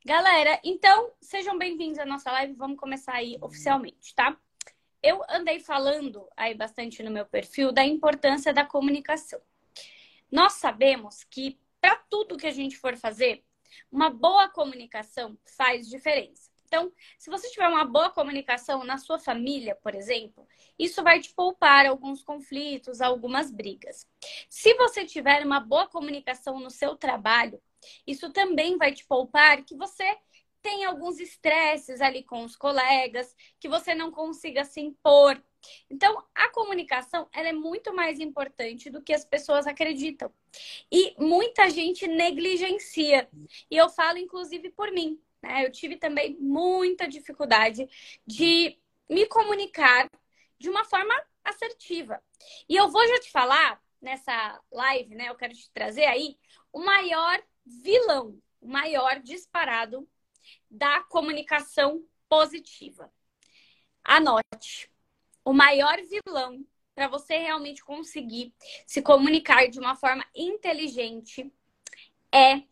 Galera, 0.00 0.60
então 0.64 1.12
sejam 1.20 1.56
bem-vindos 1.56 1.98
à 1.98 2.04
nossa 2.04 2.32
live. 2.32 2.54
Vamos 2.54 2.76
começar 2.76 3.14
aí 3.14 3.38
oficialmente, 3.40 4.14
tá? 4.14 4.36
Eu 5.00 5.22
andei 5.28 5.60
falando 5.60 6.28
aí 6.36 6.54
bastante 6.54 7.02
no 7.02 7.10
meu 7.10 7.24
perfil 7.24 7.70
da 7.70 7.84
importância 7.84 8.52
da 8.52 8.64
comunicação. 8.64 9.40
Nós 10.30 10.54
sabemos 10.54 11.22
que 11.24 11.60
para 11.80 11.96
tudo 12.10 12.36
que 12.36 12.46
a 12.46 12.52
gente 12.52 12.76
for 12.76 12.96
fazer, 12.96 13.44
uma 13.90 14.10
boa 14.10 14.48
comunicação 14.48 15.38
faz 15.56 15.88
diferença. 15.88 16.50
Então, 16.66 16.90
se 17.18 17.30
você 17.30 17.50
tiver 17.50 17.68
uma 17.68 17.84
boa 17.84 18.10
comunicação 18.10 18.82
na 18.82 18.96
sua 18.96 19.18
família, 19.18 19.76
por 19.76 19.94
exemplo, 19.94 20.48
isso 20.78 21.02
vai 21.02 21.20
te 21.20 21.32
poupar 21.32 21.86
alguns 21.86 22.24
conflitos, 22.24 23.00
algumas 23.00 23.50
brigas. 23.50 24.08
Se 24.48 24.74
você 24.74 25.04
tiver 25.04 25.44
uma 25.44 25.60
boa 25.60 25.86
comunicação 25.86 26.58
no 26.58 26.70
seu 26.70 26.96
trabalho, 26.96 27.60
isso 28.06 28.32
também 28.32 28.76
vai 28.76 28.92
te 28.92 29.04
poupar 29.04 29.64
que 29.64 29.76
você 29.76 30.04
tem 30.62 30.84
alguns 30.84 31.18
estresses 31.18 32.00
ali 32.00 32.22
com 32.22 32.44
os 32.44 32.54
colegas, 32.54 33.34
que 33.58 33.68
você 33.68 33.94
não 33.94 34.10
consiga 34.10 34.64
se 34.64 34.80
impor. 34.80 35.42
Então, 35.90 36.24
a 36.34 36.48
comunicação 36.50 37.28
ela 37.32 37.48
é 37.48 37.52
muito 37.52 37.92
mais 37.94 38.20
importante 38.20 38.88
do 38.88 39.02
que 39.02 39.12
as 39.12 39.24
pessoas 39.24 39.66
acreditam. 39.66 40.32
E 40.90 41.14
muita 41.18 41.68
gente 41.68 42.06
negligencia. 42.06 43.28
E 43.70 43.76
eu 43.76 43.88
falo, 43.88 44.18
inclusive, 44.18 44.70
por 44.70 44.90
mim. 44.92 45.20
Né? 45.42 45.66
Eu 45.66 45.72
tive 45.72 45.96
também 45.96 46.36
muita 46.38 47.08
dificuldade 47.08 47.88
de 48.24 48.78
me 49.10 49.26
comunicar 49.26 50.08
de 50.58 50.70
uma 50.70 50.84
forma 50.84 51.14
assertiva. 51.44 52.22
E 52.68 52.76
eu 52.76 52.88
vou 52.88 53.06
já 53.06 53.18
te 53.20 53.30
falar 53.30 53.82
nessa 54.00 54.60
live, 54.70 55.14
né? 55.14 55.28
Eu 55.28 55.34
quero 55.34 55.52
te 55.52 55.70
trazer 55.72 56.04
aí 56.04 56.36
o 56.72 56.80
maior 56.80 57.42
vilão, 57.64 58.40
maior 58.60 59.20
disparado 59.20 60.08
da 60.70 61.00
comunicação 61.04 62.04
positiva. 62.28 63.12
Anote. 64.04 64.90
O 65.44 65.52
maior 65.52 65.98
vilão 66.02 66.64
para 66.94 67.08
você 67.08 67.36
realmente 67.38 67.84
conseguir 67.84 68.54
se 68.86 69.02
comunicar 69.02 69.68
de 69.68 69.78
uma 69.78 69.96
forma 69.96 70.24
inteligente 70.34 71.52
é 72.32 72.62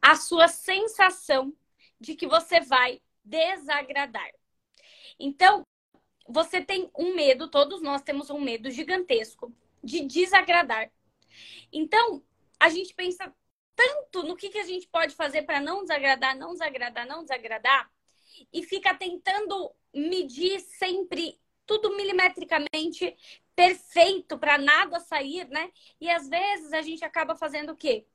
a 0.00 0.16
sua 0.16 0.48
sensação 0.48 1.54
de 1.98 2.14
que 2.14 2.26
você 2.26 2.60
vai 2.60 3.00
desagradar. 3.24 4.30
Então, 5.18 5.62
você 6.28 6.62
tem 6.62 6.90
um 6.96 7.14
medo, 7.14 7.50
todos 7.50 7.82
nós 7.82 8.02
temos 8.02 8.30
um 8.30 8.40
medo 8.40 8.70
gigantesco 8.70 9.54
de 9.82 10.00
desagradar. 10.06 10.90
Então, 11.72 12.22
a 12.58 12.68
gente 12.68 12.94
pensa 12.94 13.34
tanto 13.80 14.22
no 14.24 14.36
que, 14.36 14.50
que 14.50 14.58
a 14.58 14.64
gente 14.64 14.86
pode 14.88 15.14
fazer 15.14 15.42
para 15.42 15.58
não 15.58 15.80
desagradar, 15.80 16.36
não 16.36 16.52
desagradar, 16.52 17.06
não 17.06 17.22
desagradar, 17.22 17.90
e 18.52 18.62
fica 18.62 18.94
tentando 18.94 19.74
medir 19.94 20.60
sempre 20.60 21.40
tudo 21.64 21.96
milimetricamente 21.96 23.16
perfeito 23.56 24.38
para 24.38 24.58
nada 24.58 25.00
sair, 25.00 25.48
né? 25.48 25.72
E 25.98 26.10
às 26.10 26.28
vezes 26.28 26.74
a 26.74 26.82
gente 26.82 27.04
acaba 27.04 27.34
fazendo 27.34 27.72
o 27.72 27.76
quê? 27.76 28.06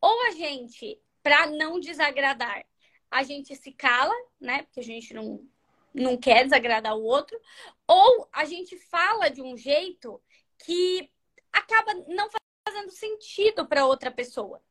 Ou 0.00 0.26
a 0.28 0.30
gente, 0.30 0.98
para 1.22 1.46
não 1.46 1.78
desagradar, 1.78 2.64
a 3.10 3.22
gente 3.22 3.54
se 3.56 3.72
cala, 3.72 4.14
né? 4.40 4.62
Porque 4.62 4.80
a 4.80 4.84
gente 4.84 5.12
não, 5.12 5.46
não 5.92 6.16
quer 6.16 6.44
desagradar 6.44 6.96
o 6.96 7.04
outro, 7.04 7.38
ou 7.86 8.26
a 8.32 8.46
gente 8.46 8.78
fala 8.78 9.28
de 9.28 9.42
um 9.42 9.54
jeito 9.54 10.22
que 10.64 11.10
acaba 11.52 11.92
não 12.08 12.30
fazendo 12.66 12.90
sentido 12.90 13.66
para 13.66 13.86
outra 13.86 14.10
pessoa. 14.10 14.62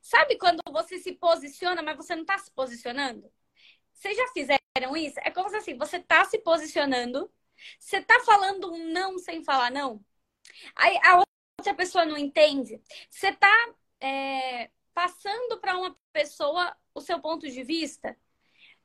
Sabe 0.00 0.36
quando 0.38 0.60
você 0.70 0.98
se 0.98 1.12
posiciona, 1.12 1.82
mas 1.82 1.96
você 1.96 2.14
não 2.14 2.22
está 2.22 2.38
se 2.38 2.50
posicionando? 2.52 3.30
Vocês 3.92 4.16
já 4.16 4.26
fizeram 4.28 4.96
isso? 4.96 5.18
É 5.20 5.30
como 5.30 5.50
se 5.50 5.56
assim, 5.56 5.76
você 5.76 5.98
está 5.98 6.24
se 6.24 6.38
posicionando, 6.38 7.30
você 7.78 7.98
está 7.98 8.20
falando 8.20 8.72
um 8.72 8.92
não 8.92 9.18
sem 9.18 9.44
falar 9.44 9.70
não. 9.70 10.04
Aí 10.74 10.98
a 11.04 11.22
outra 11.58 11.74
pessoa 11.74 12.04
não 12.06 12.16
entende. 12.16 12.80
Você 13.10 13.28
está 13.28 13.74
é, 14.00 14.70
passando 14.94 15.58
para 15.60 15.76
uma 15.76 15.96
pessoa 16.12 16.74
o 16.94 17.00
seu 17.00 17.20
ponto 17.20 17.48
de 17.48 17.62
vista, 17.62 18.16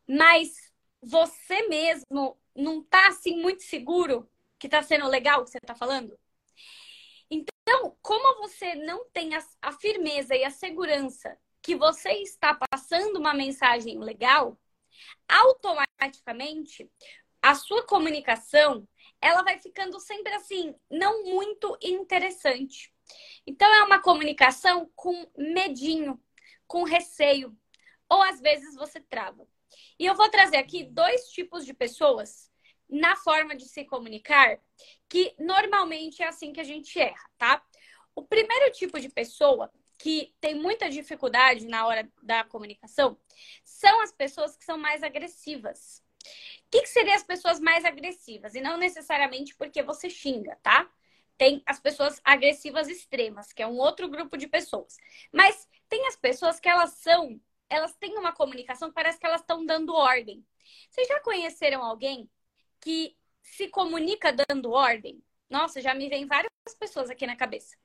mas 0.08 0.74
você 1.02 1.68
mesmo 1.68 2.38
não 2.56 2.82
está 2.82 3.08
assim 3.08 3.42
muito 3.42 3.64
seguro 3.64 4.30
que 4.60 4.68
está 4.68 4.82
sendo 4.84 5.08
legal 5.08 5.42
o 5.42 5.46
que 5.46 5.52
você 5.52 5.58
está 5.58 5.76
falando? 5.76 6.18
Então, 7.86 7.98
como 8.02 8.42
você 8.42 8.74
não 8.74 9.06
tem 9.12 9.36
a, 9.36 9.46
a 9.62 9.72
firmeza 9.72 10.36
e 10.36 10.44
a 10.44 10.50
segurança 10.50 11.38
que 11.62 11.76
você 11.76 12.14
está 12.14 12.58
passando 12.72 13.18
uma 13.18 13.32
mensagem 13.32 14.00
legal, 14.00 14.60
automaticamente 15.30 16.90
a 17.40 17.54
sua 17.54 17.86
comunicação 17.86 18.88
ela 19.22 19.44
vai 19.44 19.60
ficando 19.60 20.00
sempre 20.00 20.34
assim, 20.34 20.74
não 20.90 21.26
muito 21.26 21.78
interessante. 21.80 22.92
Então 23.46 23.72
é 23.72 23.84
uma 23.84 24.02
comunicação 24.02 24.90
com 24.96 25.30
medinho, 25.38 26.20
com 26.66 26.84
receio, 26.84 27.56
ou 28.10 28.20
às 28.24 28.42
vezes 28.42 28.76
você 28.76 29.00
trava. 29.00 29.48
E 30.00 30.08
eu 30.08 30.16
vou 30.16 30.30
trazer 30.30 30.58
aqui 30.58 30.84
dois 30.86 31.30
tipos 31.30 31.64
de 31.64 31.74
pessoas 31.74 32.52
na 32.90 33.16
forma 33.16 33.56
de 33.56 33.66
se 33.66 33.86
comunicar, 33.86 34.60
que 35.08 35.36
normalmente 35.40 36.24
é 36.24 36.28
assim 36.28 36.52
que 36.52 36.62
a 36.62 36.64
gente 36.64 37.00
erra, 37.00 37.30
tá? 37.38 37.64
O 38.16 38.24
primeiro 38.24 38.72
tipo 38.72 39.00
de 39.00 39.10
pessoa 39.10 39.70
que 39.98 40.34
tem 40.40 40.56
muita 40.56 40.90
dificuldade 40.90 41.68
na 41.68 41.86
hora 41.86 42.10
da 42.22 42.44
comunicação 42.44 43.18
são 43.64 44.02
as 44.02 44.12
pessoas 44.12 44.56
que 44.56 44.64
são 44.64 44.78
mais 44.78 45.04
agressivas. 45.04 46.04
O 46.66 46.70
que, 46.72 46.82
que 46.82 46.90
seriam 46.90 47.16
as 47.16 47.24
pessoas 47.24 47.60
mais 47.60 47.86
agressivas? 47.86 48.56
E 48.56 48.62
não 48.62 48.78
necessariamente 48.78 49.56
porque 49.56 49.84
você 49.84 50.10
xinga, 50.10 50.58
tá? 50.64 50.90
Tem 51.38 51.62
as 51.66 51.80
pessoas 51.80 52.20
agressivas 52.24 52.88
extremas, 52.88 53.52
que 53.54 53.62
é 53.62 53.68
um 53.68 53.78
outro 53.78 54.10
grupo 54.10 54.38
de 54.38 54.48
pessoas. 54.48 54.98
Mas 55.32 55.68
tem 55.90 56.08
as 56.08 56.16
pessoas 56.16 56.60
que 56.60 56.70
elas 56.70 56.92
são, 56.94 57.40
elas 57.70 57.94
têm 57.96 58.18
uma 58.18 58.32
comunicação 58.32 58.92
parece 58.92 59.20
que 59.20 59.26
elas 59.26 59.42
estão 59.42 59.66
dando 59.66 59.94
ordem. 59.94 60.46
Vocês 60.90 61.08
já 61.08 61.20
conheceram 61.20 61.84
alguém 61.84 62.30
que 62.80 63.16
se 63.42 63.68
comunica 63.68 64.34
dando 64.34 64.72
ordem, 64.72 65.22
nossa, 65.50 65.82
já 65.82 65.94
me 65.94 66.10
vem 66.10 66.26
várias 66.26 66.52
pessoas 66.80 67.10
aqui 67.10 67.28
na 67.28 67.36
cabeça. 67.36 67.78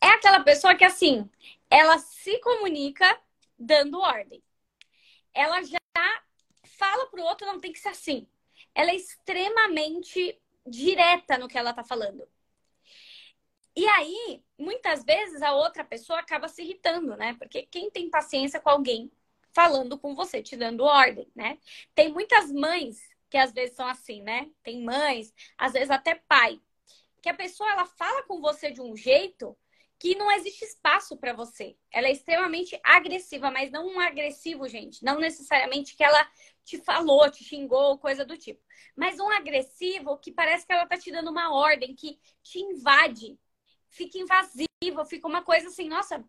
É 0.00 0.08
aquela 0.08 0.40
pessoa 0.40 0.74
que, 0.74 0.84
assim, 0.84 1.28
ela 1.70 1.98
se 1.98 2.38
comunica 2.40 3.18
dando 3.58 4.00
ordem. 4.00 4.42
Ela 5.32 5.62
já 5.62 5.78
fala 6.78 7.06
pro 7.06 7.22
outro, 7.22 7.46
não 7.46 7.60
tem 7.60 7.72
que 7.72 7.78
ser 7.78 7.88
assim. 7.88 8.28
Ela 8.74 8.90
é 8.90 8.96
extremamente 8.96 10.40
direta 10.66 11.38
no 11.38 11.48
que 11.48 11.58
ela 11.58 11.72
tá 11.72 11.84
falando. 11.84 12.26
E 13.76 13.86
aí, 13.86 14.42
muitas 14.58 15.04
vezes, 15.04 15.42
a 15.42 15.52
outra 15.54 15.84
pessoa 15.84 16.20
acaba 16.20 16.48
se 16.48 16.62
irritando, 16.62 17.16
né? 17.16 17.34
Porque 17.34 17.62
quem 17.66 17.90
tem 17.90 18.08
paciência 18.08 18.60
com 18.60 18.70
alguém 18.70 19.10
falando 19.52 19.98
com 19.98 20.14
você, 20.14 20.42
te 20.42 20.56
dando 20.56 20.84
ordem, 20.84 21.28
né? 21.34 21.58
Tem 21.94 22.12
muitas 22.12 22.52
mães 22.52 23.00
que 23.30 23.36
às 23.36 23.52
vezes 23.52 23.76
são 23.76 23.86
assim, 23.86 24.22
né? 24.22 24.50
Tem 24.62 24.82
mães, 24.82 25.32
às 25.58 25.72
vezes 25.72 25.90
até 25.90 26.14
pai, 26.14 26.60
que 27.24 27.28
a 27.30 27.34
pessoa 27.34 27.70
ela 27.70 27.86
fala 27.86 28.22
com 28.24 28.38
você 28.38 28.70
de 28.70 28.82
um 28.82 28.94
jeito 28.94 29.56
que 29.98 30.14
não 30.14 30.30
existe 30.30 30.62
espaço 30.62 31.16
para 31.16 31.32
você. 31.32 31.74
Ela 31.90 32.08
é 32.08 32.12
extremamente 32.12 32.78
agressiva, 32.84 33.50
mas 33.50 33.70
não 33.70 33.86
um 33.86 33.98
agressivo, 33.98 34.68
gente. 34.68 35.02
Não 35.02 35.18
necessariamente 35.18 35.96
que 35.96 36.04
ela 36.04 36.30
te 36.66 36.76
falou, 36.76 37.30
te 37.30 37.42
xingou, 37.42 37.98
coisa 37.98 38.26
do 38.26 38.36
tipo. 38.36 38.62
Mas 38.94 39.18
um 39.18 39.30
agressivo 39.30 40.18
que 40.18 40.30
parece 40.30 40.66
que 40.66 40.72
ela 40.74 40.86
tá 40.86 40.98
te 40.98 41.10
dando 41.10 41.30
uma 41.30 41.50
ordem, 41.50 41.94
que 41.94 42.20
te 42.42 42.58
invade, 42.58 43.38
fica 43.88 44.18
invasivo, 44.18 45.06
fica 45.08 45.26
uma 45.26 45.42
coisa 45.42 45.68
assim, 45.68 45.88
nossa, 45.88 46.22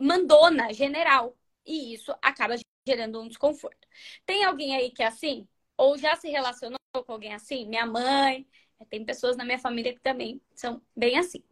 mandona, 0.00 0.72
general. 0.72 1.38
E 1.64 1.94
isso 1.94 2.12
acaba 2.20 2.56
gerando 2.84 3.20
um 3.20 3.28
desconforto. 3.28 3.86
Tem 4.26 4.42
alguém 4.42 4.74
aí 4.74 4.90
que 4.90 5.00
é 5.04 5.06
assim? 5.06 5.46
Ou 5.76 5.96
já 5.96 6.16
se 6.16 6.28
relacionou 6.28 6.76
com 7.06 7.12
alguém 7.12 7.34
assim? 7.34 7.68
Minha 7.68 7.86
mãe, 7.86 8.44
tem 8.86 9.04
pessoas 9.04 9.36
na 9.36 9.44
minha 9.44 9.58
família 9.58 9.92
que 9.92 10.00
também 10.00 10.40
são 10.54 10.80
bem 10.96 11.18
assim. 11.18 11.42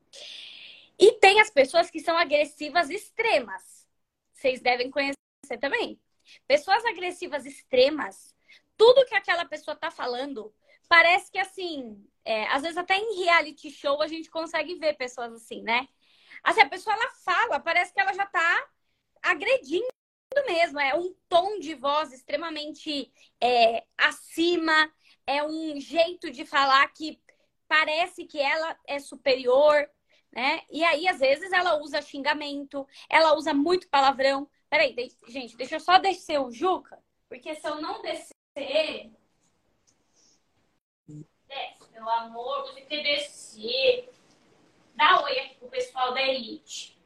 E 0.99 1.13
tem 1.13 1.41
as 1.41 1.51
pessoas 1.51 1.91
que 1.91 2.01
são 2.01 2.17
agressivas 2.17 2.91
extremas. 2.91 3.87
Vocês 4.33 4.61
devem 4.61 4.91
conhecer 4.91 5.17
também. 5.61 6.01
Pessoas 6.47 6.85
agressivas 6.85 7.45
extremas, 7.45 8.35
tudo 8.77 9.07
que 9.07 9.15
aquela 9.15 9.45
pessoa 9.45 9.77
tá 9.77 9.91
falando, 9.91 10.53
parece 10.89 11.31
que 11.31 11.39
assim, 11.39 12.05
é, 12.25 12.47
às 12.49 12.63
vezes 12.63 12.77
até 12.77 12.97
em 12.97 13.25
reality 13.25 13.71
show 13.71 14.03
a 14.03 14.09
gente 14.09 14.31
consegue 14.31 14.75
ver 14.75 14.97
pessoas 14.97 15.33
assim, 15.33 15.63
né? 15.63 15.87
Assim, 16.43 16.61
a 16.61 16.69
pessoa 16.69 16.95
ela 16.95 17.11
fala, 17.25 17.61
parece 17.61 17.93
que 17.93 18.01
ela 18.01 18.13
já 18.13 18.27
tá 18.27 18.69
agredindo 19.23 19.87
mesmo, 20.47 20.79
é 20.79 20.95
um 20.95 21.15
tom 21.29 21.59
de 21.59 21.75
voz 21.75 22.13
extremamente 22.13 23.11
é, 23.41 23.85
acima, 23.97 24.93
é 25.27 25.43
um 25.43 25.81
jeito 25.81 26.31
de 26.31 26.45
falar 26.45 26.87
que 26.89 27.21
parece 27.69 28.25
que 28.25 28.41
ela 28.41 28.79
é 28.87 28.99
superior, 28.99 29.89
né? 30.33 30.63
E 30.71 30.85
aí, 30.85 31.09
às 31.09 31.19
vezes, 31.19 31.53
ela 31.53 31.81
usa 31.81 32.01
xingamento, 32.01 32.87
ela 33.09 33.35
usa 33.35 33.53
muito 33.53 33.89
palavrão, 33.89 34.49
Peraí, 34.69 34.95
de... 34.95 35.11
gente, 35.29 35.57
deixa 35.57 35.77
eu 35.77 35.81
só 35.81 35.99
descer 35.99 36.41
o 36.41 36.51
Juca, 36.51 37.03
porque 37.29 37.55
se 37.55 37.67
eu 37.67 37.81
não 37.81 38.03
descer 38.03 38.35
ele. 38.55 39.17
Desce, 41.47 41.93
meu 41.93 42.09
amor, 42.09 42.63
você 42.63 42.83
tem 42.83 42.87
que 42.87 43.03
descer. 43.03 44.11
Dá 44.95 45.23
oi 45.23 45.39
aqui 45.39 45.55
pro 45.57 45.69
pessoal 45.69 46.13
da 46.13 46.21
Elite. 46.21 46.99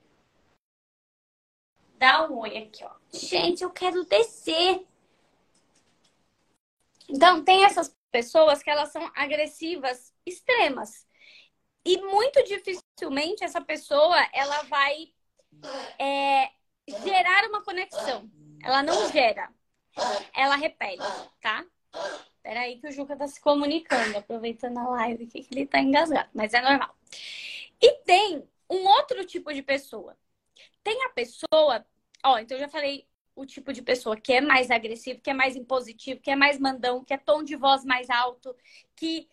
Dá 1.99 2.27
um 2.27 2.39
oi 2.39 2.57
aqui, 2.57 2.83
ó. 2.83 2.95
Gente, 3.13 3.63
eu 3.63 3.71
quero 3.71 4.05
descer. 4.05 4.87
Então, 7.09 7.45
tem 7.45 7.65
essas 7.65 7.95
pessoas 8.11 8.63
que 8.63 8.71
elas 8.71 8.91
são 8.91 9.11
agressivas 9.15 10.13
extremas. 10.27 11.07
E 11.85 11.99
muito 11.99 12.43
dificilmente 12.45 13.43
essa 13.43 13.61
pessoa 13.61 14.17
ela 14.33 14.63
vai 14.65 15.13
é, 15.99 16.51
gerar 17.05 17.49
uma 17.49 17.63
conexão. 17.63 18.31
Ela 18.63 18.83
não 18.83 19.11
gera. 19.11 19.51
Ela 20.35 20.57
repele, 20.57 21.03
tá? 21.41 21.65
Peraí 22.43 22.79
que 22.81 22.89
o 22.89 22.93
Juca 22.93 23.17
tá 23.17 23.27
se 23.27 23.41
comunicando, 23.41 24.17
aproveitando 24.17 24.79
a 24.79 24.89
live 24.89 25.27
que 25.27 25.47
ele 25.51 25.67
tá 25.67 25.81
engasgado, 25.81 26.31
mas 26.33 26.55
é 26.55 26.61
normal. 26.61 26.95
E 27.81 27.93
tem 28.05 28.49
um 28.69 28.87
outro 28.87 29.25
tipo 29.25 29.53
de 29.53 29.63
pessoa. 29.63 30.17
Tem 30.83 31.05
a 31.05 31.11
pessoa, 31.11 31.85
ó, 32.25 32.39
então 32.39 32.57
eu 32.57 32.63
já 32.63 32.69
falei 32.69 33.07
o 33.41 33.47
tipo 33.47 33.73
de 33.73 33.83
pessoa 33.83 34.17
que 34.17 34.33
é 34.33 34.41
mais 34.41 34.71
agressivo, 34.71 35.21
que 35.21 35.31
é 35.31 35.35
mais 35.35 35.57
impositivo, 35.57 36.21
que 36.21 36.31
é 36.31 36.37
mais 36.37 36.59
mandão, 36.59 37.05
que 37.05 37.15
é 37.15 37.17
tom 37.17 37.43
de 37.43 37.57
voz 37.57 37.85
mais 37.85 38.11
alto, 38.11 38.55
que 38.95 39.29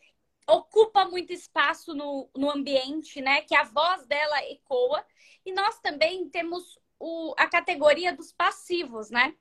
ocupa 0.48 1.06
muito 1.06 1.34
espaço 1.34 1.94
no, 1.94 2.30
no 2.36 2.50
ambiente, 2.50 3.22
né? 3.22 3.42
Que 3.42 3.54
a 3.54 3.64
voz 3.64 4.06
dela 4.08 4.44
ecoa. 4.46 5.06
E 5.46 5.52
nós 5.52 5.80
também 5.80 6.30
temos 6.30 6.80
o, 7.00 7.34
a 7.38 7.48
categoria 7.48 8.16
dos 8.16 8.32
passivos, 8.32 9.10
né? 9.10 9.36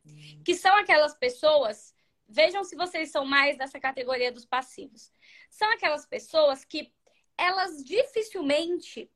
Que 0.44 0.54
são 0.54 0.74
aquelas 0.76 1.14
pessoas. 1.14 1.94
Vejam 2.28 2.64
se 2.64 2.74
vocês 2.74 3.10
são 3.10 3.24
mais 3.24 3.56
dessa 3.56 3.78
categoria 3.78 4.32
dos 4.32 4.44
passivos. 4.44 5.12
São 5.48 5.70
aquelas 5.70 6.04
pessoas 6.06 6.64
que 6.64 6.92
elas 7.38 7.84
dificilmente 7.84 9.08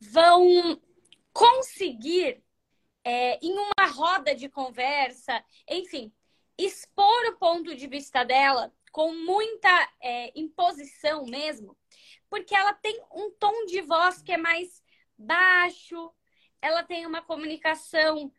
vão 0.00 0.80
conseguir, 1.32 2.42
é, 3.06 3.38
em 3.40 3.52
uma 3.52 3.86
roda 3.86 4.34
de 4.34 4.48
conversa, 4.48 5.44
enfim, 5.70 6.12
expor 6.58 7.26
o 7.28 7.36
ponto 7.38 7.76
de 7.76 7.86
vista 7.86 8.24
dela 8.24 8.74
com 8.90 9.14
muita 9.14 9.92
é, 10.02 10.32
imposição 10.36 11.24
mesmo, 11.24 11.78
porque 12.28 12.52
ela 12.52 12.74
tem 12.74 13.00
um 13.12 13.30
tom 13.30 13.64
de 13.66 13.80
voz 13.80 14.20
que 14.22 14.32
é 14.32 14.36
mais 14.36 14.82
baixo, 15.16 16.12
ela 16.60 16.82
tem 16.82 17.06
uma 17.06 17.22
comunicação 17.22 18.32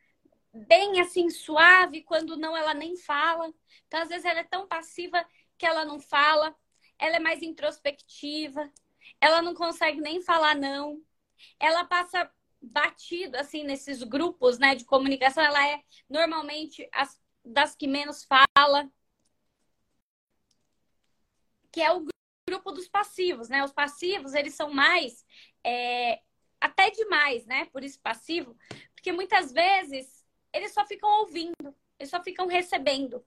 bem 0.54 1.00
assim 1.00 1.30
suave, 1.30 2.04
quando 2.04 2.36
não 2.36 2.58
ela 2.58 2.74
nem 2.74 2.98
fala. 2.98 3.50
Então, 3.88 4.02
às 4.02 4.10
vezes, 4.10 4.26
ela 4.26 4.42
é 4.42 4.44
tão 4.44 4.68
passiva 4.68 5.26
que 5.58 5.66
ela 5.66 5.86
não 5.86 5.98
fala, 5.98 6.54
ela 7.00 7.16
é 7.16 7.20
mais 7.20 7.42
introspectiva, 7.42 8.70
ela 9.22 9.42
não 9.42 9.54
consegue 9.54 10.02
nem 10.02 10.22
falar 10.22 10.56
não. 10.56 11.02
Ela 11.58 11.86
passa 11.86 12.30
batido 12.62 13.38
assim 13.38 13.64
nesses 13.64 14.04
grupos, 14.04 14.58
né, 14.58 14.76
de 14.76 14.86
comunicação, 14.86 15.44
ela 15.44 15.68
é 15.68 15.82
normalmente 16.10 16.88
as 16.92 17.20
das 17.46 17.76
que 17.76 17.88
menos 17.88 18.26
fala 18.26 18.90
que 21.72 21.82
é 21.82 21.92
o 21.92 22.06
grupo 22.50 22.72
dos 22.72 22.88
passivos, 22.88 23.50
né? 23.50 23.64
Os 23.64 23.72
passivos, 23.72 24.34
eles 24.34 24.54
são 24.54 24.72
mais, 24.74 25.26
é, 25.64 26.22
até 26.60 26.90
demais, 26.90 27.46
né? 27.46 27.66
Por 27.66 27.84
isso 27.84 28.00
passivo, 28.02 28.58
porque 28.96 29.12
muitas 29.12 29.52
vezes 29.52 30.26
eles 30.52 30.74
só 30.74 30.86
ficam 30.86 31.10
ouvindo, 31.20 31.76
eles 32.00 32.10
só 32.10 32.24
ficam 32.24 32.48
recebendo. 32.48 33.24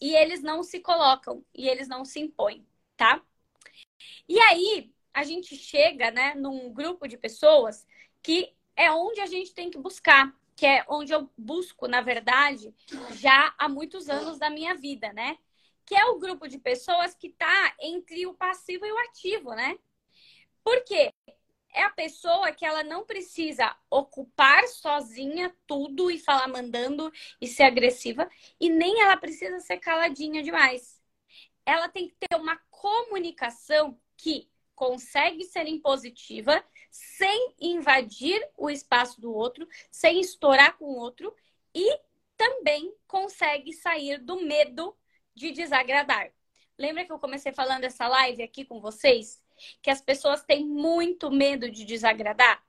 E 0.00 0.14
eles 0.14 0.42
não 0.42 0.62
se 0.62 0.80
colocam, 0.80 1.44
e 1.54 1.68
eles 1.68 1.88
não 1.88 2.04
se 2.04 2.20
impõem, 2.20 2.66
tá? 2.96 3.22
E 4.28 4.38
aí, 4.38 4.92
a 5.14 5.22
gente 5.24 5.56
chega, 5.56 6.10
né, 6.10 6.34
num 6.34 6.72
grupo 6.72 7.06
de 7.06 7.16
pessoas 7.16 7.86
que 8.22 8.52
é 8.76 8.90
onde 8.90 9.20
a 9.20 9.26
gente 9.26 9.54
tem 9.54 9.70
que 9.70 9.78
buscar, 9.78 10.34
que 10.56 10.66
é 10.66 10.84
onde 10.88 11.12
eu 11.12 11.30
busco, 11.36 11.88
na 11.88 12.00
verdade, 12.00 12.74
já 13.12 13.54
há 13.58 13.68
muitos 13.68 14.08
anos 14.08 14.38
da 14.38 14.48
minha 14.48 14.74
vida, 14.74 15.12
né? 15.12 15.38
que 15.84 15.94
é 15.94 16.04
o 16.06 16.18
grupo 16.18 16.48
de 16.48 16.58
pessoas 16.58 17.14
que 17.14 17.28
está 17.28 17.74
entre 17.80 18.26
o 18.26 18.34
passivo 18.34 18.86
e 18.86 18.92
o 18.92 18.98
ativo, 18.98 19.54
né? 19.54 19.78
Por 20.64 20.82
quê? 20.84 21.12
É 21.74 21.82
a 21.82 21.90
pessoa 21.90 22.52
que 22.52 22.64
ela 22.64 22.84
não 22.84 23.04
precisa 23.04 23.74
ocupar 23.90 24.66
sozinha 24.68 25.54
tudo 25.66 26.10
e 26.10 26.18
falar 26.18 26.46
mandando 26.48 27.10
e 27.40 27.46
ser 27.46 27.64
agressiva, 27.64 28.28
e 28.60 28.68
nem 28.68 29.00
ela 29.00 29.16
precisa 29.16 29.58
ser 29.60 29.78
caladinha 29.78 30.42
demais. 30.42 31.00
Ela 31.64 31.88
tem 31.88 32.08
que 32.08 32.14
ter 32.14 32.36
uma 32.36 32.56
comunicação 32.70 33.98
que 34.16 34.50
consegue 34.74 35.44
ser 35.44 35.66
impositiva, 35.66 36.62
sem 36.92 37.54
invadir 37.58 38.46
o 38.56 38.68
espaço 38.68 39.18
do 39.20 39.32
outro, 39.32 39.66
sem 39.90 40.20
estourar 40.20 40.76
com 40.76 40.84
o 40.84 40.98
outro, 40.98 41.34
e 41.74 41.98
também 42.36 42.94
consegue 43.06 43.72
sair 43.72 44.18
do 44.18 44.42
medo 44.42 44.94
de 45.34 45.50
desagradar. 45.50 46.30
Lembra 46.78 47.04
que 47.04 47.12
eu 47.12 47.18
comecei 47.18 47.52
falando 47.52 47.84
essa 47.84 48.06
live 48.06 48.42
aqui 48.42 48.64
com 48.64 48.78
vocês? 48.78 49.42
Que 49.80 49.90
as 49.90 50.02
pessoas 50.02 50.44
têm 50.44 50.66
muito 50.66 51.30
medo 51.30 51.70
de 51.70 51.84
desagradar? 51.84 52.62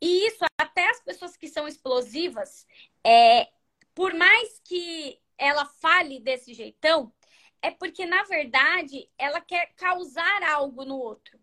E 0.00 0.26
isso, 0.26 0.44
até 0.58 0.88
as 0.88 1.00
pessoas 1.00 1.36
que 1.36 1.48
são 1.48 1.66
explosivas, 1.66 2.66
é, 3.04 3.48
por 3.94 4.14
mais 4.14 4.60
que 4.60 5.20
ela 5.36 5.64
fale 5.64 6.20
desse 6.20 6.54
jeitão, 6.54 7.12
é 7.60 7.70
porque, 7.70 8.06
na 8.06 8.22
verdade, 8.24 9.08
ela 9.18 9.40
quer 9.40 9.72
causar 9.74 10.42
algo 10.44 10.84
no 10.84 10.96
outro. 10.96 11.41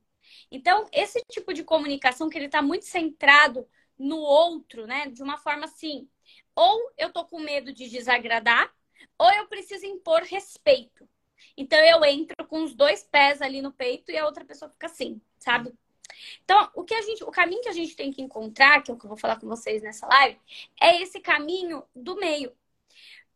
Então, 0.52 0.88
esse 0.92 1.22
tipo 1.30 1.54
de 1.54 1.64
comunicação 1.64 2.30
que 2.30 2.38
ele 2.38 2.46
está 2.46 2.62
muito 2.62 2.86
centrado 2.86 3.68
no 3.98 4.18
outro, 4.18 4.88
né? 4.88 5.08
De 5.08 5.22
uma 5.22 5.38
forma 5.38 5.66
assim, 5.66 6.08
ou 6.56 6.92
eu 6.98 7.12
tô 7.12 7.26
com 7.26 7.40
medo 7.40 7.72
de 7.74 7.90
desagradar, 7.90 8.74
ou 9.18 9.32
eu 9.32 9.48
preciso 9.48 9.86
impor 9.86 10.22
respeito. 10.24 11.08
Então 11.56 11.80
eu 11.80 12.04
entro 12.06 12.48
com 12.48 12.64
os 12.64 12.74
dois 12.74 13.04
pés 13.04 13.42
ali 13.42 13.62
no 13.62 13.72
peito 13.72 14.12
e 14.12 14.18
a 14.18 14.26
outra 14.26 14.46
pessoa 14.46 14.70
fica 14.70 14.88
assim, 14.88 15.22
sabe? 15.38 15.74
Então, 16.44 16.70
o 16.74 16.84
que 16.84 16.94
a 16.94 17.02
gente, 17.02 17.24
o 17.24 17.32
caminho 17.32 17.62
que 17.62 17.70
a 17.70 17.74
gente 17.74 17.96
tem 17.96 18.12
que 18.12 18.22
encontrar, 18.22 18.82
que 18.82 18.92
é 18.92 18.94
o 18.94 18.98
que 18.98 19.06
eu 19.06 19.10
vou 19.10 19.18
falar 19.18 19.40
com 19.40 19.48
vocês 19.48 19.82
nessa 19.82 20.08
live, 20.08 20.40
é 20.82 21.02
esse 21.02 21.20
caminho 21.20 21.84
do 21.96 22.16
meio. 22.16 22.52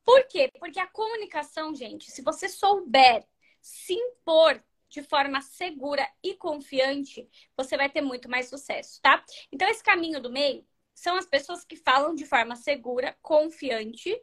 Por 0.04 0.26
quê? 0.28 0.50
Porque 0.60 0.80
a 0.80 0.88
comunicação, 0.88 1.74
gente, 1.74 2.12
se 2.12 2.22
você 2.22 2.50
souber 2.50 3.26
se 3.62 3.94
impor 3.94 4.62
de 4.94 5.02
forma 5.02 5.42
segura 5.42 6.08
e 6.22 6.36
confiante, 6.36 7.28
você 7.58 7.76
vai 7.76 7.90
ter 7.90 8.02
muito 8.02 8.30
mais 8.30 8.48
sucesso, 8.48 9.02
tá? 9.02 9.24
Então, 9.52 9.68
esse 9.68 9.84
caminho 9.84 10.22
do 10.22 10.30
meio 10.30 10.64
são 10.94 11.16
as 11.18 11.26
pessoas 11.26 11.66
que 11.66 11.76
falam 11.76 12.14
de 12.14 12.26
forma 12.26 12.56
segura, 12.56 13.18
confiante 13.20 14.16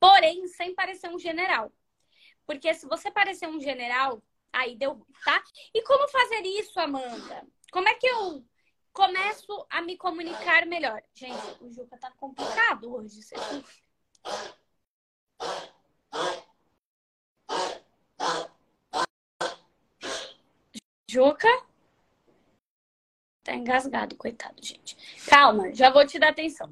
porém 0.00 0.46
sem 0.48 0.74
parecer 0.74 1.10
um 1.10 1.18
general. 1.18 1.70
Porque 2.46 2.72
se 2.72 2.86
você 2.86 3.10
parecer 3.10 3.46
um 3.46 3.60
general, 3.60 4.22
aí 4.50 4.76
deu, 4.76 5.06
tá? 5.24 5.42
E 5.74 5.82
como 5.82 6.08
fazer 6.08 6.40
isso, 6.46 6.80
Amanda? 6.80 7.46
Como 7.70 7.86
é 7.86 7.94
que 7.94 8.06
eu 8.06 8.42
começo 8.94 9.66
a 9.68 9.82
me 9.82 9.98
comunicar 9.98 10.64
melhor? 10.64 11.02
Gente, 11.12 11.36
o 11.60 11.70
Juca 11.70 11.98
tá 11.98 12.10
complicado 12.12 12.94
hoje, 12.94 13.22
você 13.22 13.36
Juca? 21.10 21.48
Tá 23.42 23.54
engasgado, 23.54 24.14
coitado, 24.14 24.62
gente. 24.62 24.94
Calma, 25.26 25.74
já 25.74 25.90
vou 25.90 26.06
te 26.06 26.18
dar 26.18 26.28
atenção. 26.28 26.70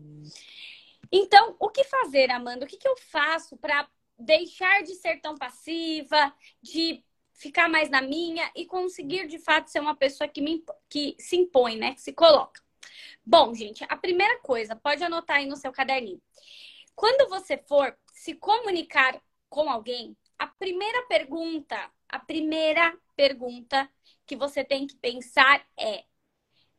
Então, 1.10 1.56
o 1.58 1.70
que 1.70 1.84
fazer, 1.84 2.30
Amanda? 2.30 2.66
O 2.66 2.68
que, 2.68 2.76
que 2.76 2.86
eu 2.86 2.96
faço 2.98 3.56
para 3.56 3.88
deixar 4.18 4.82
de 4.82 4.94
ser 4.94 5.20
tão 5.22 5.36
passiva, 5.36 6.34
de 6.60 7.02
ficar 7.32 7.66
mais 7.68 7.88
na 7.88 8.02
minha 8.02 8.50
e 8.54 8.66
conseguir 8.66 9.26
de 9.26 9.38
fato 9.38 9.70
ser 9.70 9.80
uma 9.80 9.96
pessoa 9.96 10.28
que, 10.28 10.42
me, 10.42 10.62
que 10.88 11.16
se 11.18 11.36
impõe, 11.36 11.76
né? 11.78 11.94
Que 11.94 12.02
se 12.02 12.12
coloca. 12.12 12.62
Bom, 13.24 13.54
gente, 13.54 13.84
a 13.88 13.96
primeira 13.96 14.38
coisa, 14.40 14.76
pode 14.76 15.02
anotar 15.02 15.38
aí 15.38 15.46
no 15.46 15.56
seu 15.56 15.72
caderninho. 15.72 16.20
Quando 16.94 17.28
você 17.30 17.56
for 17.56 17.96
se 18.12 18.34
comunicar 18.34 19.18
com 19.48 19.70
alguém, 19.70 20.14
a 20.38 20.46
primeira 20.46 21.06
pergunta, 21.06 21.90
a 22.06 22.18
primeira 22.18 22.94
pergunta 23.14 23.90
que 24.26 24.36
você 24.36 24.64
tem 24.64 24.86
que 24.86 24.96
pensar 24.96 25.66
é: 25.78 26.04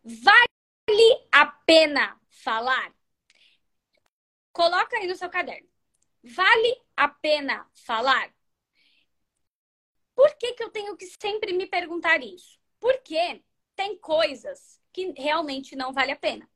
vale 0.04 1.27
a 1.32 1.46
pena 1.46 2.20
falar? 2.30 2.94
Coloca 4.51 4.98
aí 4.98 5.08
no 5.08 5.16
seu 5.16 5.30
caderno. 5.30 5.70
Vale 6.24 6.82
a 6.96 7.08
pena 7.08 7.70
falar? 7.74 8.34
Por 10.16 10.36
que, 10.36 10.54
que 10.54 10.63
eu 10.63 10.72
tenho 10.72 10.98
que 10.98 11.06
sempre 11.06 11.54
me 11.54 11.68
perguntar 11.68 12.24
isso? 12.24 12.60
Porque 12.80 13.44
tem 13.75 13.98
coisas 14.00 14.82
que 14.92 15.13
realmente 15.16 15.75
não 15.75 15.94
vale 15.94 16.12
a 16.12 16.16
pena. 16.16 16.50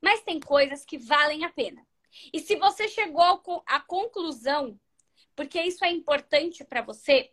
Mas 0.00 0.22
tem 0.22 0.38
coisas 0.38 0.84
que 0.84 0.96
valem 0.96 1.44
a 1.44 1.50
pena. 1.50 1.84
E 2.32 2.38
se 2.38 2.56
você 2.56 2.88
chegou 2.88 3.42
à 3.66 3.80
conclusão, 3.80 4.78
porque 5.34 5.60
isso 5.60 5.84
é 5.84 5.90
importante 5.90 6.64
para 6.64 6.82
você, 6.82 7.32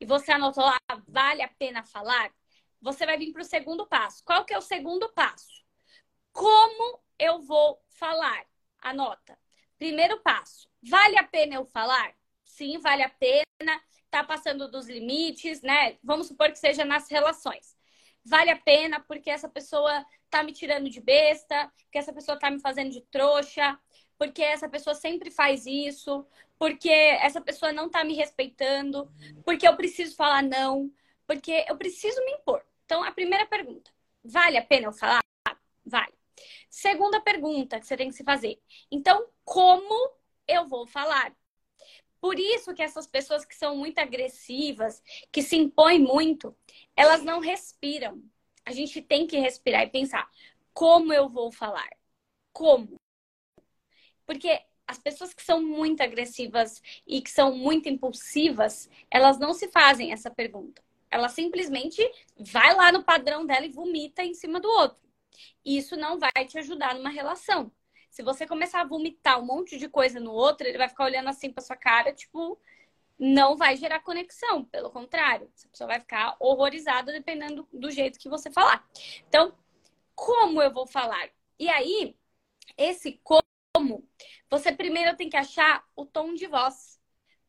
e 0.00 0.06
você 0.06 0.32
anotou 0.32 0.64
lá, 0.64 0.78
vale 1.06 1.42
a 1.42 1.48
pena 1.48 1.82
falar, 1.82 2.32
você 2.80 3.04
vai 3.04 3.18
vir 3.18 3.32
para 3.32 3.42
o 3.42 3.44
segundo 3.44 3.86
passo. 3.86 4.22
Qual 4.24 4.44
que 4.44 4.54
é 4.54 4.58
o 4.58 4.62
segundo 4.62 5.08
passo? 5.12 5.64
Como 6.32 7.00
eu 7.18 7.40
vou 7.40 7.80
falar? 7.88 8.44
Anota. 8.80 9.38
Primeiro 9.78 10.20
passo. 10.20 10.68
Vale 10.82 11.18
a 11.18 11.24
pena 11.24 11.56
eu 11.56 11.64
falar? 11.66 12.14
Sim, 12.44 12.78
vale 12.78 13.02
a 13.02 13.08
pena. 13.08 13.44
Tá 14.10 14.24
passando 14.24 14.70
dos 14.70 14.88
limites, 14.88 15.60
né? 15.62 15.98
Vamos 16.02 16.28
supor 16.28 16.50
que 16.50 16.58
seja 16.58 16.84
nas 16.84 17.10
relações. 17.10 17.76
Vale 18.24 18.50
a 18.50 18.56
pena 18.56 19.00
porque 19.00 19.30
essa 19.30 19.48
pessoa 19.48 20.04
tá 20.30 20.42
me 20.42 20.52
tirando 20.52 20.90
de 20.90 21.00
besta, 21.00 21.70
porque 21.82 21.98
essa 21.98 22.12
pessoa 22.12 22.38
tá 22.38 22.50
me 22.50 22.60
fazendo 22.60 22.90
de 22.90 23.00
trouxa, 23.10 23.78
porque 24.18 24.42
essa 24.42 24.68
pessoa 24.68 24.94
sempre 24.94 25.30
faz 25.30 25.64
isso, 25.64 26.26
porque 26.58 26.90
essa 26.90 27.40
pessoa 27.40 27.72
não 27.72 27.88
tá 27.88 28.04
me 28.04 28.14
respeitando, 28.14 29.10
porque 29.44 29.66
eu 29.66 29.76
preciso 29.76 30.16
falar 30.16 30.42
não, 30.42 30.92
porque 31.26 31.64
eu 31.68 31.76
preciso 31.76 32.22
me 32.24 32.32
impor. 32.32 32.62
Então, 32.88 33.04
a 33.04 33.12
primeira 33.12 33.46
pergunta: 33.46 33.90
vale 34.24 34.56
a 34.56 34.64
pena 34.64 34.86
eu 34.86 34.92
falar? 34.94 35.20
Vale. 35.84 36.14
Segunda 36.70 37.20
pergunta 37.20 37.78
que 37.78 37.86
você 37.86 37.98
tem 37.98 38.08
que 38.08 38.14
se 38.14 38.24
fazer: 38.24 38.58
então, 38.90 39.28
como 39.44 40.14
eu 40.46 40.66
vou 40.66 40.86
falar? 40.86 41.36
Por 42.18 42.38
isso 42.38 42.72
que 42.72 42.82
essas 42.82 43.06
pessoas 43.06 43.44
que 43.44 43.54
são 43.54 43.76
muito 43.76 43.98
agressivas, 43.98 45.02
que 45.30 45.42
se 45.42 45.54
impõem 45.54 45.98
muito, 45.98 46.56
elas 46.96 47.22
não 47.22 47.40
respiram. 47.40 48.22
A 48.64 48.72
gente 48.72 49.02
tem 49.02 49.26
que 49.26 49.36
respirar 49.38 49.82
e 49.82 49.90
pensar: 49.90 50.26
como 50.72 51.12
eu 51.12 51.28
vou 51.28 51.52
falar? 51.52 51.90
Como? 52.54 52.96
Porque 54.24 54.62
as 54.86 54.98
pessoas 54.98 55.34
que 55.34 55.42
são 55.42 55.62
muito 55.62 56.00
agressivas 56.00 56.82
e 57.06 57.20
que 57.20 57.30
são 57.30 57.54
muito 57.54 57.86
impulsivas, 57.86 58.88
elas 59.10 59.38
não 59.38 59.52
se 59.52 59.68
fazem 59.68 60.10
essa 60.10 60.30
pergunta. 60.30 60.82
Ela 61.10 61.28
simplesmente 61.28 62.02
vai 62.38 62.74
lá 62.74 62.92
no 62.92 63.02
padrão 63.04 63.46
dela 63.46 63.66
e 63.66 63.70
vomita 63.70 64.22
em 64.22 64.34
cima 64.34 64.60
do 64.60 64.68
outro. 64.68 65.02
Isso 65.64 65.96
não 65.96 66.18
vai 66.18 66.44
te 66.46 66.58
ajudar 66.58 66.94
numa 66.94 67.10
relação. 67.10 67.72
Se 68.10 68.22
você 68.22 68.46
começar 68.46 68.80
a 68.80 68.86
vomitar 68.86 69.40
um 69.40 69.44
monte 69.44 69.78
de 69.78 69.88
coisa 69.88 70.18
no 70.18 70.32
outro, 70.32 70.66
ele 70.66 70.78
vai 70.78 70.88
ficar 70.88 71.04
olhando 71.04 71.28
assim 71.28 71.52
pra 71.52 71.62
sua 71.62 71.76
cara, 71.76 72.12
tipo, 72.12 72.58
não 73.18 73.56
vai 73.56 73.76
gerar 73.76 74.00
conexão. 74.00 74.64
Pelo 74.64 74.90
contrário, 74.90 75.50
a 75.64 75.68
pessoa 75.68 75.88
vai 75.88 76.00
ficar 76.00 76.36
horrorizada 76.40 77.12
dependendo 77.12 77.68
do 77.72 77.90
jeito 77.90 78.18
que 78.18 78.28
você 78.28 78.50
falar. 78.50 78.88
Então, 79.28 79.54
como 80.14 80.62
eu 80.62 80.72
vou 80.72 80.86
falar? 80.86 81.30
E 81.58 81.68
aí, 81.68 82.16
esse 82.76 83.20
como, 83.22 84.08
você 84.50 84.72
primeiro 84.72 85.16
tem 85.16 85.28
que 85.28 85.36
achar 85.36 85.84
o 85.94 86.06
tom 86.06 86.34
de 86.34 86.46
voz. 86.46 86.98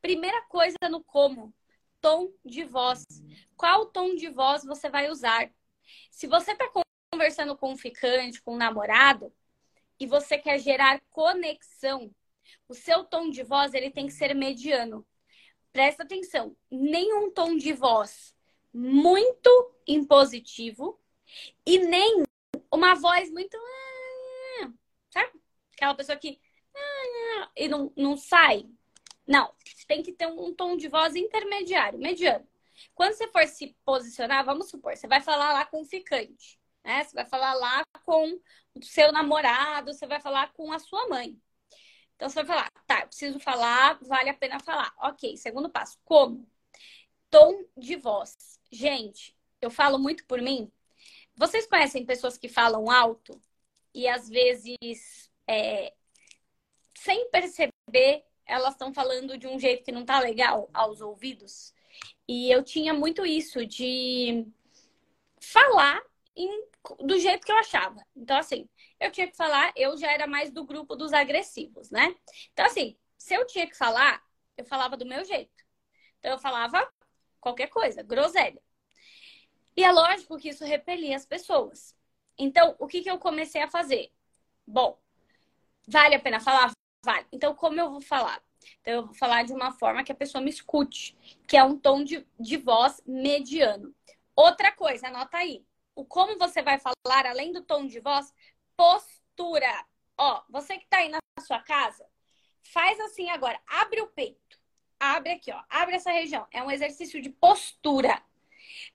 Primeira 0.02 0.42
coisa 0.44 0.78
no 0.90 1.04
como, 1.04 1.54
tom 2.02 2.32
de 2.46 2.64
voz. 2.64 3.06
Qual 3.56 3.86
tom 3.88 4.16
de 4.16 4.30
voz 4.30 4.64
você 4.64 4.90
vai 4.90 5.10
usar? 5.10 5.52
Se 6.12 6.28
você 6.28 6.52
está 6.52 6.70
conversando 7.12 7.58
com 7.58 7.72
um 7.74 7.78
ficante, 7.78 8.42
com 8.42 8.54
um 8.54 8.58
namorado, 8.58 9.34
e 10.00 10.06
você 10.06 10.38
quer 10.38 10.60
gerar 10.60 11.02
conexão, 11.10 12.14
o 12.68 12.74
seu 12.74 13.04
tom 13.04 13.30
de 13.30 13.44
voz 13.44 13.74
ele 13.74 13.92
tem 13.92 14.08
que 14.08 14.14
ser 14.14 14.34
mediano. 14.34 15.06
Presta 15.72 16.04
atenção, 16.04 16.56
nenhum 16.72 17.32
tom 17.32 17.56
de 17.56 17.74
voz 17.74 18.34
muito 18.74 19.76
impositivo 19.88 21.00
e 21.66 21.80
nem 21.80 22.24
uma 22.72 22.96
voz 22.96 23.32
muito 23.32 23.58
sabe? 25.10 25.32
Aquela 25.74 25.96
pessoa 25.96 26.18
que 26.18 26.40
e 27.56 27.68
não, 27.68 27.92
não 27.96 28.16
sai. 28.16 28.66
Não, 29.30 29.54
tem 29.88 30.02
que 30.02 30.12
ter 30.12 30.26
um 30.26 30.52
tom 30.56 30.76
de 30.76 30.88
voz 30.88 31.16
intermediário, 31.16 32.00
mediano. 32.00 32.48
Quando 32.96 33.14
você 33.14 33.28
for 33.28 33.46
se 33.48 33.78
posicionar, 33.86 34.44
vamos 34.44 34.70
supor, 34.70 34.98
você 34.98 35.08
vai 35.08 35.22
falar 35.22 35.54
lá 35.54 35.66
com 35.66 35.82
o 35.82 35.86
ficante, 35.86 36.60
né? 36.84 37.04
Você 37.04 37.14
vai 37.14 37.26
falar 37.26 37.54
lá 37.54 37.84
com 38.04 38.40
o 38.74 38.84
seu 38.84 39.12
namorado, 39.12 39.94
você 39.94 40.08
vai 40.08 40.20
falar 40.20 40.52
com 40.54 40.72
a 40.72 40.80
sua 40.80 41.08
mãe. 41.10 41.40
Então 42.16 42.28
você 42.28 42.44
vai 42.44 42.46
falar, 42.48 42.72
tá, 42.88 43.06
preciso 43.06 43.40
falar, 43.40 44.00
vale 44.02 44.32
a 44.32 44.34
pena 44.34 44.60
falar. 44.60 44.92
Ok, 45.00 45.38
segundo 45.38 45.70
passo, 45.70 46.00
como? 46.04 46.48
Tom 47.30 47.64
de 47.78 47.98
voz. 47.98 48.60
Gente, 48.72 49.38
eu 49.62 49.70
falo 49.70 50.00
muito 50.00 50.26
por 50.26 50.42
mim. 50.42 50.72
Vocês 51.36 51.68
conhecem 51.68 52.04
pessoas 52.06 52.36
que 52.38 52.50
falam 52.50 52.90
alto 52.90 53.40
e 53.94 54.08
às 54.08 54.28
vezes, 54.28 55.32
é, 55.48 55.94
sem 56.98 57.30
perceber, 57.30 58.26
elas 58.50 58.74
estão 58.74 58.92
falando 58.92 59.38
de 59.38 59.48
um 59.48 59.60
jeito 59.60 59.84
que 59.84 59.92
não 59.92 60.04
tá 60.04 60.20
legal 60.20 60.70
aos 60.74 61.02
ouvidos. 61.02 61.72
E 62.28 62.52
eu 62.52 62.64
tinha 62.64 62.94
muito 62.94 63.24
isso 63.26 63.66
de 63.66 64.46
falar 65.40 66.02
em, 66.36 66.66
do 67.00 67.20
jeito 67.20 67.46
que 67.46 67.52
eu 67.52 67.58
achava. 67.58 68.04
Então, 68.16 68.38
assim, 68.38 68.68
eu 69.00 69.12
tinha 69.12 69.28
que 69.28 69.38
falar, 69.38 69.72
eu 69.76 69.96
já 69.98 70.12
era 70.12 70.26
mais 70.26 70.52
do 70.52 70.66
grupo 70.66 70.96
dos 70.96 71.14
agressivos, 71.14 71.92
né? 71.92 72.16
Então, 72.52 72.66
assim, 72.66 72.98
se 73.18 73.36
eu 73.36 73.46
tinha 73.46 73.68
que 73.68 73.78
falar, 73.78 74.20
eu 74.58 74.66
falava 74.66 74.98
do 74.98 75.06
meu 75.06 75.24
jeito. 75.24 75.64
Então, 76.18 76.32
eu 76.32 76.40
falava 76.40 76.92
qualquer 77.40 77.68
coisa, 77.68 78.02
groselha. 78.02 78.62
E 79.78 79.84
é 79.84 79.92
lógico 79.92 80.38
que 80.38 80.50
isso 80.50 80.66
repelia 80.66 81.16
as 81.16 81.26
pessoas. 81.26 81.96
Então, 82.38 82.76
o 82.80 82.88
que, 82.88 83.02
que 83.02 83.12
eu 83.12 83.20
comecei 83.20 83.62
a 83.62 83.70
fazer? 83.70 84.12
Bom, 84.66 85.00
vale 85.88 86.16
a 86.16 86.20
pena 86.20 86.40
falar? 86.40 86.72
Vale. 87.04 87.26
Então, 87.32 87.56
como 87.56 87.80
eu 87.80 87.90
vou 87.90 88.02
falar? 88.02 88.42
Então, 88.82 88.94
eu 88.94 89.06
vou 89.06 89.16
falar 89.16 89.44
de 89.44 89.54
uma 89.54 89.72
forma 89.72 90.04
que 90.04 90.12
a 90.12 90.16
pessoa 90.16 90.42
me 90.42 90.50
escute, 90.50 91.16
que 91.48 91.58
é 91.58 91.64
um 91.64 91.78
tom 91.78 92.04
de, 92.04 92.26
de 92.40 92.58
voz 92.58 93.02
mediano. 93.06 93.96
Outra 94.36 94.72
coisa, 94.72 95.08
anota 95.08 95.38
aí. 95.38 95.66
O 95.96 96.06
como 96.06 96.38
você 96.38 96.62
vai 96.62 96.80
falar, 96.80 97.26
além 97.26 97.52
do 97.52 97.64
tom 97.64 97.86
de 97.86 98.00
voz, 98.00 98.34
postura. 98.76 99.86
Ó, 100.18 100.44
você 100.50 100.78
que 100.78 100.88
tá 100.88 100.98
aí 100.98 101.10
na 101.10 101.20
sua 101.42 101.60
casa, 101.60 102.06
faz 102.64 103.00
assim 103.00 103.30
agora. 103.30 103.60
Abre 103.68 104.02
o 104.02 104.08
peito. 104.08 104.60
Abre 105.00 105.34
aqui, 105.34 105.52
ó. 105.52 105.64
Abre 105.70 105.96
essa 105.96 106.12
região. 106.12 106.46
É 106.52 106.62
um 106.64 106.72
exercício 106.72 107.22
de 107.22 107.30
postura. 107.30 108.22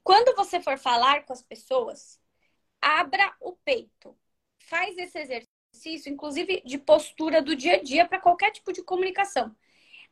Quando 0.02 0.36
você 0.36 0.60
for 0.60 0.78
falar 0.78 1.24
com 1.24 1.32
as 1.32 1.42
pessoas, 1.42 2.20
abra 2.80 3.34
o 3.40 3.52
peito. 3.52 4.16
Faz 4.58 4.96
esse 4.98 5.18
exercício 5.18 5.53
exercício, 5.74 6.10
inclusive 6.10 6.62
de 6.64 6.78
postura 6.78 7.42
do 7.42 7.56
dia 7.56 7.74
a 7.74 7.82
dia 7.82 8.06
para 8.06 8.20
qualquer 8.20 8.52
tipo 8.52 8.72
de 8.72 8.82
comunicação. 8.82 9.54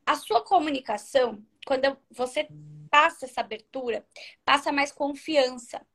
A 0.04 0.16
sua 0.16 0.42
comunicação, 0.42 1.42
quando 1.64 1.96
você 2.10 2.48
passa 2.90 3.24
essa 3.24 3.40
abertura, 3.40 4.04
passa 4.44 4.72
mais 4.72 4.90
confiança 4.90 5.86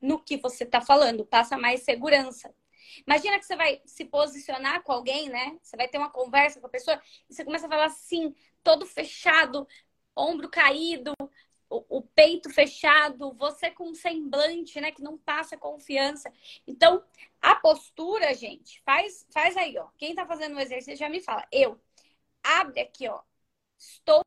no 0.00 0.22
que 0.22 0.36
você 0.36 0.64
está 0.64 0.80
falando, 0.80 1.24
passa 1.24 1.56
mais 1.56 1.82
segurança. 1.82 2.54
Imagina 3.06 3.38
que 3.38 3.46
você 3.46 3.56
vai 3.56 3.80
se 3.86 4.04
posicionar 4.04 4.82
com 4.82 4.92
alguém, 4.92 5.28
né? 5.30 5.58
Você 5.62 5.76
vai 5.76 5.88
ter 5.88 5.96
uma 5.96 6.10
conversa 6.10 6.60
com 6.60 6.66
a 6.66 6.70
pessoa 6.70 7.00
e 7.28 7.34
você 7.34 7.44
começa 7.44 7.66
a 7.66 7.70
falar 7.70 7.86
assim, 7.86 8.34
todo 8.62 8.84
fechado, 8.84 9.66
ombro 10.14 10.48
caído, 10.50 11.12
o, 11.88 12.02
peito 12.02 12.50
fechado, 12.50 13.32
você 13.32 13.70
com 13.70 13.88
um 13.90 13.94
semblante, 13.94 14.80
né, 14.80 14.92
que 14.92 15.02
não 15.02 15.18
passa 15.18 15.56
confiança. 15.56 16.32
Então, 16.66 17.02
a 17.40 17.54
postura, 17.56 18.34
gente, 18.34 18.80
faz, 18.82 19.26
faz 19.30 19.56
aí, 19.56 19.76
ó. 19.78 19.88
Quem 19.96 20.14
tá 20.14 20.26
fazendo 20.26 20.56
o 20.56 20.60
exercício 20.60 20.96
já 20.96 21.08
me 21.08 21.20
fala. 21.20 21.46
Eu 21.50 21.80
abre 22.42 22.80
aqui, 22.80 23.08
ó. 23.08 23.20
Estou 23.78 24.22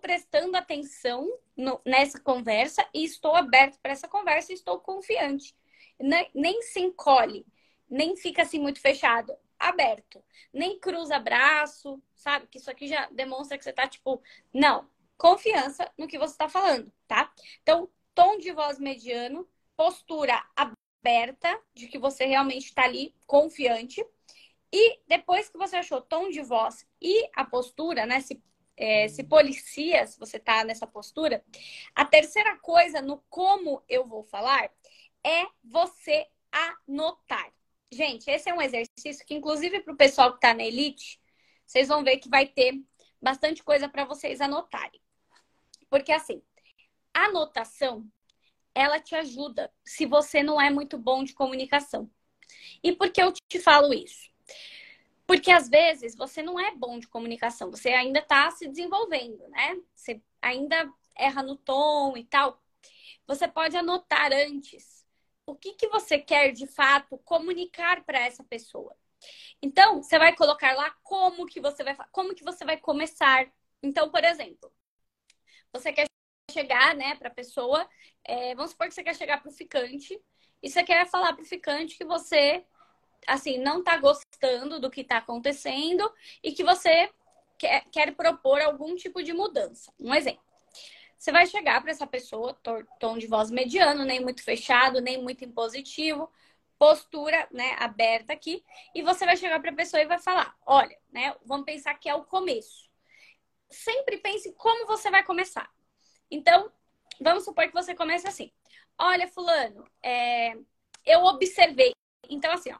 prestando 0.00 0.56
atenção 0.56 1.28
no, 1.56 1.80
nessa 1.84 2.20
conversa 2.20 2.86
e 2.92 3.04
estou 3.04 3.34
aberto 3.34 3.78
para 3.80 3.92
essa 3.92 4.08
conversa 4.08 4.52
e 4.52 4.54
estou 4.54 4.78
confiante. 4.80 5.56
Nem, 5.98 6.30
nem 6.34 6.62
se 6.62 6.80
encolhe, 6.80 7.46
nem 7.88 8.16
fica 8.16 8.42
assim 8.42 8.58
muito 8.58 8.80
fechado, 8.80 9.34
aberto. 9.58 10.22
Nem 10.52 10.78
cruza 10.78 11.18
braço, 11.18 12.02
sabe? 12.14 12.46
Que 12.48 12.58
isso 12.58 12.70
aqui 12.70 12.86
já 12.86 13.08
demonstra 13.10 13.56
que 13.56 13.64
você 13.64 13.72
tá 13.72 13.88
tipo, 13.88 14.20
não, 14.52 14.88
confiança 15.16 15.90
no 15.96 16.06
que 16.06 16.18
você 16.18 16.32
está 16.32 16.48
falando, 16.48 16.92
tá? 17.06 17.32
Então, 17.62 17.88
tom 18.14 18.38
de 18.38 18.52
voz 18.52 18.78
mediano, 18.78 19.48
postura 19.76 20.42
aberta, 20.56 21.60
de 21.74 21.88
que 21.88 21.98
você 21.98 22.24
realmente 22.24 22.66
está 22.66 22.84
ali 22.84 23.14
confiante. 23.26 24.04
E 24.72 25.00
depois 25.06 25.48
que 25.48 25.58
você 25.58 25.76
achou 25.76 26.00
tom 26.00 26.28
de 26.30 26.42
voz 26.42 26.86
e 27.00 27.28
a 27.34 27.44
postura, 27.44 28.06
né? 28.06 28.20
Se, 28.20 28.42
é, 28.76 29.08
se 29.08 29.22
policia, 29.24 30.06
se 30.06 30.18
você 30.18 30.36
está 30.36 30.64
nessa 30.64 30.86
postura. 30.86 31.44
A 31.94 32.04
terceira 32.04 32.56
coisa 32.58 33.00
no 33.00 33.22
como 33.28 33.82
eu 33.88 34.04
vou 34.04 34.24
falar 34.24 34.70
é 35.24 35.46
você 35.62 36.26
anotar. 36.50 37.52
Gente, 37.90 38.28
esse 38.28 38.50
é 38.50 38.54
um 38.54 38.62
exercício 38.62 39.24
que, 39.24 39.34
inclusive, 39.34 39.80
para 39.80 39.94
o 39.94 39.96
pessoal 39.96 40.30
que 40.30 40.38
está 40.38 40.52
na 40.52 40.64
elite, 40.64 41.20
vocês 41.64 41.88
vão 41.88 42.02
ver 42.02 42.18
que 42.18 42.28
vai 42.28 42.46
ter 42.46 42.82
bastante 43.24 43.64
coisa 43.64 43.88
para 43.88 44.04
vocês 44.04 44.40
anotarem. 44.40 45.00
Porque 45.88 46.12
assim, 46.12 46.42
a 47.12 47.24
anotação, 47.24 48.06
ela 48.74 49.00
te 49.00 49.14
ajuda 49.16 49.72
se 49.84 50.04
você 50.04 50.42
não 50.42 50.60
é 50.60 50.70
muito 50.70 50.98
bom 50.98 51.24
de 51.24 51.32
comunicação. 51.32 52.10
E 52.82 52.92
por 52.92 53.10
que 53.10 53.22
eu 53.22 53.32
te 53.32 53.58
falo 53.58 53.94
isso? 53.94 54.28
Porque 55.26 55.50
às 55.50 55.68
vezes 55.68 56.14
você 56.14 56.42
não 56.42 56.60
é 56.60 56.74
bom 56.76 56.98
de 56.98 57.08
comunicação, 57.08 57.70
você 57.70 57.88
ainda 57.88 58.18
está 58.18 58.50
se 58.50 58.68
desenvolvendo, 58.68 59.48
né? 59.48 59.80
Você 59.94 60.20
ainda 60.42 60.92
erra 61.16 61.42
no 61.42 61.56
tom 61.56 62.16
e 62.16 62.24
tal. 62.24 62.62
Você 63.26 63.48
pode 63.48 63.74
anotar 63.74 64.32
antes 64.32 65.04
o 65.46 65.54
que, 65.54 65.72
que 65.74 65.88
você 65.88 66.18
quer 66.18 66.52
de 66.52 66.66
fato 66.66 67.16
comunicar 67.18 68.04
para 68.04 68.18
essa 68.20 68.44
pessoa. 68.44 68.94
Então, 69.62 70.02
você 70.02 70.18
vai 70.18 70.34
colocar 70.34 70.74
lá 70.74 70.90
como 71.02 71.46
que 71.46 71.60
você 71.60 71.82
vai 71.84 71.96
como 72.12 72.34
que 72.34 72.44
você 72.44 72.64
vai 72.64 72.76
começar. 72.76 73.46
Então, 73.82 74.10
por 74.10 74.24
exemplo, 74.24 74.72
você 75.72 75.92
quer 75.92 76.06
chegar, 76.50 76.94
né, 76.94 77.16
para 77.16 77.28
a 77.28 77.34
pessoa, 77.34 77.88
é, 78.24 78.54
vamos 78.54 78.70
supor 78.72 78.88
que 78.88 78.94
você 78.94 79.02
quer 79.02 79.16
chegar 79.16 79.40
para 79.40 79.50
o 79.50 79.54
ficante 79.54 80.20
e 80.62 80.70
você 80.70 80.82
quer 80.84 81.06
falar 81.06 81.32
para 81.32 81.42
o 81.42 81.46
ficante 81.46 81.96
que 81.96 82.04
você 82.04 82.64
assim, 83.26 83.58
não 83.58 83.78
está 83.78 83.96
gostando 83.96 84.78
do 84.80 84.90
que 84.90 85.00
está 85.00 85.18
acontecendo 85.18 86.10
e 86.42 86.52
que 86.52 86.62
você 86.62 87.10
quer, 87.58 87.84
quer 87.90 88.14
propor 88.14 88.60
algum 88.60 88.94
tipo 88.94 89.22
de 89.22 89.32
mudança. 89.32 89.92
Um 89.98 90.14
exemplo. 90.14 90.42
Você 91.18 91.32
vai 91.32 91.46
chegar 91.46 91.80
para 91.80 91.90
essa 91.90 92.06
pessoa, 92.06 92.54
tom 93.00 93.16
de 93.16 93.26
voz 93.26 93.50
mediano, 93.50 94.04
nem 94.04 94.20
muito 94.20 94.42
fechado, 94.42 95.00
nem 95.00 95.22
muito 95.22 95.44
impositivo, 95.44 96.30
postura, 96.84 97.48
né, 97.50 97.76
aberta 97.78 98.32
aqui, 98.34 98.62
e 98.94 99.02
você 99.02 99.24
vai 99.24 99.36
chegar 99.38 99.60
para 99.60 99.70
a 99.70 99.74
pessoa 99.74 100.02
e 100.02 100.06
vai 100.06 100.18
falar: 100.18 100.54
"Olha, 100.66 100.96
né, 101.10 101.34
vamos 101.44 101.64
pensar 101.64 101.94
que 101.94 102.08
é 102.08 102.14
o 102.14 102.24
começo. 102.24 102.90
Sempre 103.70 104.18
pense 104.18 104.52
como 104.54 104.86
você 104.86 105.10
vai 105.10 105.24
começar. 105.24 105.70
Então, 106.30 106.70
vamos 107.20 107.44
supor 107.44 107.66
que 107.66 107.72
você 107.72 107.94
comece 107.94 108.28
assim: 108.28 108.52
Olha, 108.98 109.28
fulano, 109.28 109.88
é, 110.02 110.54
eu 111.06 111.24
observei. 111.24 111.92
Então, 112.28 112.52
assim, 112.52 112.72
ó, 112.72 112.78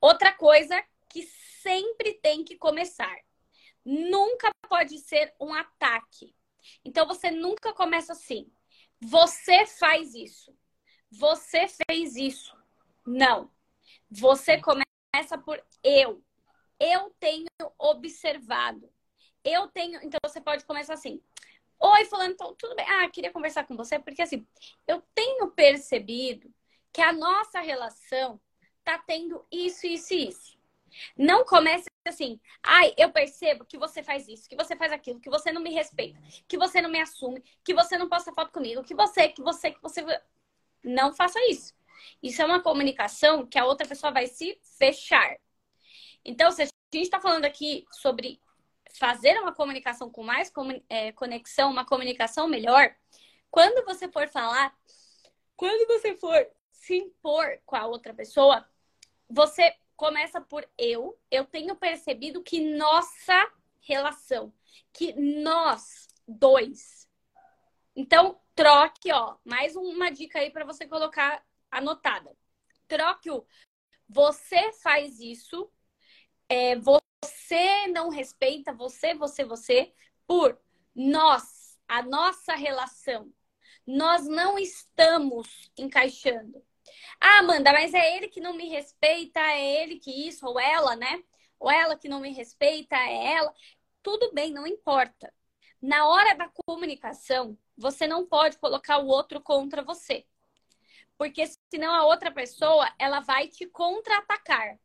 Outra 0.00 0.32
coisa 0.32 0.82
que 1.08 1.22
sempre 1.62 2.14
tem 2.14 2.44
que 2.44 2.56
começar. 2.56 3.16
Nunca 3.84 4.50
pode 4.68 4.98
ser 4.98 5.32
um 5.40 5.54
ataque. 5.54 6.34
Então 6.84 7.06
você 7.06 7.30
nunca 7.30 7.72
começa 7.72 8.12
assim. 8.12 8.50
Você 9.00 9.66
faz 9.66 10.14
isso. 10.14 10.56
Você 11.10 11.66
fez 11.88 12.16
isso. 12.16 12.61
Não. 13.06 13.50
Você 14.10 14.60
começa 14.60 15.38
por 15.44 15.62
eu. 15.82 16.22
Eu 16.78 17.10
tenho 17.18 17.46
observado. 17.78 18.88
Eu 19.44 19.68
tenho. 19.68 20.00
Então 20.02 20.18
você 20.24 20.40
pode 20.40 20.64
começar 20.64 20.94
assim. 20.94 21.20
Oi, 21.78 22.04
fulano, 22.04 22.36
tudo 22.36 22.76
bem? 22.76 22.86
Ah, 22.88 23.08
queria 23.10 23.32
conversar 23.32 23.66
com 23.66 23.76
você 23.76 23.98
porque 23.98 24.22
assim, 24.22 24.46
eu 24.86 25.02
tenho 25.14 25.50
percebido 25.50 26.52
que 26.92 27.02
a 27.02 27.12
nossa 27.12 27.60
relação 27.60 28.40
tá 28.84 28.98
tendo 28.98 29.44
isso, 29.50 29.86
isso 29.86 30.14
e 30.14 30.28
isso. 30.28 30.58
Não 31.16 31.44
comece 31.44 31.88
assim, 32.06 32.40
ai, 32.62 32.94
eu 32.96 33.10
percebo 33.10 33.64
que 33.64 33.78
você 33.78 34.02
faz 34.02 34.28
isso, 34.28 34.48
que 34.48 34.56
você 34.56 34.76
faz 34.76 34.92
aquilo, 34.92 35.20
que 35.20 35.30
você 35.30 35.50
não 35.52 35.62
me 35.62 35.72
respeita, 35.72 36.20
que 36.46 36.58
você 36.58 36.80
não 36.82 36.90
me 36.90 37.00
assume, 37.00 37.42
que 37.64 37.74
você 37.74 37.96
não 37.96 38.08
posta 38.08 38.32
foto 38.32 38.52
comigo, 38.52 38.84
que 38.84 38.94
você, 38.94 39.28
que 39.28 39.42
você, 39.42 39.70
que 39.72 39.80
você. 39.82 40.04
Não 40.84 41.12
faça 41.12 41.38
isso. 41.48 41.74
Isso 42.22 42.40
é 42.42 42.44
uma 42.44 42.62
comunicação 42.62 43.46
que 43.46 43.58
a 43.58 43.64
outra 43.64 43.86
pessoa 43.86 44.12
vai 44.12 44.26
se 44.26 44.58
fechar. 44.78 45.36
Então, 46.24 46.50
se 46.50 46.62
a 46.62 46.64
gente 46.64 47.04
está 47.04 47.20
falando 47.20 47.44
aqui 47.44 47.84
sobre 47.90 48.40
fazer 48.98 49.38
uma 49.38 49.54
comunicação 49.54 50.10
com 50.10 50.22
mais 50.22 50.52
é, 50.88 51.12
conexão, 51.12 51.70
uma 51.70 51.84
comunicação 51.84 52.46
melhor, 52.46 52.94
quando 53.50 53.84
você 53.84 54.10
for 54.10 54.28
falar, 54.28 54.74
quando 55.56 55.86
você 55.86 56.16
for 56.16 56.46
se 56.70 56.96
impor 56.96 57.60
com 57.64 57.76
a 57.76 57.86
outra 57.86 58.12
pessoa, 58.14 58.66
você 59.28 59.74
começa 59.96 60.40
por 60.40 60.68
eu. 60.76 61.18
Eu 61.30 61.44
tenho 61.44 61.76
percebido 61.76 62.42
que 62.42 62.60
nossa 62.76 63.50
relação, 63.80 64.52
que 64.92 65.12
nós 65.12 66.08
dois. 66.26 67.08
Então, 67.94 68.40
troque, 68.54 69.12
ó, 69.12 69.36
mais 69.44 69.76
uma 69.76 70.10
dica 70.10 70.38
aí 70.38 70.50
para 70.50 70.64
você 70.64 70.86
colocar 70.86 71.44
anotada. 71.72 72.36
Troque 72.86 73.30
o 73.30 73.44
você 74.08 74.72
faz 74.74 75.18
isso, 75.20 75.70
é, 76.48 76.76
você 76.76 77.86
não 77.88 78.10
respeita, 78.10 78.72
você, 78.74 79.14
você, 79.14 79.42
você, 79.42 79.92
por 80.26 80.60
nós, 80.94 81.78
a 81.88 82.02
nossa 82.02 82.54
relação. 82.54 83.32
Nós 83.86 84.26
não 84.26 84.58
estamos 84.58 85.70
encaixando. 85.78 86.62
Ah, 87.20 87.38
Amanda, 87.38 87.72
mas 87.72 87.94
é 87.94 88.16
ele 88.16 88.28
que 88.28 88.40
não 88.40 88.54
me 88.54 88.68
respeita, 88.68 89.40
é 89.40 89.82
ele 89.82 89.98
que 89.98 90.28
isso, 90.28 90.46
ou 90.46 90.60
ela, 90.60 90.94
né? 90.94 91.24
Ou 91.58 91.70
ela 91.70 91.96
que 91.96 92.08
não 92.08 92.20
me 92.20 92.32
respeita, 92.32 92.94
é 92.96 93.34
ela. 93.34 93.52
Tudo 94.02 94.32
bem, 94.32 94.52
não 94.52 94.66
importa. 94.66 95.32
Na 95.80 96.06
hora 96.06 96.34
da 96.36 96.50
comunicação, 96.66 97.56
você 97.76 98.06
não 98.06 98.26
pode 98.26 98.58
colocar 98.58 98.98
o 98.98 99.06
outro 99.06 99.40
contra 99.40 99.82
você. 99.82 100.26
Porque 101.22 101.44
senão 101.72 101.94
a 101.94 102.04
outra 102.04 102.32
pessoa, 102.32 102.92
ela 102.98 103.20
vai 103.20 103.46
te 103.46 103.64
contra-atacar. 103.64 104.76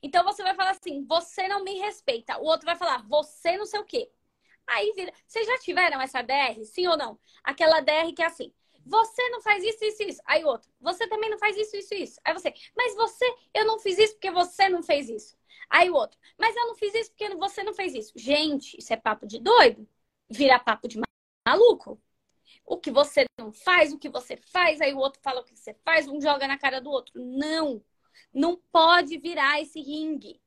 Então 0.00 0.22
você 0.22 0.40
vai 0.40 0.54
falar 0.54 0.70
assim: 0.70 1.04
você 1.04 1.48
não 1.48 1.64
me 1.64 1.80
respeita. 1.80 2.38
O 2.38 2.44
outro 2.44 2.64
vai 2.64 2.76
falar: 2.76 3.04
você 3.08 3.56
não 3.56 3.66
sei 3.66 3.80
o 3.80 3.84
quê. 3.84 4.08
Aí 4.68 4.92
vira. 4.94 5.12
Vocês 5.26 5.44
já 5.48 5.58
tiveram 5.58 6.00
essa 6.00 6.22
DR? 6.22 6.64
Sim 6.64 6.86
ou 6.86 6.96
não? 6.96 7.18
Aquela 7.42 7.80
DR 7.80 8.12
que 8.14 8.22
é 8.22 8.26
assim: 8.26 8.54
você 8.86 9.28
não 9.30 9.40
faz 9.40 9.64
isso, 9.64 9.84
isso, 9.84 10.02
isso. 10.04 10.22
Aí 10.26 10.44
outro, 10.44 10.70
você 10.80 11.08
também 11.08 11.28
não 11.28 11.40
faz 11.40 11.56
isso, 11.56 11.76
isso, 11.76 11.92
isso. 11.92 12.20
Aí 12.24 12.34
você, 12.34 12.54
mas 12.76 12.94
você, 12.94 13.24
eu 13.52 13.66
não 13.66 13.80
fiz 13.80 13.98
isso 13.98 14.14
porque 14.14 14.30
você 14.30 14.68
não 14.68 14.84
fez 14.84 15.08
isso. 15.08 15.36
Aí 15.68 15.90
o 15.90 15.94
outro, 15.96 16.16
mas 16.38 16.54
eu 16.54 16.68
não 16.68 16.76
fiz 16.76 16.94
isso 16.94 17.10
porque 17.10 17.34
você 17.34 17.64
não 17.64 17.74
fez 17.74 17.94
isso. 17.96 18.12
Gente, 18.14 18.78
isso 18.78 18.92
é 18.92 18.96
papo 18.96 19.26
de 19.26 19.40
doido. 19.40 19.88
Vira 20.30 20.56
papo 20.60 20.86
de 20.86 21.00
maluco. 21.44 22.00
O 22.70 22.78
que 22.78 22.88
você 22.88 23.24
não 23.36 23.52
faz, 23.52 23.92
o 23.92 23.98
que 23.98 24.08
você 24.08 24.36
faz, 24.36 24.80
aí 24.80 24.94
o 24.94 24.98
outro 24.98 25.20
fala 25.20 25.40
o 25.40 25.44
que 25.44 25.56
você 25.56 25.74
faz, 25.84 26.06
um 26.06 26.20
joga 26.20 26.46
na 26.46 26.56
cara 26.56 26.80
do 26.80 26.88
outro. 26.88 27.12
Não. 27.20 27.82
Não 28.32 28.62
pode 28.70 29.18
virar 29.18 29.60
esse 29.60 29.80
ringue. 29.80 30.40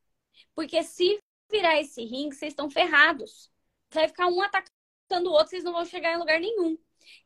Porque 0.55 0.81
se 0.83 1.19
virar 1.51 1.81
esse 1.81 2.01
ringue, 2.05 2.33
vocês 2.33 2.53
estão 2.53 2.69
ferrados. 2.69 3.51
Vai 3.91 4.07
ficar 4.07 4.27
um 4.27 4.41
atacando 4.41 5.29
o 5.29 5.33
outro, 5.33 5.49
vocês 5.49 5.65
não 5.65 5.73
vão 5.73 5.83
chegar 5.83 6.13
em 6.13 6.17
lugar 6.17 6.39
nenhum. 6.39 6.77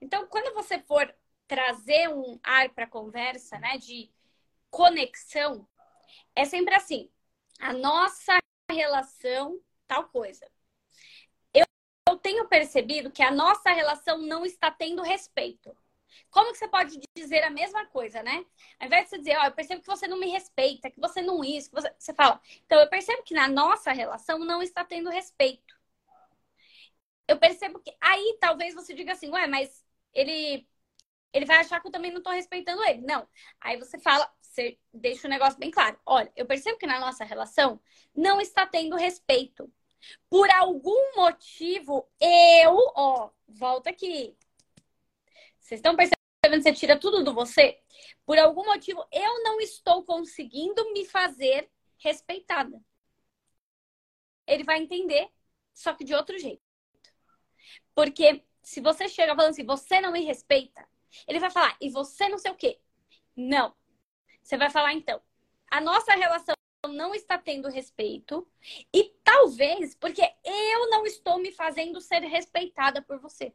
Então, 0.01 0.25
quando 0.25 0.51
você 0.55 0.79
for 0.79 1.15
trazer 1.47 2.09
um 2.09 2.39
ar 2.41 2.69
para 2.69 2.85
a 2.85 2.89
conversa, 2.89 3.59
né, 3.59 3.77
de 3.77 4.11
conexão, 4.71 5.67
é 6.35 6.43
sempre 6.43 6.73
assim: 6.73 7.07
a 7.59 7.71
nossa 7.71 8.35
relação, 8.71 9.61
tal 9.85 10.09
coisa. 10.09 10.49
Eu, 12.07 12.17
tenho 12.17 12.47
percebido 12.47 13.11
que 13.11 13.23
a 13.23 13.31
nossa 13.31 13.71
relação 13.71 14.17
não 14.19 14.45
está 14.45 14.71
tendo 14.71 15.01
respeito. 15.01 15.75
Como 16.29 16.51
que 16.51 16.57
você 16.57 16.67
pode 16.67 16.99
dizer 17.15 17.43
a 17.43 17.49
mesma 17.49 17.85
coisa, 17.87 18.23
né? 18.23 18.45
Ao 18.79 18.87
invés 18.87 19.03
de 19.05 19.09
você 19.09 19.17
dizer, 19.19 19.37
ó, 19.37 19.41
oh, 19.43 19.45
eu 19.45 19.51
percebo 19.51 19.81
que 19.81 19.87
você 19.87 20.07
não 20.07 20.19
me 20.19 20.29
respeita, 20.29 20.89
que 20.89 20.99
você 20.99 21.21
não 21.21 21.43
isso, 21.43 21.69
que 21.69 21.75
você... 21.75 21.93
você 21.97 22.13
fala, 22.13 22.41
então 22.65 22.79
eu 22.79 22.89
percebo 22.89 23.23
que 23.23 23.33
na 23.33 23.47
nossa 23.47 23.91
relação 23.91 24.39
não 24.39 24.61
está 24.61 24.83
tendo 24.83 25.09
respeito 25.09 25.77
eu 27.27 27.37
percebo 27.37 27.79
que 27.79 27.95
aí 28.01 28.37
talvez 28.39 28.73
você 28.73 28.93
diga 28.93 29.11
assim, 29.13 29.29
ué, 29.31 29.47
mas 29.47 29.85
ele 30.13 30.67
ele 31.33 31.45
vai 31.45 31.57
achar 31.57 31.79
que 31.81 31.87
eu 31.87 31.91
também 31.91 32.11
não 32.11 32.19
estou 32.19 32.33
respeitando 32.33 32.83
ele. 32.85 33.01
Não. 33.01 33.27
Aí 33.61 33.77
você 33.77 33.99
fala, 33.99 34.31
você 34.41 34.79
deixa 34.93 35.27
o 35.27 35.29
negócio 35.29 35.59
bem 35.59 35.69
claro. 35.69 35.99
Olha, 36.05 36.31
eu 36.35 36.45
percebo 36.47 36.77
que 36.79 36.87
na 36.87 36.99
nossa 36.99 37.23
relação 37.25 37.79
não 38.15 38.41
está 38.41 38.65
tendo 38.65 38.95
respeito. 38.95 39.71
Por 40.29 40.49
algum 40.51 41.15
motivo, 41.15 42.09
eu, 42.19 42.77
ó, 42.95 43.29
volta 43.47 43.89
aqui. 43.89 44.37
Vocês 45.59 45.79
estão 45.79 45.95
percebendo 45.95 46.17
que 46.41 46.61
você 46.61 46.73
tira 46.73 46.99
tudo 46.99 47.23
do 47.23 47.33
você? 47.33 47.81
Por 48.25 48.37
algum 48.37 48.65
motivo, 48.65 49.05
eu 49.11 49.43
não 49.43 49.59
estou 49.59 50.03
conseguindo 50.03 50.91
me 50.93 51.05
fazer 51.05 51.69
respeitada. 51.97 52.81
Ele 54.45 54.63
vai 54.63 54.79
entender, 54.79 55.29
só 55.73 55.93
que 55.93 56.03
de 56.03 56.13
outro 56.13 56.37
jeito. 56.37 56.61
Porque 57.93 58.43
se 58.63 58.79
você 58.79 59.09
chega 59.09 59.35
falando 59.35 59.51
assim, 59.51 59.65
você 59.65 59.99
não 59.99 60.11
me 60.11 60.23
respeita, 60.23 60.87
ele 61.27 61.39
vai 61.39 61.49
falar, 61.49 61.75
e 61.81 61.89
você 61.89 62.29
não 62.29 62.37
sei 62.37 62.51
o 62.51 62.55
quê. 62.55 62.79
Não. 63.35 63.75
Você 64.41 64.57
vai 64.57 64.69
falar, 64.69 64.93
então, 64.93 65.21
a 65.69 65.81
nossa 65.81 66.13
relação 66.13 66.55
não 66.87 67.13
está 67.13 67.37
tendo 67.37 67.69
respeito 67.69 68.47
e 68.93 69.13
talvez 69.23 69.95
porque 69.95 70.21
eu 70.43 70.89
não 70.89 71.05
estou 71.05 71.39
me 71.39 71.51
fazendo 71.51 72.01
ser 72.01 72.21
respeitada 72.21 73.01
por 73.01 73.19
você. 73.19 73.53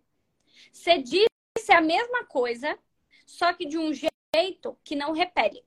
Você 0.72 0.98
disse 0.98 1.72
a 1.72 1.80
mesma 1.80 2.24
coisa, 2.24 2.78
só 3.26 3.52
que 3.52 3.66
de 3.66 3.78
um 3.78 3.92
jeito 3.92 4.78
que 4.84 4.96
não 4.96 5.12
repele. 5.12 5.64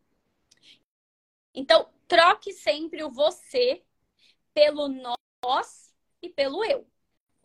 Então, 1.54 1.90
troque 2.08 2.52
sempre 2.52 3.04
o 3.04 3.12
você 3.12 3.84
pelo 4.54 4.88
nós 4.88 5.96
e 6.22 6.30
pelo 6.30 6.64
eu 6.64 6.88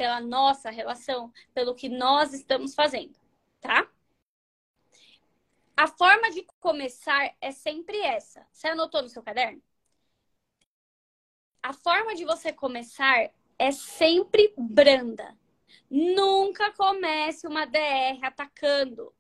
pela 0.00 0.18
nossa 0.18 0.70
relação, 0.70 1.30
pelo 1.52 1.74
que 1.74 1.87
nós 1.87 2.33
estamos 2.33 2.74
fazendo, 2.74 3.14
tá? 3.61 3.87
A 5.76 5.87
forma 5.87 6.30
de 6.30 6.42
começar 6.59 7.37
é 7.38 7.52
sempre 7.52 8.00
essa. 8.00 8.46
Você 8.50 8.68
anotou 8.68 9.02
no 9.02 9.11
seu 9.11 9.22
caderno? 9.22 9.62
A 11.62 11.73
forma 11.73 12.14
de 12.14 12.25
você 12.25 12.53
começar 12.53 13.31
é 13.59 13.70
sempre 13.70 14.55
branda. 14.57 15.37
Nunca 15.90 16.73
comece 16.73 17.46
uma 17.46 17.66
DR 17.66 18.23
atacando, 18.23 19.12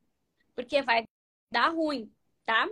porque 0.54 0.82
vai 0.82 1.04
dar 1.52 1.68
ruim, 1.68 2.12
tá? 2.44 2.68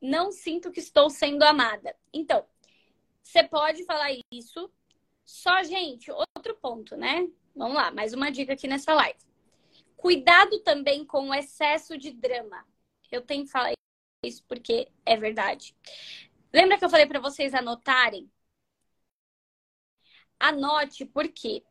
Não 0.00 0.30
sinto 0.30 0.70
que 0.70 0.80
estou 0.80 1.10
sendo 1.10 1.42
amada. 1.42 1.96
Então, 2.12 2.46
você 3.22 3.42
pode 3.42 3.84
falar 3.84 4.10
isso. 4.32 4.70
Só, 5.24 5.62
gente, 5.62 6.10
outro 6.10 6.54
ponto, 6.56 6.96
né? 6.96 7.28
Vamos 7.56 7.74
lá, 7.74 7.90
mais 7.90 8.12
uma 8.12 8.30
dica 8.30 8.52
aqui 8.52 8.68
nessa 8.68 8.92
live. 8.94 9.18
Cuidado 9.96 10.60
também 10.60 11.04
com 11.04 11.30
o 11.30 11.34
excesso 11.34 11.96
de 11.96 12.10
drama. 12.10 12.66
Eu 13.10 13.22
tenho 13.22 13.44
que 13.44 13.50
falar 13.50 13.72
isso 14.24 14.44
porque 14.46 14.88
é 15.04 15.16
verdade. 15.16 15.74
Lembra 16.54 16.78
que 16.78 16.84
eu 16.84 16.88
falei 16.90 17.06
para 17.06 17.18
vocês 17.20 17.52
anotarem? 17.52 18.30
Anote 20.38 21.04
porque 21.04 21.64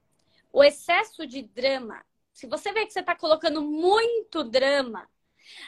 o 0.51 0.63
excesso 0.63 1.25
de 1.25 1.41
drama, 1.41 2.05
se 2.33 2.47
você 2.47 2.73
vê 2.73 2.85
que 2.85 2.91
você 2.91 2.99
está 2.99 3.15
colocando 3.15 3.61
muito 3.61 4.43
drama, 4.43 5.09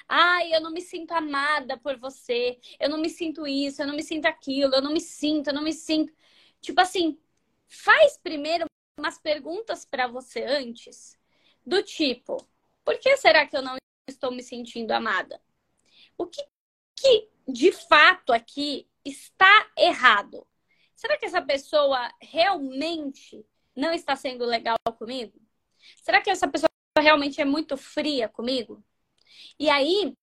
Ai, 0.08 0.54
eu 0.56 0.62
não 0.62 0.72
me 0.72 0.82
sinto 0.82 1.12
amada 1.12 1.78
por 1.78 1.98
você. 1.98 2.60
Eu 2.80 2.90
não 2.90 2.98
me 2.98 3.10
sinto 3.10 3.46
isso, 3.48 3.82
eu 3.82 3.88
não 3.88 3.96
me 3.96 4.04
sinto 4.04 4.26
aquilo, 4.26 4.74
eu 4.76 4.82
não 4.82 4.94
me 4.94 5.02
sinto, 5.02 5.50
eu 5.50 5.54
não 5.54 5.64
me 5.64 5.74
sinto. 5.74 6.14
Tipo 6.62 6.82
assim, 6.82 7.20
faz 7.68 8.18
primeiro 8.18 8.66
umas 9.00 9.18
perguntas 9.20 9.86
para 9.86 10.08
você 10.08 10.44
antes, 10.44 11.20
do 11.66 11.84
tipo: 11.84 12.38
por 12.84 12.98
que 13.00 13.18
será 13.18 13.46
que 13.48 13.58
eu 13.58 13.62
não 13.62 13.76
estou 14.08 14.32
me 14.32 14.44
sentindo 14.44 14.92
amada? 14.92 15.42
O 16.18 16.28
que, 16.28 16.42
que 16.96 17.30
de 17.48 17.72
fato 17.72 18.32
aqui 18.34 18.88
está 19.06 19.72
errado? 19.78 20.46
Será 20.96 21.18
que 21.18 21.26
essa 21.26 21.42
pessoa 21.42 22.12
realmente 22.22 23.46
não 23.76 23.94
está 23.94 24.16
sendo 24.16 24.46
legal 24.46 24.78
comigo? 24.98 25.40
Será 26.02 26.22
que 26.22 26.30
essa 26.30 26.48
pessoa 26.48 26.70
realmente 26.98 27.40
é 27.40 27.46
muito 27.46 27.78
fria 27.78 28.28
comigo? 28.28 28.84
E 29.60 29.70
aí, 29.70 30.16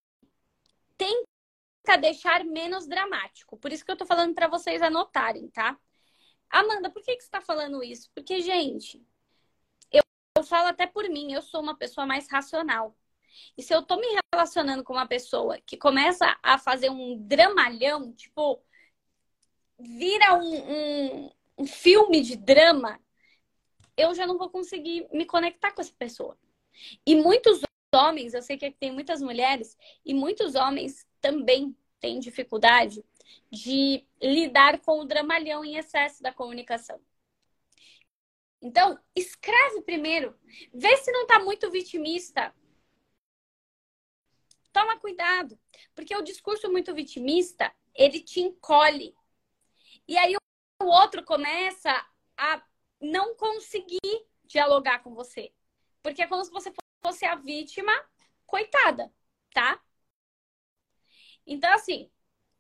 tenta 0.96 1.98
deixar 2.00 2.44
menos 2.44 2.86
dramático. 2.86 3.56
Por 3.56 3.72
isso 3.72 3.84
que 3.84 3.90
eu 3.90 3.96
tô 3.96 4.06
falando 4.06 4.34
para 4.34 4.48
vocês 4.48 4.82
anotarem, 4.82 5.48
tá? 5.48 5.78
Amanda, 6.50 6.90
por 6.90 7.02
que, 7.02 7.16
que 7.16 7.22
você 7.22 7.28
está 7.28 7.40
falando 7.40 7.82
isso? 7.82 8.10
Porque, 8.14 8.40
gente, 8.42 9.04
eu, 9.90 10.02
eu 10.36 10.44
falo 10.44 10.68
até 10.68 10.86
por 10.86 11.08
mim, 11.08 11.32
eu 11.32 11.42
sou 11.42 11.62
uma 11.62 11.76
pessoa 11.76 12.06
mais 12.06 12.28
racional. 12.30 12.96
E 13.56 13.62
se 13.62 13.74
eu 13.74 13.82
tô 13.82 13.96
me 13.96 14.06
relacionando 14.34 14.84
com 14.84 14.92
uma 14.92 15.06
pessoa 15.06 15.58
que 15.62 15.76
começa 15.76 16.38
a 16.42 16.58
fazer 16.58 16.90
um 16.90 17.16
dramalhão, 17.26 18.12
tipo, 18.14 18.62
vira 19.82 20.34
um, 20.34 20.72
um, 20.72 21.30
um 21.58 21.66
filme 21.66 22.20
de 22.20 22.36
drama, 22.36 23.00
eu 23.96 24.14
já 24.14 24.26
não 24.26 24.38
vou 24.38 24.48
conseguir 24.48 25.06
me 25.12 25.26
conectar 25.26 25.72
com 25.72 25.80
essa 25.80 25.92
pessoa. 25.98 26.38
E 27.06 27.14
muitos 27.14 27.60
homens, 27.94 28.32
eu 28.32 28.42
sei 28.42 28.56
que 28.56 28.70
tem 28.70 28.92
muitas 28.92 29.20
mulheres 29.20 29.76
e 30.04 30.14
muitos 30.14 30.54
homens 30.54 31.06
também 31.20 31.76
têm 32.00 32.18
dificuldade 32.18 33.04
de 33.50 34.04
lidar 34.20 34.80
com 34.80 35.00
o 35.00 35.04
dramalhão 35.04 35.64
em 35.64 35.76
excesso 35.76 36.22
da 36.22 36.32
comunicação. 36.32 37.00
Então, 38.60 38.98
escreve 39.14 39.82
primeiro, 39.82 40.38
vê 40.72 40.96
se 40.96 41.10
não 41.10 41.22
está 41.22 41.38
muito 41.40 41.70
vitimista. 41.70 42.54
Toma 44.72 44.98
cuidado, 44.98 45.58
porque 45.94 46.16
o 46.16 46.22
discurso 46.22 46.70
muito 46.70 46.94
vitimista, 46.94 47.74
ele 47.94 48.20
te 48.20 48.40
encolhe. 48.40 49.14
E 50.06 50.16
aí 50.18 50.34
o 50.82 50.84
outro 50.86 51.24
começa 51.24 51.90
a 52.36 52.62
não 53.00 53.34
conseguir 53.36 54.00
dialogar 54.44 55.00
com 55.02 55.14
você. 55.14 55.52
Porque 56.02 56.22
é 56.22 56.26
como 56.26 56.44
se 56.44 56.50
você 56.50 56.72
fosse 57.04 57.24
a 57.24 57.34
vítima, 57.36 57.92
coitada, 58.46 59.12
tá? 59.54 59.80
Então, 61.46 61.72
assim, 61.74 62.10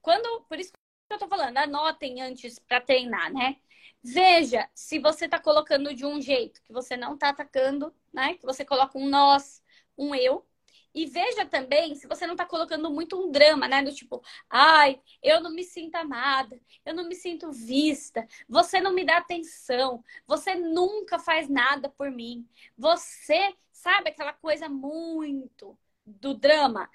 quando. 0.00 0.42
Por 0.44 0.58
isso 0.58 0.72
que 0.72 1.14
eu 1.14 1.18
tô 1.18 1.28
falando, 1.28 1.56
anotem 1.58 2.22
antes 2.22 2.58
para 2.58 2.80
treinar, 2.80 3.32
né? 3.32 3.60
Veja 4.02 4.68
se 4.74 4.98
você 4.98 5.28
tá 5.28 5.38
colocando 5.40 5.94
de 5.94 6.04
um 6.04 6.20
jeito, 6.20 6.62
que 6.62 6.72
você 6.72 6.96
não 6.96 7.16
tá 7.16 7.28
atacando, 7.30 7.94
né? 8.12 8.34
Que 8.34 8.44
você 8.46 8.64
coloca 8.64 8.98
um 8.98 9.08
nós, 9.08 9.62
um 9.96 10.14
eu, 10.14 10.46
e 10.94 11.06
veja 11.06 11.46
também 11.46 11.94
se 11.94 12.06
você 12.06 12.26
não 12.26 12.34
está 12.34 12.44
colocando 12.44 12.90
muito 12.90 13.18
um 13.20 13.30
drama, 13.30 13.66
né? 13.66 13.82
Do 13.82 13.94
tipo, 13.94 14.22
ai, 14.48 15.00
eu 15.22 15.40
não 15.40 15.50
me 15.50 15.64
sinto 15.64 15.94
amada, 15.96 16.58
eu 16.84 16.94
não 16.94 17.08
me 17.08 17.14
sinto 17.14 17.50
vista, 17.50 18.26
você 18.48 18.80
não 18.80 18.92
me 18.92 19.04
dá 19.04 19.18
atenção, 19.18 20.04
você 20.26 20.54
nunca 20.54 21.18
faz 21.18 21.48
nada 21.48 21.88
por 21.88 22.10
mim. 22.10 22.46
Você, 22.76 23.54
sabe, 23.72 24.10
aquela 24.10 24.32
coisa 24.32 24.68
muito 24.68 25.78
do 26.04 26.34
drama. 26.34 26.90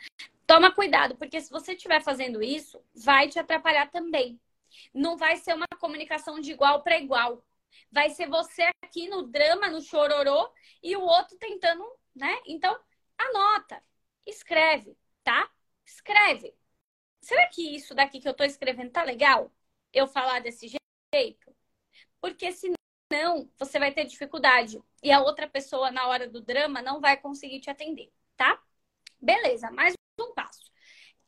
Toma 0.46 0.72
cuidado, 0.72 1.16
porque 1.18 1.42
se 1.42 1.50
você 1.50 1.74
estiver 1.74 2.02
fazendo 2.02 2.42
isso, 2.42 2.82
vai 2.96 3.28
te 3.28 3.40
atrapalhar 3.40 3.90
também. 3.92 4.40
Não 4.94 5.18
vai 5.18 5.38
ser 5.38 5.54
uma 5.54 5.66
comunicação 5.80 6.40
de 6.40 6.52
igual 6.52 6.84
para 6.84 7.00
igual. 7.00 7.44
Vai 7.92 8.10
ser 8.10 8.28
você 8.28 8.70
aqui 8.84 9.10
no 9.10 9.24
drama, 9.24 9.70
no 9.70 9.82
chororô, 9.82 10.50
e 10.82 10.96
o 10.96 11.02
outro 11.02 11.38
tentando, 11.38 11.84
né? 12.16 12.40
Então, 12.46 12.78
anota, 13.18 13.84
escreve, 14.26 14.98
tá? 15.24 15.50
Escreve. 15.86 16.56
Será 17.22 17.48
que 17.50 17.76
isso 17.76 17.96
daqui 17.96 18.20
que 18.20 18.28
eu 18.28 18.34
tô 18.34 18.44
escrevendo 18.44 18.92
tá 18.92 19.04
legal? 19.04 19.52
Eu 19.94 20.08
falar 20.08 20.40
desse 20.42 20.68
jeito? 20.68 21.56
Porque 22.22 22.52
senão 22.52 23.50
você 23.58 23.80
vai 23.80 23.94
ter 23.94 24.06
dificuldade 24.06 24.82
e 25.04 25.12
a 25.12 25.22
outra 25.22 25.48
pessoa 25.50 25.92
na 25.92 26.08
hora 26.08 26.28
do 26.28 26.42
drama 26.42 26.82
não 26.82 27.02
vai 27.02 27.18
conseguir 27.18 27.60
te 27.62 27.70
atender, 27.70 28.12
tá? 28.36 28.62
Beleza, 29.22 29.72
mais 29.72 29.94
um 30.20 30.34
passo. 30.34 30.72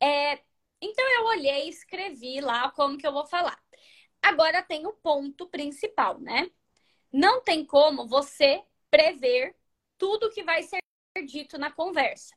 É, 0.00 0.42
então 0.80 1.04
eu 1.18 1.26
olhei, 1.26 1.68
escrevi 1.68 2.40
lá 2.40 2.70
como 2.72 2.98
que 2.98 3.06
eu 3.06 3.12
vou 3.12 3.26
falar. 3.26 3.62
Agora 4.22 4.62
tem 4.62 4.86
o 4.86 4.92
ponto 4.92 5.48
principal, 5.48 6.20
né? 6.20 6.50
Não 7.12 7.42
tem 7.42 7.64
como 7.64 8.06
você 8.08 8.62
prever 8.90 9.56
tudo 9.98 10.30
que 10.30 10.42
vai 10.42 10.62
ser 10.62 10.79
dito 11.24 11.58
na 11.58 11.70
conversa. 11.70 12.34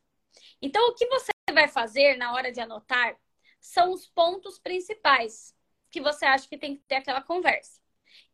Então, 0.62 0.90
o 0.90 0.96
que 0.96 1.06
você 1.08 1.32
vai 1.54 1.68
fazer 1.68 2.18
na 2.18 2.34
hora 2.34 2.52
de 2.52 2.60
anotar 2.60 3.18
são 3.60 3.92
os 3.92 4.08
pontos 4.08 4.60
principais 4.60 5.56
que 5.90 6.02
você 6.02 6.26
acha 6.26 6.48
que 6.48 6.58
tem 6.58 6.76
que 6.76 6.84
ter 6.84 6.96
aquela 6.96 7.22
conversa. 7.22 7.80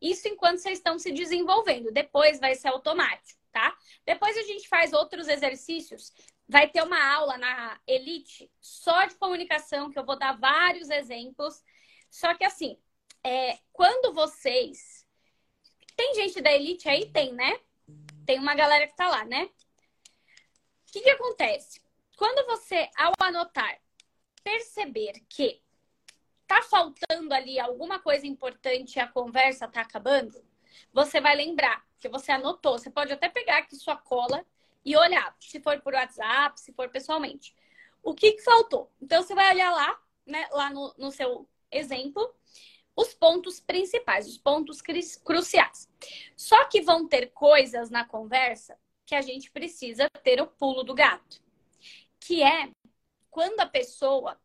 Isso 0.01 0.27
enquanto 0.27 0.59
vocês 0.59 0.79
estão 0.79 0.97
se 0.97 1.11
desenvolvendo. 1.11 1.91
Depois 1.91 2.39
vai 2.39 2.55
ser 2.55 2.69
automático, 2.69 3.39
tá? 3.51 3.77
Depois 4.05 4.37
a 4.37 4.43
gente 4.43 4.67
faz 4.67 4.93
outros 4.93 5.27
exercícios. 5.27 6.11
Vai 6.47 6.69
ter 6.69 6.81
uma 6.81 7.13
aula 7.13 7.37
na 7.37 7.79
Elite 7.85 8.51
só 8.59 9.05
de 9.05 9.15
comunicação, 9.15 9.89
que 9.91 9.99
eu 9.99 10.05
vou 10.05 10.17
dar 10.17 10.37
vários 10.37 10.89
exemplos. 10.89 11.61
Só 12.09 12.33
que 12.33 12.43
assim, 12.43 12.77
é, 13.23 13.59
quando 13.71 14.13
vocês. 14.13 15.05
Tem 15.95 16.15
gente 16.15 16.41
da 16.41 16.51
Elite 16.51 16.87
aí? 16.87 17.11
Tem, 17.11 17.33
né? 17.33 17.59
Tem 18.25 18.39
uma 18.39 18.55
galera 18.55 18.87
que 18.87 18.95
tá 18.95 19.09
lá, 19.09 19.25
né? 19.25 19.49
O 20.89 20.91
que, 20.91 21.01
que 21.01 21.09
acontece? 21.11 21.79
Quando 22.17 22.47
você, 22.47 22.89
ao 22.97 23.13
anotar, 23.19 23.79
perceber 24.43 25.13
que 25.29 25.61
tá 26.47 26.63
faltando 26.63 27.31
ali 27.31 27.59
alguma 27.59 27.99
coisa 27.99 28.25
importante 28.25 28.95
e 28.95 28.99
a 28.99 29.07
conversa 29.07 29.67
tá 29.67 29.81
acabando, 29.81 30.43
você 30.91 31.21
vai 31.21 31.35
lembrar 31.35 31.85
que 31.99 32.09
você 32.09 32.31
anotou. 32.31 32.79
Você 32.79 32.89
pode 32.89 33.13
até 33.13 33.29
pegar 33.29 33.59
aqui 33.59 33.75
sua 33.75 33.97
cola 33.97 34.43
e 34.83 34.97
olhar, 34.97 35.35
se 35.39 35.59
for 35.59 35.79
por 35.79 35.93
WhatsApp, 35.93 36.59
se 36.59 36.73
for 36.73 36.89
pessoalmente. 36.89 37.55
O 38.01 38.15
que, 38.15 38.31
que 38.31 38.41
faltou? 38.41 38.91
Então, 38.99 39.21
você 39.21 39.35
vai 39.35 39.53
olhar 39.53 39.69
lá, 39.71 40.01
né, 40.25 40.49
lá 40.51 40.71
no, 40.71 40.91
no 40.97 41.11
seu 41.11 41.47
exemplo, 41.71 42.33
os 42.95 43.13
pontos 43.13 43.59
principais, 43.59 44.27
os 44.27 44.39
pontos 44.39 44.81
cruciais. 45.23 45.87
Só 46.35 46.65
que 46.65 46.81
vão 46.81 47.07
ter 47.07 47.27
coisas 47.27 47.91
na 47.91 48.03
conversa 48.05 48.75
que 49.09 49.15
a 49.15 49.21
gente 49.21 49.49
precisa 49.49 50.07
ter 50.23 50.39
o 50.39 50.45
pulo 50.45 50.83
do 50.83 50.93
gato, 50.93 51.41
que 52.19 52.43
é 52.43 52.69
quando 53.31 53.59
a 53.59 53.65
pessoa 53.65 54.39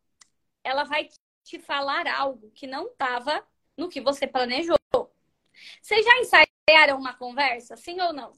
ela 0.65 0.85
vai 0.85 1.07
te 1.43 1.59
falar 1.59 2.07
algo 2.07 2.51
que 2.53 2.67
não 2.67 2.87
estava 2.87 3.47
no 3.77 3.91
que 3.91 4.01
você 4.01 4.27
planejou. 4.27 4.79
Vocês 5.83 6.03
já 6.03 6.19
ensaiaram 6.19 6.99
uma 6.99 7.13
conversa, 7.13 7.77
sim 7.77 8.01
ou 8.01 8.15
não? 8.15 8.33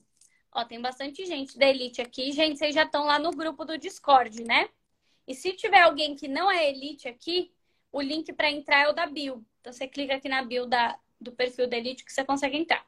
Ó, 0.51 0.65
tem 0.65 0.81
bastante 0.81 1.25
gente 1.25 1.57
da 1.57 1.69
Elite 1.69 2.03
aqui. 2.03 2.33
Gente, 2.33 2.59
vocês 2.59 2.75
já 2.75 2.83
estão 2.83 3.05
lá 3.05 3.21
no 3.21 3.31
grupo 3.31 3.65
do 3.65 3.79
Discord, 3.79 4.43
né? 4.43 4.69
E 5.29 5.35
se 5.35 5.53
tiver 5.53 5.83
alguém 5.83 6.17
que 6.17 6.27
não 6.27 6.51
é 6.51 6.69
Elite 6.69 7.07
aqui, 7.07 7.53
o 7.93 8.01
link 8.01 8.33
para 8.33 8.51
entrar 8.51 8.81
é 8.81 8.89
o 8.89 8.93
da 8.93 9.07
Bio. 9.07 9.47
Então 9.61 9.73
você 9.73 9.87
clica 9.87 10.17
aqui 10.17 10.29
na 10.29 10.43
bio 10.43 10.67
da, 10.67 10.99
do 11.21 11.31
perfil 11.31 11.69
da 11.69 11.77
Elite 11.77 12.05
que 12.05 12.13
você 12.13 12.25
consegue 12.25 12.57
entrar. 12.57 12.85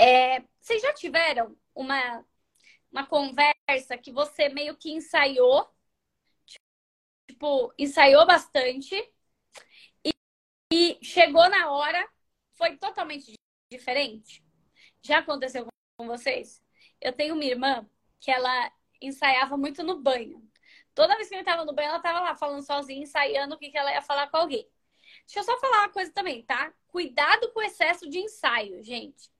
É, 0.00 0.42
vocês 0.58 0.80
já 0.80 0.94
tiveram 0.94 1.54
uma, 1.74 2.24
uma 2.90 3.06
conversa 3.06 3.98
que 4.02 4.10
você 4.10 4.48
meio 4.48 4.74
que 4.74 4.90
ensaiou, 4.90 5.68
tipo, 7.28 7.72
ensaiou 7.78 8.26
bastante, 8.26 8.94
e, 10.04 10.10
e 10.72 10.98
chegou 11.04 11.48
na 11.50 11.70
hora, 11.70 12.08
foi 12.54 12.78
totalmente 12.78 13.34
diferente. 13.70 14.42
Já 15.02 15.18
aconteceu 15.18 15.66
com 15.98 16.06
vocês? 16.06 16.62
Eu 17.00 17.12
tenho 17.12 17.34
uma 17.34 17.44
irmã 17.44 17.86
que 18.20 18.30
ela 18.30 18.72
ensaiava 19.02 19.56
muito 19.58 19.82
no 19.82 20.00
banho. 20.00 20.42
Toda 20.94 21.16
vez 21.16 21.28
que 21.28 21.34
ele 21.34 21.42
estava 21.42 21.64
no 21.66 21.74
banho, 21.74 21.88
ela 21.88 21.98
estava 21.98 22.20
lá 22.20 22.36
falando 22.36 22.62
sozinha, 22.64 23.02
ensaiando 23.02 23.54
o 23.54 23.58
que, 23.58 23.70
que 23.70 23.78
ela 23.78 23.92
ia 23.92 24.02
falar 24.02 24.28
com 24.30 24.38
alguém. 24.38 24.66
Deixa 25.26 25.40
eu 25.40 25.44
só 25.44 25.58
falar 25.60 25.80
uma 25.80 25.90
coisa 25.90 26.12
também, 26.12 26.42
tá? 26.44 26.72
Cuidado 26.88 27.52
com 27.52 27.60
o 27.60 27.62
excesso 27.62 28.08
de 28.08 28.18
ensaio, 28.18 28.82
gente. 28.82 29.30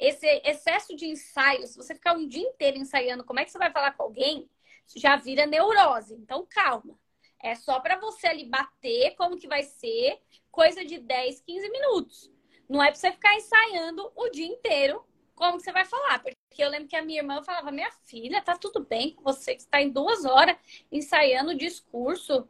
Esse 0.00 0.26
excesso 0.44 0.96
de 0.96 1.06
ensaio, 1.06 1.66
se 1.66 1.76
você 1.76 1.94
ficar 1.94 2.14
um 2.14 2.26
dia 2.26 2.42
inteiro 2.42 2.78
ensaiando 2.78 3.22
como 3.22 3.38
é 3.38 3.44
que 3.44 3.50
você 3.50 3.58
vai 3.58 3.70
falar 3.70 3.92
com 3.92 4.04
alguém, 4.04 4.48
já 4.96 5.16
vira 5.16 5.46
neurose. 5.46 6.14
Então, 6.14 6.46
calma. 6.48 6.98
É 7.42 7.54
só 7.54 7.78
para 7.80 7.98
você 7.98 8.26
ali 8.26 8.46
bater 8.46 9.14
como 9.16 9.38
que 9.38 9.46
vai 9.46 9.62
ser, 9.62 10.18
coisa 10.50 10.84
de 10.84 10.98
10, 10.98 11.40
15 11.40 11.70
minutos. 11.70 12.32
Não 12.68 12.82
é 12.82 12.86
para 12.86 12.98
você 12.98 13.12
ficar 13.12 13.34
ensaiando 13.34 14.10
o 14.16 14.28
dia 14.30 14.46
inteiro 14.46 15.04
como 15.34 15.58
que 15.58 15.64
você 15.64 15.72
vai 15.72 15.84
falar. 15.84 16.22
Porque 16.22 16.36
eu 16.58 16.68
lembro 16.68 16.88
que 16.88 16.96
a 16.96 17.02
minha 17.02 17.20
irmã 17.20 17.42
falava, 17.42 17.70
minha 17.70 17.90
filha, 18.06 18.42
tá 18.42 18.56
tudo 18.56 18.80
bem 18.84 19.14
com 19.14 19.22
você, 19.22 19.54
que 19.54 19.62
está 19.62 19.80
em 19.80 19.90
duas 19.90 20.24
horas 20.24 20.56
ensaiando 20.90 21.52
o 21.52 21.56
discurso. 21.56 22.48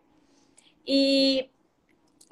E, 0.87 1.49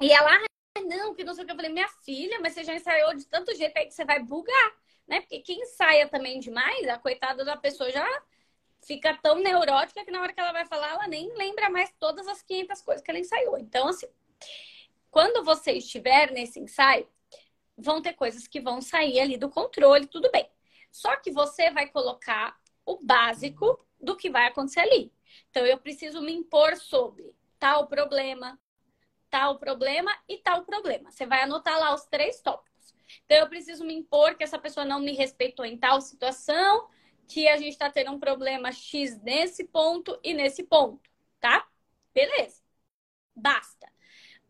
e 0.01 0.11
ela, 0.11 0.29
ah, 0.33 0.81
não, 0.81 1.13
que 1.13 1.23
não 1.23 1.33
sei 1.33 1.43
o 1.43 1.47
que. 1.47 1.51
Eu 1.51 1.55
falei, 1.55 1.71
minha 1.71 1.87
filha, 2.03 2.39
mas 2.41 2.53
você 2.53 2.63
já 2.63 2.75
ensaiou 2.75 3.15
de 3.15 3.25
tanto 3.25 3.55
jeito 3.55 3.77
aí 3.77 3.85
que 3.85 3.93
você 3.93 4.03
vai 4.03 4.21
bugar, 4.21 4.75
né? 5.09 5.21
Porque 5.21 5.39
quem 5.39 5.59
ensaia 5.61 6.07
também 6.07 6.39
demais, 6.39 6.87
a 6.87 6.97
coitada 6.99 7.43
da 7.43 7.57
pessoa 7.57 7.91
já 7.91 8.07
fica 8.85 9.17
tão 9.21 9.39
neurótica 9.39 10.05
que 10.05 10.11
na 10.11 10.21
hora 10.21 10.31
que 10.31 10.39
ela 10.39 10.53
vai 10.53 10.65
falar, 10.65 10.91
ela 10.91 11.07
nem 11.07 11.35
lembra 11.35 11.69
mais 11.69 11.91
todas 11.99 12.27
as 12.27 12.41
500 12.43 12.81
coisas 12.81 13.03
que 13.03 13.11
ela 13.11 13.19
ensaiou. 13.19 13.57
Então, 13.57 13.87
assim, 13.87 14.07
quando 15.09 15.43
você 15.43 15.73
estiver 15.73 16.31
nesse 16.31 16.59
ensaio, 16.59 17.07
vão 17.75 18.01
ter 18.01 18.13
coisas 18.13 18.47
que 18.47 18.61
vão 18.61 18.81
sair 18.81 19.19
ali 19.19 19.37
do 19.37 19.49
controle, 19.49 20.05
tudo 20.05 20.29
bem. 20.31 20.47
Só 20.91 21.15
que 21.17 21.31
você 21.31 21.71
vai 21.71 21.87
colocar 21.87 22.57
o 22.85 22.97
básico 23.03 23.83
do 23.99 24.15
que 24.15 24.29
vai 24.29 24.47
acontecer 24.47 24.81
ali. 24.81 25.11
Então, 25.49 25.65
eu 25.65 25.77
preciso 25.77 26.21
me 26.21 26.33
impor 26.33 26.75
sobre 26.77 27.35
tal 27.57 27.87
problema, 27.87 28.59
tal 29.29 29.57
problema 29.57 30.11
e 30.27 30.37
tal 30.37 30.63
problema. 30.63 31.11
Você 31.11 31.25
vai 31.25 31.41
anotar 31.41 31.79
lá 31.79 31.93
os 31.93 32.05
três 32.05 32.41
tópicos. 32.41 32.68
Então, 33.25 33.37
eu 33.37 33.49
preciso 33.49 33.85
me 33.85 33.93
impor 33.93 34.35
que 34.35 34.43
essa 34.43 34.59
pessoa 34.59 34.85
não 34.85 34.99
me 34.99 35.13
respeitou 35.13 35.65
em 35.65 35.77
tal 35.77 36.01
situação, 36.01 36.87
que 37.27 37.47
a 37.47 37.57
gente 37.57 37.73
está 37.73 37.89
tendo 37.89 38.11
um 38.11 38.19
problema 38.19 38.71
X 38.71 39.19
nesse 39.21 39.63
ponto 39.65 40.19
e 40.23 40.33
nesse 40.33 40.63
ponto, 40.63 41.09
tá? 41.39 41.67
Beleza. 42.13 42.61
Basta. 43.35 43.87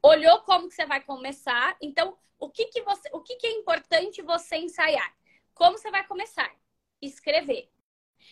Olhou 0.01 0.41
como 0.41 0.69
que 0.69 0.75
você 0.75 0.85
vai 0.85 1.01
começar? 1.01 1.75
Então, 1.81 2.17
o 2.39 2.49
que, 2.49 2.65
que, 2.67 2.81
você, 2.83 3.09
o 3.11 3.19
que, 3.21 3.35
que 3.35 3.47
é 3.47 3.51
importante 3.51 4.21
você 4.21 4.55
ensaiar? 4.57 5.13
Como 5.53 5.77
você 5.77 5.91
vai 5.91 6.07
começar? 6.07 6.49
Escrever. 7.01 7.69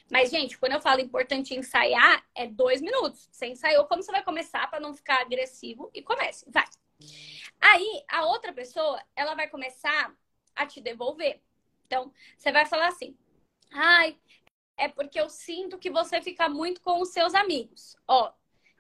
Mas, 0.10 0.30
gente, 0.30 0.58
quando 0.58 0.74
eu 0.74 0.82
falo 0.82 1.02
importante 1.02 1.54
ensaiar, 1.54 2.26
é 2.34 2.48
dois 2.48 2.82
minutos. 2.82 3.28
Você 3.32 3.48
ensaiou 3.48 3.86
como 3.86 4.02
você 4.02 4.12
vai 4.12 4.24
começar 4.24 4.70
para 4.70 4.80
não 4.80 4.94
ficar 4.94 5.22
agressivo 5.22 5.92
e 5.94 6.02
comece. 6.02 6.46
Vai. 6.50 6.66
Aí, 7.60 8.04
a 8.08 8.26
outra 8.26 8.54
pessoa, 8.54 9.02
ela 9.16 9.36
vai 9.36 9.48
começar 9.50 10.16
a 10.56 10.66
te 10.66 10.82
devolver. 10.82 11.42
Então, 11.86 12.14
você 12.38 12.52
vai 12.52 12.66
falar 12.66 12.88
assim: 12.88 13.18
ai, 13.72 14.18
é 14.78 14.88
porque 14.88 15.20
eu 15.20 15.30
sinto 15.30 15.78
que 15.78 15.90
você 15.90 16.22
fica 16.22 16.48
muito 16.48 16.82
com 16.82 17.02
os 17.02 17.10
seus 17.10 17.34
amigos. 17.34 17.96
Ó, 18.08 18.32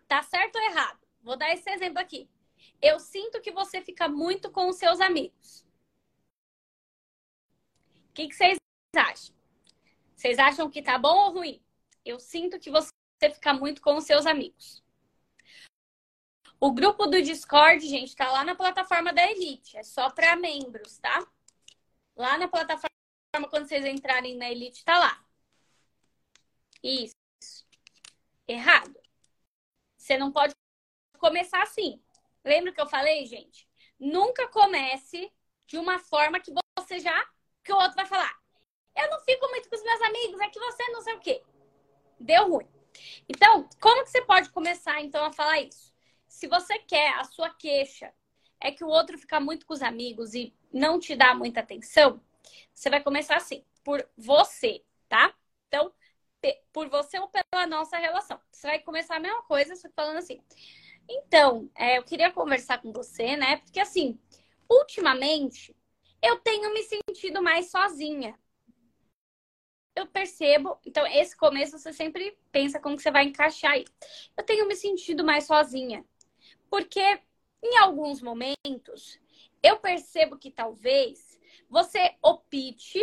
tá 0.07 0.21
certo 0.23 0.57
ou 0.57 0.61
errado? 0.63 0.99
Vou 1.21 1.37
dar 1.37 1.51
esse 1.53 1.69
exemplo 1.69 1.99
aqui. 1.99 2.29
Eu 2.81 2.99
sinto 2.99 3.41
que 3.41 3.51
você 3.51 3.81
fica 3.81 4.07
muito 4.07 4.51
com 4.51 4.69
os 4.69 4.77
seus 4.77 4.99
amigos. 5.01 5.65
O 8.09 8.13
que, 8.13 8.27
que 8.27 8.35
vocês 8.35 8.57
acham? 8.95 9.35
Vocês 10.15 10.39
acham 10.39 10.69
que 10.69 10.81
tá 10.81 10.97
bom 10.97 11.15
ou 11.25 11.33
ruim? 11.33 11.61
Eu 12.05 12.19
sinto 12.19 12.59
que 12.59 12.71
você 12.71 12.91
fica 13.33 13.53
muito 13.53 13.81
com 13.81 13.97
os 13.97 14.05
seus 14.05 14.25
amigos. 14.25 14.83
O 16.59 16.71
grupo 16.71 17.05
do 17.05 17.21
Discord, 17.21 17.87
gente, 17.87 18.15
tá 18.15 18.31
lá 18.31 18.43
na 18.43 18.55
plataforma 18.55 19.13
da 19.13 19.29
Elite. 19.29 19.77
É 19.77 19.83
só 19.83 20.09
para 20.09 20.35
membros, 20.35 20.97
tá? 20.97 21.25
Lá 22.15 22.37
na 22.37 22.47
plataforma, 22.47 22.89
quando 23.49 23.67
vocês 23.67 23.85
entrarem 23.85 24.35
na 24.37 24.49
Elite, 24.49 24.83
tá 24.83 24.97
lá. 24.97 25.23
Isso. 26.81 27.15
Errado. 28.47 28.95
Você 29.97 30.17
não 30.17 30.31
pode 30.31 30.53
começar 31.19 31.61
assim. 31.61 32.01
Lembra 32.43 32.71
que 32.71 32.81
eu 32.81 32.87
falei, 32.87 33.25
gente? 33.25 33.67
Nunca 33.99 34.47
comece 34.47 35.31
de 35.67 35.77
uma 35.77 35.99
forma 35.99 36.39
que 36.39 36.51
você 36.79 36.99
já. 36.99 37.27
que 37.63 37.73
o 37.73 37.75
outro 37.75 37.95
vai 37.95 38.05
falar. 38.05 38.33
Eu 38.95 39.09
não 39.11 39.19
fico 39.19 39.47
muito 39.49 39.69
com 39.69 39.75
os 39.75 39.83
meus 39.83 40.01
amigos, 40.01 40.39
é 40.39 40.49
que 40.49 40.59
você 40.59 40.89
não 40.89 41.01
sei 41.01 41.13
o 41.15 41.19
quê. 41.19 41.43
Deu 42.19 42.49
ruim. 42.49 42.67
Então, 43.29 43.69
como 43.79 44.03
que 44.03 44.09
você 44.09 44.21
pode 44.23 44.49
começar 44.49 45.01
então 45.01 45.23
a 45.25 45.31
falar 45.31 45.59
isso? 45.59 45.93
Se 46.27 46.47
você 46.47 46.79
quer 46.79 47.13
a 47.15 47.23
sua 47.23 47.49
queixa 47.49 48.13
é 48.59 48.71
que 48.71 48.83
o 48.83 48.87
outro 48.87 49.17
fica 49.17 49.39
muito 49.39 49.65
com 49.65 49.73
os 49.73 49.81
amigos 49.81 50.33
e 50.33 50.53
não 50.71 50.99
te 50.99 51.15
dá 51.15 51.33
muita 51.33 51.59
atenção, 51.61 52.21
você 52.73 52.89
vai 52.89 53.01
começar 53.01 53.37
assim, 53.37 53.63
por 53.83 54.07
você, 54.17 54.83
tá? 55.07 55.33
Então, 55.67 55.93
por 56.71 56.89
você 56.89 57.19
ou 57.19 57.29
pela 57.29 57.65
nossa 57.67 57.97
relação. 57.97 58.39
Você 58.51 58.67
vai 58.67 58.79
começar 58.79 59.15
a 59.15 59.19
mesma 59.19 59.41
coisa, 59.43 59.75
só 59.75 59.89
falando 59.95 60.17
assim. 60.17 60.41
Então, 61.09 61.69
é, 61.75 61.97
eu 61.97 62.03
queria 62.03 62.31
conversar 62.31 62.81
com 62.81 62.91
você, 62.91 63.35
né? 63.35 63.57
Porque 63.57 63.79
assim, 63.79 64.19
ultimamente 64.69 65.75
eu 66.21 66.37
tenho 66.39 66.73
me 66.73 66.83
sentido 66.83 67.41
mais 67.41 67.71
sozinha. 67.71 68.37
Eu 69.95 70.05
percebo, 70.05 70.79
então 70.85 71.07
esse 71.07 71.35
começo 71.35 71.77
você 71.79 71.91
sempre 71.91 72.37
pensa 72.51 72.79
como 72.79 72.95
que 72.95 73.01
você 73.01 73.09
vai 73.09 73.25
encaixar 73.25 73.71
aí. 73.71 73.85
Eu 74.37 74.43
tenho 74.43 74.67
me 74.67 74.75
sentido 74.75 75.23
mais 75.23 75.45
sozinha. 75.45 76.05
Porque 76.69 77.21
em 77.63 77.77
alguns 77.77 78.21
momentos 78.21 79.19
eu 79.63 79.79
percebo 79.79 80.37
que 80.37 80.51
talvez 80.51 81.39
você 81.69 82.15
opte 82.21 83.01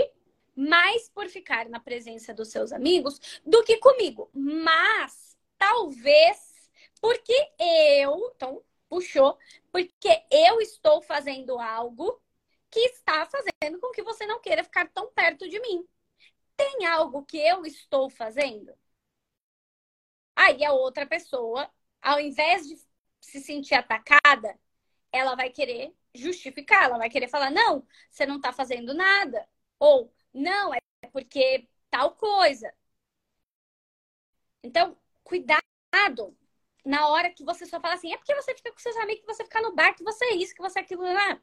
mais 0.57 1.09
por 1.09 1.29
ficar 1.29 1.69
na 1.69 1.81
presença 1.81 2.33
dos 2.33 2.49
seus 2.49 2.73
amigos 2.73 3.21
do 3.45 3.63
que 3.65 3.79
comigo. 3.79 4.31
Mas 4.33 5.37
talvez 5.59 6.55
porque 7.01 7.35
eu, 7.59 8.33
então 8.35 8.65
puxou, 8.89 9.39
porque 9.71 10.25
eu 10.31 10.61
estou 10.61 11.03
fazendo 11.03 11.59
algo 11.59 12.21
que 12.71 12.81
está 12.81 13.27
fazendo 13.27 13.79
com 13.81 13.91
que 13.93 14.03
você 14.03 14.27
não 14.27 14.41
queira 14.41 14.65
ficar 14.65 14.89
tão 14.91 15.13
perto 15.13 15.49
de 15.49 15.61
mim. 15.61 15.87
Tem 16.57 16.87
algo 16.87 17.25
que 17.25 17.39
eu 17.39 17.67
estou 17.67 18.09
fazendo? 18.11 18.73
Aí 20.37 20.65
a 20.65 20.73
outra 20.73 21.07
pessoa, 21.07 21.71
ao 22.01 22.21
invés 22.21 22.67
de 22.69 22.77
se 23.25 23.41
sentir 23.41 23.75
atacada, 23.75 24.59
ela 25.13 25.35
vai 25.35 25.51
querer 25.51 25.95
justificar, 26.15 26.85
ela 26.85 26.99
vai 26.99 27.11
querer 27.11 27.29
falar: 27.29 27.51
não, 27.51 27.87
você 28.11 28.27
não 28.27 28.37
está 28.37 28.53
fazendo 28.53 28.95
nada. 28.95 29.49
Ou 29.79 30.13
não, 30.33 30.75
é 30.75 30.81
porque 31.13 31.69
tal 31.91 32.15
coisa. 32.17 32.73
Então, 34.63 34.97
cuidado 35.23 35.63
na 36.85 37.09
hora 37.09 37.31
que 37.31 37.45
você 37.45 37.67
só 37.67 37.81
fala 37.81 37.95
assim, 37.95 38.13
é 38.13 38.17
porque 38.17 38.35
você 38.35 38.55
fica 38.55 38.71
com 38.73 38.79
seus 38.79 38.97
amigos, 38.97 39.21
que 39.21 39.35
você 39.35 39.45
fica 39.45 39.61
no 39.63 39.75
bar, 39.75 39.95
que 39.95 40.05
você 40.05 40.25
é 40.27 40.35
isso, 40.35 40.55
que 40.55 40.63
você 40.63 40.81
é 40.81 40.83
aquilo 40.83 41.03
lá. 41.03 41.41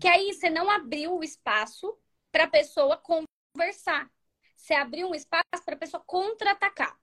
Que 0.00 0.08
aí 0.08 0.32
você 0.32 0.48
não 0.50 0.70
abriu 0.70 1.16
o 1.16 1.24
espaço 1.24 1.98
para 2.30 2.44
a 2.44 2.48
pessoa 2.48 2.96
conversar. 2.98 4.10
Você 4.56 4.74
abriu 4.74 5.08
um 5.08 5.14
espaço 5.14 5.64
para 5.64 5.74
a 5.74 5.78
pessoa 5.78 6.02
contra-atacar. 6.06 6.98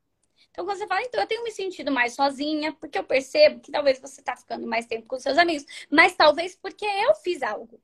Então, 0.52 0.66
quando 0.66 0.78
você 0.78 0.88
fala, 0.88 1.02
então 1.02 1.22
eu 1.22 1.28
tenho 1.28 1.44
me 1.44 1.52
sentido 1.52 1.92
mais 1.92 2.16
sozinha, 2.16 2.74
porque 2.74 2.98
eu 2.98 3.04
percebo 3.04 3.60
que 3.60 3.72
talvez 3.72 4.00
você 4.00 4.22
está 4.22 4.36
ficando 4.36 4.68
mais 4.68 4.86
tempo 4.86 5.08
com 5.08 5.20
seus 5.20 5.38
amigos, 5.38 5.66
mas 5.92 6.16
talvez 6.16 6.56
porque 6.56 6.86
eu 6.86 7.16
fiz 7.16 7.42
algo. 7.44 7.82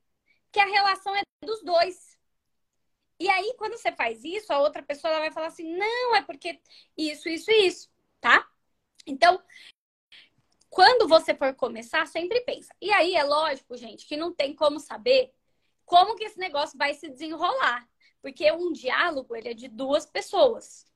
Que 0.52 0.60
a 0.60 0.66
relação 0.66 1.14
é 1.16 1.22
dos 1.44 1.62
dois. 1.62 2.18
E 3.18 3.28
aí, 3.28 3.54
quando 3.58 3.76
você 3.76 3.92
faz 3.92 4.24
isso, 4.24 4.52
a 4.52 4.58
outra 4.60 4.82
pessoa 4.82 5.18
vai 5.18 5.30
falar 5.30 5.48
assim: 5.48 5.76
não, 5.76 6.16
é 6.16 6.22
porque 6.22 6.60
isso, 6.96 7.28
isso 7.28 7.50
isso, 7.50 7.90
tá? 8.20 8.48
Então, 9.06 9.42
quando 10.70 11.08
você 11.08 11.34
for 11.34 11.54
começar, 11.54 12.06
sempre 12.06 12.40
pensa. 12.42 12.74
E 12.80 12.90
aí, 12.92 13.14
é 13.14 13.22
lógico, 13.24 13.76
gente, 13.76 14.06
que 14.06 14.16
não 14.16 14.32
tem 14.32 14.54
como 14.54 14.80
saber 14.80 15.32
como 15.84 16.16
que 16.16 16.24
esse 16.24 16.38
negócio 16.38 16.78
vai 16.78 16.94
se 16.94 17.08
desenrolar. 17.08 17.88
Porque 18.22 18.50
um 18.52 18.72
diálogo, 18.72 19.34
ele 19.34 19.48
é 19.50 19.54
de 19.54 19.68
duas 19.68 20.06
pessoas. 20.06 20.86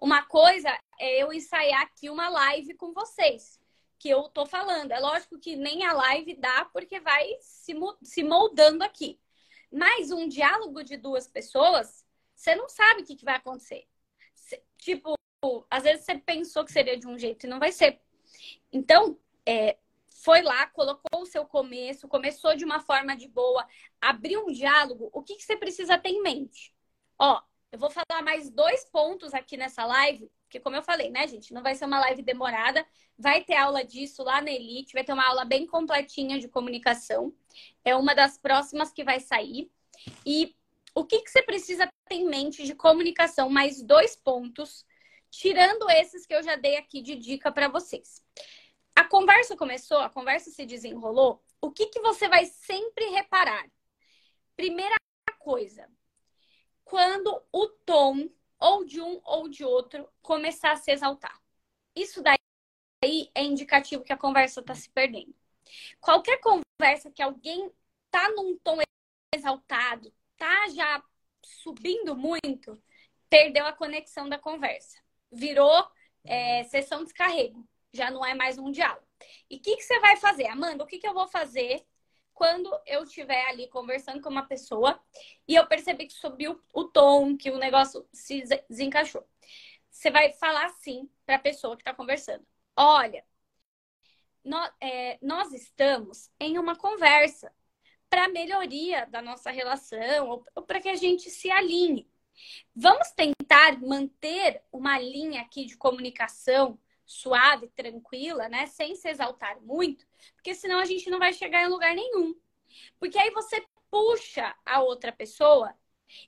Uma 0.00 0.24
coisa 0.26 0.68
é 0.98 1.22
eu 1.22 1.32
ensaiar 1.32 1.82
aqui 1.82 2.10
uma 2.10 2.28
live 2.28 2.74
com 2.74 2.92
vocês, 2.92 3.60
que 3.98 4.08
eu 4.08 4.24
tô 4.24 4.44
falando. 4.46 4.92
É 4.92 5.00
lógico 5.00 5.38
que 5.38 5.56
nem 5.56 5.84
a 5.84 5.92
live 5.92 6.34
dá, 6.34 6.64
porque 6.66 7.00
vai 7.00 7.36
se 7.40 8.22
moldando 8.22 8.84
aqui. 8.84 9.20
Mas 9.70 10.10
um 10.10 10.28
diálogo 10.28 10.82
de 10.84 10.96
duas 10.96 11.26
pessoas, 11.26 12.04
você 12.34 12.54
não 12.54 12.68
sabe 12.68 13.02
o 13.02 13.04
que, 13.04 13.16
que 13.16 13.24
vai 13.24 13.36
acontecer. 13.36 13.86
Tipo, 14.76 15.14
às 15.70 15.84
vezes 15.84 16.04
você 16.04 16.18
pensou 16.18 16.64
que 16.64 16.72
seria 16.72 16.98
de 16.98 17.06
um 17.06 17.18
jeito 17.18 17.46
e 17.46 17.48
não 17.48 17.58
vai 17.58 17.72
ser. 17.72 18.00
Então, 18.72 19.18
é, 19.46 19.78
foi 20.22 20.42
lá, 20.42 20.66
colocou 20.68 21.22
o 21.22 21.26
seu 21.26 21.44
começo, 21.44 22.06
começou 22.06 22.54
de 22.54 22.64
uma 22.64 22.80
forma 22.80 23.16
de 23.16 23.28
boa, 23.28 23.66
abriu 24.00 24.46
um 24.46 24.52
diálogo, 24.52 25.10
o 25.12 25.22
que, 25.22 25.36
que 25.36 25.42
você 25.42 25.56
precisa 25.56 25.98
ter 25.98 26.10
em 26.10 26.22
mente? 26.22 26.74
Ó, 27.18 27.42
eu 27.72 27.78
vou 27.78 27.90
falar 27.90 28.22
mais 28.22 28.50
dois 28.50 28.84
pontos 28.84 29.32
aqui 29.32 29.56
nessa 29.56 29.84
live, 29.86 30.30
porque 30.44 30.60
como 30.60 30.76
eu 30.76 30.82
falei, 30.82 31.10
né, 31.10 31.26
gente, 31.26 31.54
não 31.54 31.62
vai 31.62 31.74
ser 31.74 31.86
uma 31.86 31.98
live 32.00 32.22
demorada, 32.22 32.86
vai 33.18 33.42
ter 33.42 33.54
aula 33.54 33.82
disso 33.82 34.22
lá 34.22 34.42
na 34.42 34.50
Elite, 34.50 34.92
vai 34.92 35.02
ter 35.02 35.14
uma 35.14 35.26
aula 35.26 35.46
bem 35.46 35.66
completinha 35.66 36.38
de 36.38 36.48
comunicação. 36.48 37.34
É 37.82 37.96
uma 37.96 38.14
das 38.14 38.36
próximas 38.36 38.92
que 38.92 39.02
vai 39.02 39.18
sair. 39.18 39.70
E 40.26 40.54
o 40.94 41.04
que, 41.04 41.20
que 41.20 41.30
você 41.30 41.42
precisa 41.42 41.88
ter 42.06 42.16
em 42.16 42.28
mente 42.28 42.64
de 42.64 42.74
comunicação? 42.74 43.48
Mais 43.48 43.82
dois 43.82 44.14
pontos, 44.14 44.84
tirando 45.30 45.88
esses 45.88 46.26
que 46.26 46.34
eu 46.34 46.42
já 46.42 46.56
dei 46.56 46.76
aqui 46.76 47.00
de 47.00 47.16
dica 47.16 47.50
para 47.50 47.68
vocês. 47.68 48.22
A 48.94 49.04
conversa 49.04 49.56
começou, 49.56 49.98
a 49.98 50.10
conversa 50.10 50.50
se 50.50 50.66
desenrolou. 50.66 51.42
O 51.62 51.70
que, 51.70 51.86
que 51.86 52.00
você 52.00 52.28
vai 52.28 52.44
sempre 52.44 53.06
reparar? 53.06 53.66
Primeira 54.54 54.96
coisa, 55.38 55.88
quando 56.92 57.42
o 57.50 57.68
tom 57.68 58.28
ou 58.60 58.84
de 58.84 59.00
um 59.00 59.18
ou 59.24 59.48
de 59.48 59.64
outro 59.64 60.06
começar 60.20 60.72
a 60.72 60.76
se 60.76 60.90
exaltar. 60.90 61.40
Isso 61.96 62.22
daí 62.22 63.30
é 63.34 63.42
indicativo 63.42 64.04
que 64.04 64.12
a 64.12 64.16
conversa 64.16 64.60
está 64.60 64.74
se 64.74 64.90
perdendo. 64.90 65.34
Qualquer 66.02 66.38
conversa 66.38 67.10
que 67.10 67.22
alguém 67.22 67.72
tá 68.10 68.28
num 68.32 68.58
tom 68.58 68.76
exaltado, 69.34 70.12
tá 70.36 70.68
já 70.68 71.02
subindo 71.42 72.14
muito, 72.14 72.78
perdeu 73.30 73.64
a 73.64 73.72
conexão 73.72 74.28
da 74.28 74.38
conversa. 74.38 74.98
Virou 75.30 75.90
é, 76.24 76.64
sessão 76.64 76.98
de 76.98 77.04
descarrego. 77.04 77.66
Já 77.90 78.10
não 78.10 78.22
é 78.22 78.34
mais 78.34 78.58
um 78.58 78.70
diálogo. 78.70 79.08
E 79.48 79.56
o 79.56 79.60
que, 79.60 79.76
que 79.76 79.82
você 79.82 79.98
vai 79.98 80.18
fazer? 80.18 80.46
Amanda, 80.46 80.84
o 80.84 80.86
que, 80.86 80.98
que 80.98 81.08
eu 81.08 81.14
vou 81.14 81.26
fazer 81.26 81.86
quando 82.42 82.76
eu 82.84 83.04
estiver 83.04 83.46
ali 83.46 83.68
conversando 83.68 84.20
com 84.20 84.28
uma 84.28 84.44
pessoa 84.44 85.00
e 85.46 85.54
eu 85.54 85.64
perceber 85.64 86.06
que 86.06 86.12
subiu 86.12 86.60
o 86.72 86.82
tom, 86.82 87.36
que 87.36 87.52
o 87.52 87.56
negócio 87.56 88.04
se 88.12 88.42
desencaixou? 88.68 89.24
Você 89.88 90.10
vai 90.10 90.32
falar 90.32 90.66
assim 90.66 91.08
para 91.24 91.36
a 91.36 91.38
pessoa 91.38 91.76
que 91.76 91.82
está 91.82 91.94
conversando: 91.94 92.44
Olha, 92.76 93.24
nós, 94.44 94.72
é, 94.80 95.20
nós 95.22 95.52
estamos 95.52 96.32
em 96.40 96.58
uma 96.58 96.74
conversa 96.74 97.54
para 98.10 98.26
melhoria 98.26 99.06
da 99.06 99.22
nossa 99.22 99.52
relação 99.52 100.28
ou, 100.28 100.44
ou 100.56 100.64
para 100.64 100.80
que 100.80 100.88
a 100.88 100.96
gente 100.96 101.30
se 101.30 101.48
alinhe. 101.48 102.10
Vamos 102.74 103.12
tentar 103.12 103.80
manter 103.80 104.64
uma 104.72 104.98
linha 104.98 105.42
aqui 105.42 105.64
de 105.64 105.76
comunicação 105.76 106.76
suave, 107.12 107.68
tranquila, 107.68 108.48
né? 108.48 108.66
Sem 108.66 108.94
se 108.96 109.08
exaltar 109.08 109.60
muito, 109.62 110.06
porque 110.34 110.54
senão 110.54 110.78
a 110.78 110.84
gente 110.84 111.10
não 111.10 111.18
vai 111.18 111.32
chegar 111.32 111.62
em 111.64 111.68
lugar 111.68 111.94
nenhum. 111.94 112.34
Porque 112.98 113.18
aí 113.18 113.30
você 113.30 113.64
puxa 113.90 114.54
a 114.64 114.80
outra 114.82 115.12
pessoa 115.12 115.74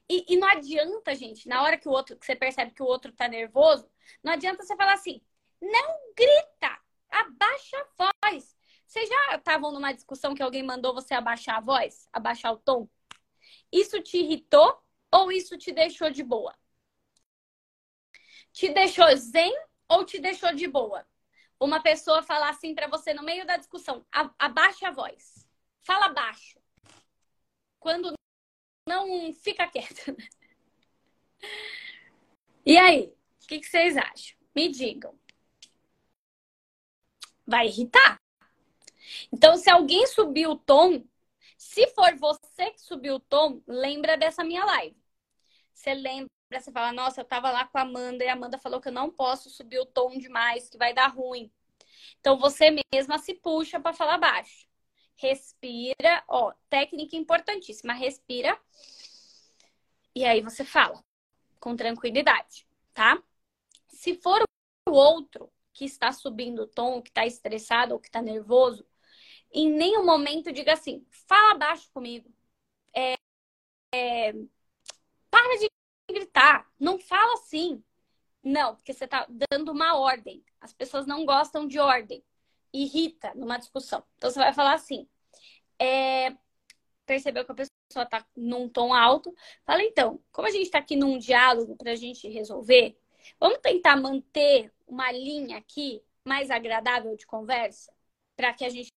e, 0.09 0.35
e, 0.35 0.37
não 0.37 0.49
adianta, 0.49 1.15
gente, 1.15 1.49
na 1.49 1.63
hora 1.63 1.79
que 1.79 1.89
o 1.89 1.93
outro, 1.93 2.17
que 2.17 2.25
você 2.25 2.37
percebe 2.37 2.73
que 2.73 2.83
o 2.83 2.87
outro 2.87 3.13
tá 3.13 3.29
nervoso, 3.29 3.89
não 4.23 4.33
adianta 4.33 4.63
você 4.63 4.77
falar 4.77 4.95
assim, 4.95 5.21
não 5.61 6.13
grita, 6.17 6.79
abaixa 7.11 7.77
a 7.77 8.13
voz. 8.27 8.57
Vocês 8.87 9.09
já 9.09 9.37
estavam 9.37 9.73
numa 9.73 9.93
discussão 9.93 10.35
que 10.35 10.43
alguém 10.43 10.63
mandou 10.63 10.95
você 10.95 11.15
abaixar 11.15 11.57
a 11.57 11.61
voz, 11.61 12.09
abaixar 12.13 12.53
o 12.53 12.59
tom? 12.59 12.89
Isso 13.73 14.01
te 14.03 14.19
irritou 14.19 14.81
ou 15.11 15.33
isso 15.33 15.57
te 15.59 15.73
deixou 15.73 16.11
de 16.11 16.23
boa? 16.23 16.55
Te 18.53 18.69
deixou 18.69 19.15
zen 19.17 19.53
ou 19.95 20.05
te 20.05 20.19
deixou 20.19 20.55
de 20.55 20.67
boa? 20.67 21.07
Uma 21.59 21.83
pessoa 21.83 22.23
falar 22.23 22.51
assim 22.51 22.75
para 22.75 22.89
você 22.89 23.15
no 23.15 23.23
meio 23.23 23.47
da 23.47 23.57
discussão, 23.57 24.05
abaixa 24.39 24.89
a 24.89 24.93
voz. 24.93 25.49
Fala 25.83 26.09
baixo. 26.09 26.59
Quando 27.79 28.13
não 28.87 29.33
fica 29.33 29.67
quieto. 29.69 30.17
E 32.67 32.79
aí, 32.79 33.15
o 33.43 33.47
que, 33.47 33.61
que 33.61 33.67
vocês 33.67 33.95
acham? 33.95 34.39
Me 34.57 34.71
digam. 34.71 35.15
Vai 37.47 37.67
irritar? 37.67 38.19
Então, 39.31 39.57
se 39.59 39.69
alguém 39.69 40.07
subiu 40.07 40.53
o 40.53 40.59
tom, 40.59 41.05
se 41.59 41.87
for 41.89 42.17
você 42.17 42.71
que 42.71 42.81
subiu 42.81 43.17
o 43.17 43.21
tom, 43.21 43.63
lembra 43.67 44.17
dessa 44.17 44.43
minha 44.43 44.65
live. 44.65 44.97
Você 45.75 45.93
lembra, 45.93 46.31
você 46.51 46.71
fala, 46.71 46.93
nossa, 46.93 47.21
eu 47.21 47.25
tava 47.25 47.51
lá 47.51 47.67
com 47.67 47.79
a 47.79 47.83
Amanda 47.83 48.25
e 48.25 48.29
a 48.29 48.35
Amanda 48.35 48.59
falou 48.59 48.81
que 48.81 48.89
eu 48.89 48.93
não 48.93 49.11
posso 49.11 49.51
subir 49.51 49.79
o 49.79 49.87
tom 49.87 50.17
demais, 50.19 50.69
que 50.69 50.79
vai 50.79 50.95
dar 50.95 51.09
ruim. 51.09 51.51
Então, 52.21 52.39
você 52.39 52.71
mesma 52.93 53.19
se 53.19 53.35
puxa 53.35 53.81
para 53.81 53.93
falar 53.93 54.19
baixo. 54.19 54.67
Respira, 55.17 56.23
ó, 56.29 56.53
técnica 56.69 57.17
importantíssima, 57.17 57.93
respira. 57.93 58.59
E 60.15 60.25
aí 60.25 60.41
você 60.41 60.65
fala 60.65 61.05
com 61.61 61.77
tranquilidade, 61.77 62.67
tá? 62.93 63.23
Se 63.89 64.15
for 64.17 64.43
o 64.89 64.93
outro 64.93 65.51
que 65.73 65.85
está 65.85 66.13
subindo 66.13 66.63
o 66.63 66.67
tom, 66.67 67.03
que 67.03 67.11
está 67.11 67.27
estressado 67.27 67.95
ou 67.95 68.01
que 68.01 68.09
está 68.09 68.23
nervoso, 68.23 68.87
em 69.53 69.71
nenhum 69.71 70.05
momento 70.05 70.53
diga 70.53 70.73
assim, 70.75 71.07
fala 71.11 71.55
baixo 71.55 71.91
comigo. 71.93 72.33
É, 72.95 73.15
é, 73.95 74.35
gritar, 76.15 76.67
não 76.79 76.99
fala 76.99 77.35
assim. 77.35 77.83
Não, 78.43 78.77
porque 78.77 78.93
você 78.93 79.05
está 79.05 79.27
dando 79.51 79.73
uma 79.73 79.97
ordem. 79.99 80.45
As 80.61 80.73
pessoas 80.73 81.07
não 81.07 81.25
gostam 81.25 81.67
de 81.67 81.79
ordem. 81.79 82.23
Irrita 82.73 83.33
numa 83.35 83.59
discussão. 83.59 84.05
Então 84.17 84.31
você 84.31 84.39
vai 84.39 84.53
falar 84.53 84.75
assim. 84.75 85.09
É, 85.79 86.37
percebeu 87.07 87.45
que 87.45 87.53
a 87.53 87.55
pessoa 87.55 88.05
está 88.05 88.27
num 88.37 88.69
tom 88.69 88.93
alto. 88.95 89.35
Fala, 89.65 89.83
então, 89.83 90.23
como 90.33 90.49
a 90.49 90.51
gente 90.51 90.65
está 90.65 90.79
aqui 90.79 90.97
num 90.97 91.19
diálogo 91.19 91.77
para 91.77 91.93
a 91.93 91.97
gente 91.97 92.29
resolver, 92.29 92.99
vamos 93.39 93.59
tentar 93.59 93.97
manter 93.97 94.73
uma 94.87 95.11
linha 95.13 95.59
aqui 95.59 96.03
mais 96.25 96.51
agradável 96.51 97.17
de 97.17 97.27
conversa 97.27 97.93
para 98.37 98.53
que 98.53 98.65
a 98.65 98.71
gente 98.71 98.91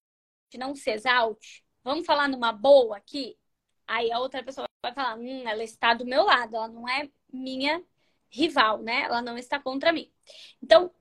não 0.58 0.76
se 0.76 0.90
exalte, 0.90 1.64
vamos 1.84 2.06
falar 2.06 2.28
numa 2.28 2.52
boa 2.52 2.98
aqui? 2.98 3.38
Aí 3.86 4.12
a 4.12 4.20
outra 4.20 4.44
pessoa 4.44 4.67
vai 4.88 4.94
falar, 4.94 5.18
hum, 5.18 5.48
ela 5.48 5.64
está 5.64 5.94
do 5.94 6.06
meu 6.06 6.24
lado, 6.24 6.56
ela 6.56 6.68
não 6.68 6.88
é 6.88 7.10
minha 7.32 7.84
rival, 8.30 8.80
né? 8.82 9.02
Ela 9.04 9.22
não 9.22 9.38
está 9.38 9.60
contra 9.60 9.92
mim. 9.92 10.12
Então, 10.62 10.92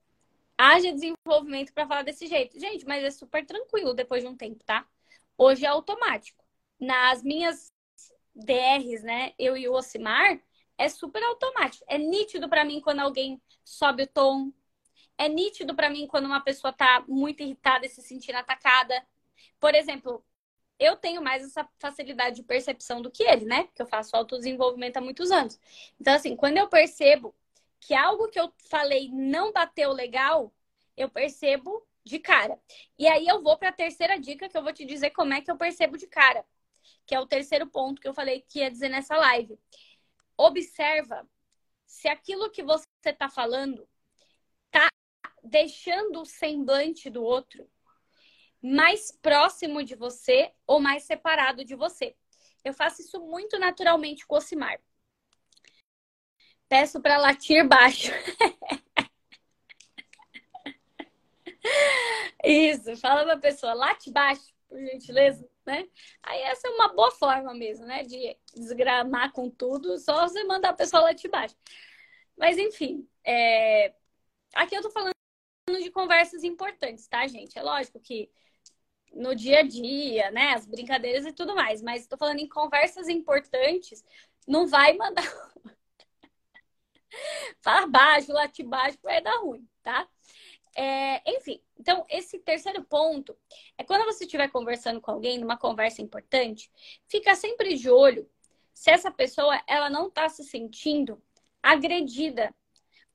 haja 0.57 0.93
desenvolvimento 0.93 1.73
para 1.73 1.87
falar 1.87 2.03
desse 2.03 2.27
jeito. 2.27 2.59
Gente, 2.59 2.87
mas 2.87 3.05
é 3.05 3.11
super 3.11 3.45
tranquilo 3.45 3.95
depois 3.95 4.23
de 4.23 4.29
um 4.29 4.37
tempo, 4.37 4.63
tá? 4.65 4.87
Hoje 5.37 5.65
é 5.65 5.69
automático. 5.69 6.45
Nas 6.81 7.23
minhas 7.23 7.73
DRs, 8.35 9.03
né, 9.03 9.33
eu 9.39 9.57
e 9.57 9.69
o 9.69 9.73
Osimar, 9.75 10.41
é 10.79 10.89
super 10.89 11.23
automático. 11.25 11.85
É 11.89 11.99
nítido 11.99 12.49
para 12.49 12.65
mim 12.65 12.81
quando 12.81 13.01
alguém 13.01 13.41
sobe 13.65 14.05
o 14.05 14.07
tom. 14.07 14.53
É 15.19 15.29
nítido 15.29 15.75
para 15.75 15.91
mim 15.91 16.07
quando 16.07 16.27
uma 16.27 16.41
pessoa 16.41 16.73
tá 16.73 17.05
muito 17.09 17.43
irritada 17.43 17.87
e 17.87 17.89
se 17.89 18.03
sentindo 18.03 18.37
atacada. 18.37 18.95
Por 19.59 19.75
exemplo, 19.75 20.25
eu 20.79 20.97
tenho 20.97 21.23
mais 21.23 21.45
essa 21.45 21.69
facilidade 21.79 22.37
de 22.37 22.43
percepção 22.43 23.01
do 23.01 23.11
que 23.11 23.23
ele, 23.23 23.45
né? 23.47 23.65
Porque 23.65 23.83
eu 23.83 23.87
faço 23.87 24.17
autodesenvolvimento 24.17 24.97
há 24.99 25.01
muitos 25.01 25.31
anos. 25.31 25.59
Então, 26.01 26.15
assim, 26.15 26.37
quando 26.37 26.59
eu 26.59 26.69
percebo 26.69 27.35
que 27.81 27.95
algo 27.95 28.29
que 28.29 28.39
eu 28.39 28.53
falei 28.69 29.11
não 29.13 29.53
bateu 29.53 29.93
legal, 29.93 30.53
eu 30.97 31.09
percebo 31.09 31.87
de 32.05 32.19
cara. 32.19 32.59
E 32.99 33.07
aí 33.07 33.27
eu 33.27 33.43
vou 33.43 33.57
para 33.59 33.71
a 33.71 33.73
terceira 33.73 34.19
dica 34.19 34.49
que 34.49 34.57
eu 34.57 34.63
vou 34.63 34.73
te 34.73 34.85
dizer 34.85 35.11
como 35.11 35.35
é 35.35 35.41
que 35.41 35.51
eu 35.51 35.57
percebo 35.57 35.99
de 35.99 36.07
cara, 36.07 36.45
que 37.07 37.15
é 37.15 37.21
o 37.21 37.27
terceiro 37.27 37.67
ponto 37.67 38.01
que 38.01 38.09
eu 38.09 38.15
falei 38.15 38.43
que 38.49 38.61
ia 38.61 38.71
dizer 38.71 38.89
nessa 38.89 39.17
live. 39.17 39.59
Observa 40.37 41.29
se 41.87 42.09
aquilo 42.09 42.51
que 42.51 42.63
você 42.63 42.87
está 43.05 43.29
falando 43.29 43.89
tá 44.71 44.89
deixando 45.43 46.21
o 46.23 46.27
semblante 46.27 47.11
do 47.11 47.23
outro 47.23 47.69
mais 48.63 49.11
próximo 49.23 49.83
de 49.83 49.95
você 49.95 50.53
ou 50.67 50.81
mais 50.81 51.05
separado 51.05 51.65
de 51.65 51.75
você. 51.75 52.15
Eu 52.65 52.75
faço 52.75 53.01
isso 53.01 53.21
muito 53.21 53.59
naturalmente 53.59 54.27
com 54.27 54.35
o 54.35 54.39
Ocimar. 54.39 54.79
Peço 56.69 57.01
para 57.01 57.19
latir 57.19 57.67
baixo. 57.67 58.11
isso, 62.45 62.97
fala 62.97 63.25
para 63.25 63.35
a 63.35 63.39
pessoa, 63.39 63.73
late 63.73 64.11
baixo, 64.11 64.53
por 64.69 64.81
gentileza, 64.81 65.49
né? 65.65 65.87
Aí 66.23 66.41
essa 66.43 66.67
é 66.67 66.71
uma 66.73 66.93
boa 66.93 67.11
forma 67.13 67.55
mesmo, 67.55 67.87
né? 67.87 68.03
De 68.03 68.37
desgramar 68.55 69.33
com 69.33 69.49
tudo, 69.49 69.99
só 69.99 70.27
você 70.27 70.43
mandar 70.45 70.71
a 70.71 70.75
pessoa 70.75 71.03
latir 71.03 71.31
baixo. 71.31 71.55
Mas 72.37 72.59
enfim, 72.59 73.09
é... 73.25 73.95
aqui 74.55 74.77
eu 74.77 74.83
tô 74.83 74.91
falando 74.91 75.16
de 75.75 75.91
conversas 75.91 76.45
importantes, 76.45 77.09
tá, 77.09 77.27
gente? 77.27 77.59
É 77.59 77.63
lógico 77.63 77.99
que 77.99 78.31
no 79.13 79.35
dia 79.35 79.61
a 79.61 79.63
dia, 79.63 80.31
né? 80.31 80.53
As 80.55 80.65
brincadeiras 80.65 81.27
e 81.27 81.33
tudo 81.33 81.57
mais. 81.57 81.83
Mas 81.83 82.03
estou 82.03 82.17
falando 82.17 82.39
em 82.39 82.49
conversas 82.49 83.09
importantes, 83.09 84.05
não 84.47 84.69
vai 84.69 84.93
mandar. 84.97 85.25
Fala 87.61 87.87
baixo, 87.89 88.33
late 88.33 88.63
baixo, 88.63 88.99
vai 89.03 89.21
dar 89.21 89.39
ruim, 89.41 89.69
tá? 89.83 90.09
É, 90.77 91.23
enfim, 91.37 91.61
então 91.79 92.05
esse 92.09 92.39
terceiro 92.39 92.85
ponto 92.85 93.37
é 93.79 93.83
quando 93.83 94.05
você 94.05 94.25
estiver 94.25 94.49
conversando 94.51 95.01
com 95.01 95.11
alguém, 95.11 95.39
numa 95.39 95.57
conversa 95.57 96.03
importante, 96.03 96.71
fica 97.09 97.35
sempre 97.35 97.75
de 97.75 97.91
olho 97.91 98.31
se 98.75 98.91
essa 98.91 99.11
pessoa 99.11 99.61
ela 99.67 99.89
não 99.89 100.09
está 100.09 100.29
se 100.29 100.45
sentindo 100.45 101.21
agredida 101.63 102.55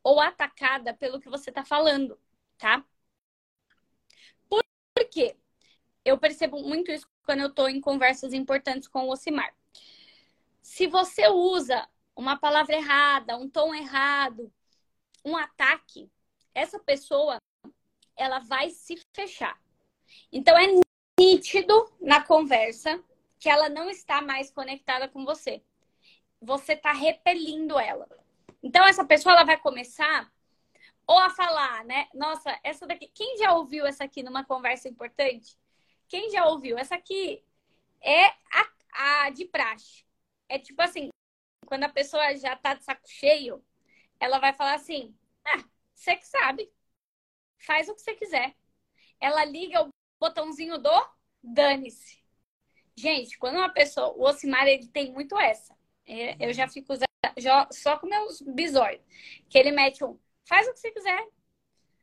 ou 0.03 0.19
atacada 0.19 0.91
pelo 0.93 1.19
que 1.19 1.29
você 1.29 1.51
está 1.51 1.63
falando, 1.63 2.19
tá? 2.61 2.85
Por, 4.47 4.63
quê? 5.09 5.35
Eu 6.05 6.17
percebo 6.19 6.61
muito 6.61 6.91
isso 6.91 7.07
quando 7.25 7.39
eu 7.39 7.47
estou 7.47 7.67
em 7.67 7.81
conversas 7.81 8.33
importantes 8.33 8.87
com 8.87 9.07
o 9.07 9.11
Ocimar. 9.11 9.53
Se 10.61 10.85
você 10.85 11.27
usa 11.27 11.89
uma 12.15 12.37
palavra 12.37 12.75
errada, 12.75 13.35
um 13.35 13.49
tom 13.49 13.73
errado, 13.73 14.53
um 15.25 15.35
ataque, 15.35 16.09
essa 16.53 16.79
pessoa 16.79 17.37
ela 18.15 18.37
vai 18.39 18.69
se 18.69 18.95
fechar. 19.11 19.59
Então 20.31 20.55
é 20.55 20.67
nítido 21.19 21.91
na 21.99 22.23
conversa 22.23 23.03
que 23.39 23.49
ela 23.49 23.69
não 23.69 23.89
está 23.89 24.21
mais 24.21 24.51
conectada 24.51 25.07
com 25.07 25.25
você. 25.25 25.63
Você 26.39 26.73
está 26.73 26.91
repelindo 26.91 27.79
ela. 27.79 28.07
Então 28.61 28.85
essa 28.85 29.03
pessoa 29.03 29.33
ela 29.33 29.43
vai 29.43 29.57
começar 29.57 30.31
ou 31.07 31.17
a 31.17 31.29
falar, 31.29 31.83
né? 31.85 32.07
Nossa, 32.13 32.57
essa 32.63 32.87
daqui, 32.87 33.07
quem 33.13 33.37
já 33.37 33.53
ouviu 33.53 33.85
essa 33.85 34.03
aqui 34.03 34.23
numa 34.23 34.45
conversa 34.45 34.87
importante? 34.87 35.57
Quem 36.07 36.29
já 36.29 36.45
ouviu? 36.47 36.77
Essa 36.77 36.95
aqui 36.95 37.43
é 38.01 38.25
a, 38.25 39.25
a 39.25 39.29
de 39.29 39.45
praxe. 39.45 40.05
É 40.49 40.59
tipo 40.59 40.81
assim, 40.81 41.09
quando 41.65 41.83
a 41.85 41.89
pessoa 41.89 42.35
já 42.35 42.55
tá 42.55 42.73
de 42.73 42.83
saco 42.83 43.07
cheio, 43.07 43.63
ela 44.19 44.39
vai 44.39 44.53
falar 44.53 44.75
assim: 44.75 45.15
ah, 45.45 45.63
você 45.95 46.15
que 46.15 46.27
sabe. 46.27 46.71
Faz 47.59 47.87
o 47.87 47.95
que 47.95 48.01
você 48.01 48.15
quiser. 48.15 48.55
Ela 49.19 49.45
liga 49.45 49.83
o 49.83 49.89
botãozinho 50.19 50.77
do 50.79 51.09
dane-se. 51.43 52.21
Gente, 52.95 53.37
quando 53.37 53.57
uma 53.57 53.69
pessoa. 53.69 54.09
O 54.17 54.27
Ocimar, 54.27 54.67
ele 54.67 54.87
tem 54.87 55.11
muito 55.11 55.37
essa. 55.39 55.75
É, 56.05 56.35
eu 56.45 56.53
já 56.53 56.67
fico 56.67 56.93
já, 57.37 57.67
só 57.71 57.97
com 57.97 58.07
meus 58.07 58.41
bisóios. 58.41 59.01
Que 59.49 59.57
ele 59.57 59.71
mete 59.71 60.03
um. 60.03 60.19
Faz 60.51 60.67
o 60.67 60.73
que 60.73 60.79
você 60.79 60.91
quiser. 60.91 61.29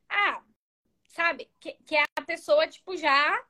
Ah, 0.09 0.41
sabe? 1.09 1.51
Que, 1.59 1.73
que 1.85 1.95
é 1.95 2.03
a 2.15 2.21
pessoa, 2.23 2.67
tipo, 2.67 2.97
já. 2.97 3.45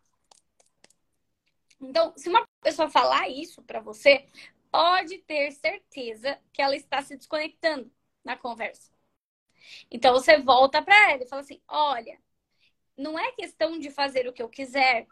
Então, 1.80 2.14
se 2.18 2.28
uma 2.28 2.46
pessoa 2.62 2.90
falar 2.90 3.30
isso 3.30 3.64
para 3.64 3.80
você, 3.80 4.28
pode 4.70 5.20
ter 5.20 5.54
certeza 5.54 6.38
que 6.52 6.62
ela 6.62 6.76
está 6.76 7.02
se 7.02 7.16
desconectando 7.16 7.90
na 8.26 8.36
conversa. 8.36 8.92
Então 9.90 10.14
você 10.14 10.38
volta 10.38 10.82
para 10.82 11.12
ela 11.12 11.24
e 11.24 11.28
fala 11.28 11.44
assim: 11.44 11.62
olha, 11.66 12.20
não 12.98 13.18
é 13.18 13.32
questão 13.32 13.80
de 13.80 13.90
fazer 13.90 14.28
o 14.28 14.34
que 14.34 14.44
eu 14.44 14.50
quiser. 14.50 15.08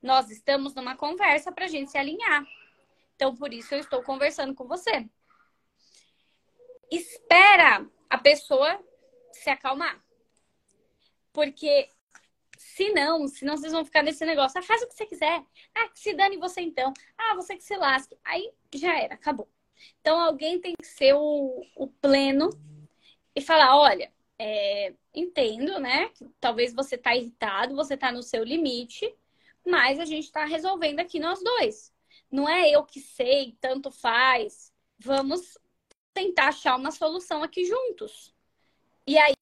Nós 0.00 0.30
estamos 0.30 0.72
numa 0.72 0.96
conversa 0.96 1.50
para 1.50 1.64
a 1.64 1.68
gente 1.68 1.90
se 1.90 1.98
alinhar. 1.98 2.46
Então, 3.16 3.34
por 3.34 3.52
isso 3.52 3.74
eu 3.74 3.80
estou 3.80 4.04
conversando 4.04 4.54
com 4.54 4.68
você. 4.68 5.08
Espera 6.92 7.84
a 8.08 8.18
pessoa 8.18 8.80
se 9.36 9.50
acalmar. 9.50 10.02
Porque 11.32 11.88
se 12.56 12.90
não, 12.90 13.28
senão 13.28 13.56
vocês 13.56 13.72
vão 13.72 13.84
ficar 13.84 14.02
nesse 14.02 14.24
negócio. 14.24 14.58
Ah, 14.58 14.62
faz 14.62 14.82
o 14.82 14.88
que 14.88 14.94
você 14.94 15.06
quiser. 15.06 15.44
Ah, 15.74 15.88
que 15.88 16.00
se 16.00 16.14
dane 16.14 16.36
você 16.36 16.60
então. 16.60 16.92
Ah, 17.16 17.34
você 17.34 17.56
que 17.56 17.64
se 17.64 17.76
lasque. 17.76 18.16
Aí 18.24 18.52
já 18.74 18.98
era, 18.98 19.14
acabou. 19.14 19.48
Então 20.00 20.20
alguém 20.20 20.60
tem 20.60 20.74
que 20.74 20.86
ser 20.86 21.14
o, 21.14 21.62
o 21.76 21.86
pleno 21.86 22.50
e 23.34 23.40
falar: 23.40 23.76
olha, 23.76 24.12
é, 24.38 24.94
entendo, 25.14 25.78
né? 25.78 26.10
Talvez 26.40 26.74
você 26.74 26.96
tá 26.96 27.14
irritado, 27.14 27.76
você 27.76 27.96
tá 27.96 28.10
no 28.10 28.22
seu 28.22 28.42
limite, 28.42 29.14
mas 29.64 29.98
a 29.98 30.04
gente 30.04 30.30
tá 30.30 30.44
resolvendo 30.44 31.00
aqui 31.00 31.18
nós 31.18 31.42
dois. 31.42 31.92
Não 32.30 32.48
é 32.48 32.70
eu 32.70 32.84
que 32.84 33.00
sei, 33.00 33.56
tanto 33.60 33.90
faz. 33.90 34.72
Vamos 34.98 35.58
tentar 36.14 36.48
achar 36.48 36.76
uma 36.76 36.90
solução 36.90 37.42
aqui 37.42 37.64
juntos. 37.64 38.34
E 39.06 39.18
aí 39.18 39.34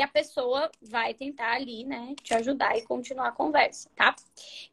a 0.00 0.08
pessoa 0.08 0.70
vai 0.82 1.14
tentar 1.14 1.52
ali, 1.52 1.84
né, 1.84 2.14
te 2.22 2.34
ajudar 2.34 2.76
e 2.76 2.82
continuar 2.82 3.28
a 3.28 3.32
conversa, 3.32 3.90
tá? 3.96 4.14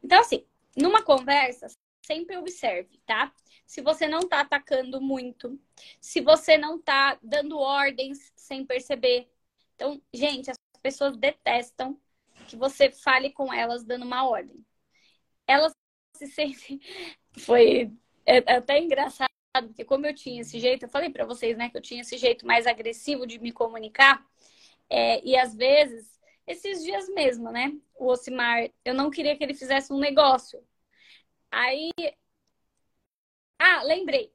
Então, 0.02 0.20
assim, 0.20 0.44
numa 0.76 1.02
conversa, 1.02 1.66
sempre 2.04 2.36
observe, 2.36 2.98
tá? 3.06 3.32
Se 3.66 3.80
você 3.80 4.06
não 4.06 4.20
tá 4.28 4.40
atacando 4.40 5.00
muito, 5.00 5.58
se 6.00 6.20
você 6.20 6.58
não 6.58 6.78
tá 6.80 7.18
dando 7.22 7.58
ordens 7.58 8.32
sem 8.36 8.64
perceber. 8.64 9.28
Então, 9.74 10.00
gente, 10.12 10.50
as 10.50 10.58
pessoas 10.82 11.16
detestam 11.16 11.98
que 12.46 12.56
você 12.56 12.90
fale 12.90 13.30
com 13.30 13.52
elas 13.52 13.84
dando 13.84 14.04
uma 14.04 14.28
ordem. 14.28 14.64
Elas 15.46 15.72
se 16.16 16.26
sentem. 16.26 16.80
Foi 17.38 17.90
é, 18.26 18.38
é 18.52 18.56
até 18.56 18.78
engraçado, 18.78 19.28
porque 19.66 19.84
como 19.84 20.06
eu 20.06 20.14
tinha 20.14 20.40
esse 20.42 20.58
jeito, 20.60 20.84
eu 20.84 20.88
falei 20.88 21.10
para 21.10 21.24
vocês, 21.24 21.56
né, 21.56 21.70
que 21.70 21.76
eu 21.76 21.82
tinha 21.82 22.00
esse 22.02 22.16
jeito 22.18 22.46
mais 22.46 22.66
agressivo 22.66 23.26
de 23.26 23.38
me 23.38 23.52
comunicar. 23.52 24.24
É, 24.94 25.20
e 25.24 25.36
às 25.36 25.54
vezes, 25.56 26.20
esses 26.46 26.84
dias 26.84 27.08
mesmo, 27.08 27.50
né? 27.50 27.72
O 27.96 28.06
Ocimar, 28.12 28.70
eu 28.84 28.94
não 28.94 29.10
queria 29.10 29.36
que 29.36 29.42
ele 29.42 29.54
fizesse 29.54 29.92
um 29.92 29.98
negócio. 29.98 30.64
Aí. 31.50 31.90
Ah, 33.58 33.82
lembrei. 33.82 34.32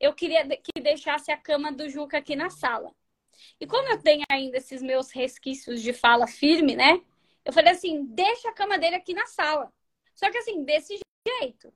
Eu 0.00 0.14
queria 0.14 0.46
que 0.58 0.80
deixasse 0.80 1.32
a 1.32 1.36
cama 1.36 1.72
do 1.72 1.88
Juca 1.88 2.18
aqui 2.18 2.36
na 2.36 2.50
sala. 2.50 2.94
E 3.60 3.66
como 3.66 3.88
eu 3.88 4.02
tenho 4.02 4.24
ainda 4.30 4.58
esses 4.58 4.82
meus 4.82 5.10
resquícios 5.10 5.82
de 5.82 5.92
fala 5.92 6.26
firme, 6.28 6.76
né? 6.76 7.02
Eu 7.44 7.52
falei 7.52 7.72
assim: 7.72 8.04
deixa 8.06 8.48
a 8.50 8.54
cama 8.54 8.78
dele 8.78 8.96
aqui 8.96 9.14
na 9.14 9.26
sala. 9.26 9.72
Só 10.14 10.30
que 10.30 10.38
assim, 10.38 10.64
desse 10.64 10.98
jeito. 11.26 11.68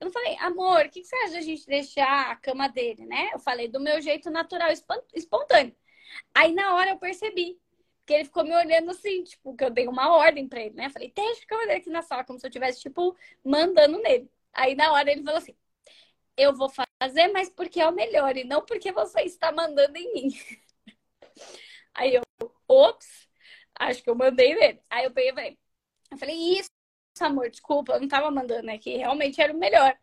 Eu 0.00 0.06
não 0.06 0.12
falei, 0.12 0.36
amor, 0.38 0.86
o 0.86 0.90
que 0.90 1.04
você 1.04 1.14
acha 1.16 1.34
da 1.34 1.40
gente 1.42 1.66
deixar 1.66 2.30
a 2.30 2.36
cama 2.36 2.68
dele, 2.68 3.06
né? 3.06 3.30
Eu 3.32 3.38
falei 3.40 3.68
do 3.68 3.80
meu 3.80 4.00
jeito 4.00 4.30
natural, 4.30 4.70
espontâneo. 5.14 5.76
Aí 6.34 6.52
na 6.52 6.74
hora 6.74 6.90
eu 6.90 6.98
percebi 6.98 7.61
que 8.12 8.16
ele 8.16 8.24
ficou 8.24 8.44
me 8.44 8.54
olhando 8.54 8.90
assim, 8.90 9.24
tipo, 9.24 9.56
que 9.56 9.64
eu 9.64 9.70
dei 9.70 9.88
uma 9.88 10.14
ordem 10.16 10.48
para 10.48 10.60
ele, 10.62 10.74
né? 10.74 10.90
Falei, 10.90 11.12
deixa 11.14 11.46
cama 11.46 11.62
dele 11.66 11.78
aqui 11.78 11.90
na 11.90 12.02
sala, 12.02 12.24
como 12.24 12.38
se 12.38 12.46
eu 12.46 12.48
estivesse, 12.50 12.80
tipo, 12.80 13.16
mandando 13.44 13.98
nele. 13.98 14.30
Aí 14.52 14.74
na 14.74 14.92
hora 14.92 15.10
ele 15.10 15.22
falou 15.22 15.38
assim: 15.38 15.56
eu 16.36 16.54
vou 16.54 16.68
fazer, 16.70 17.28
mas 17.32 17.50
porque 17.50 17.80
é 17.80 17.88
o 17.88 17.92
melhor, 17.92 18.36
e 18.36 18.44
não 18.44 18.64
porque 18.64 18.92
você 18.92 19.22
está 19.22 19.52
mandando 19.52 19.96
em 19.98 20.12
mim. 20.14 20.28
Aí 21.94 22.14
eu, 22.14 22.22
ops, 22.68 23.28
acho 23.78 24.02
que 24.02 24.10
eu 24.10 24.14
mandei 24.14 24.54
nele. 24.54 24.80
Aí 24.90 25.04
eu 25.04 25.12
peguei 25.12 25.30
e 25.30 25.34
falei, 25.34 25.58
eu 26.12 26.18
falei, 26.18 26.36
isso, 26.58 26.70
amor, 27.20 27.50
desculpa, 27.50 27.94
eu 27.94 28.00
não 28.00 28.08
tava 28.08 28.30
mandando, 28.30 28.70
é 28.70 28.78
que 28.78 28.96
realmente 28.96 29.40
era 29.40 29.52
o 29.52 29.58
melhor. 29.58 29.96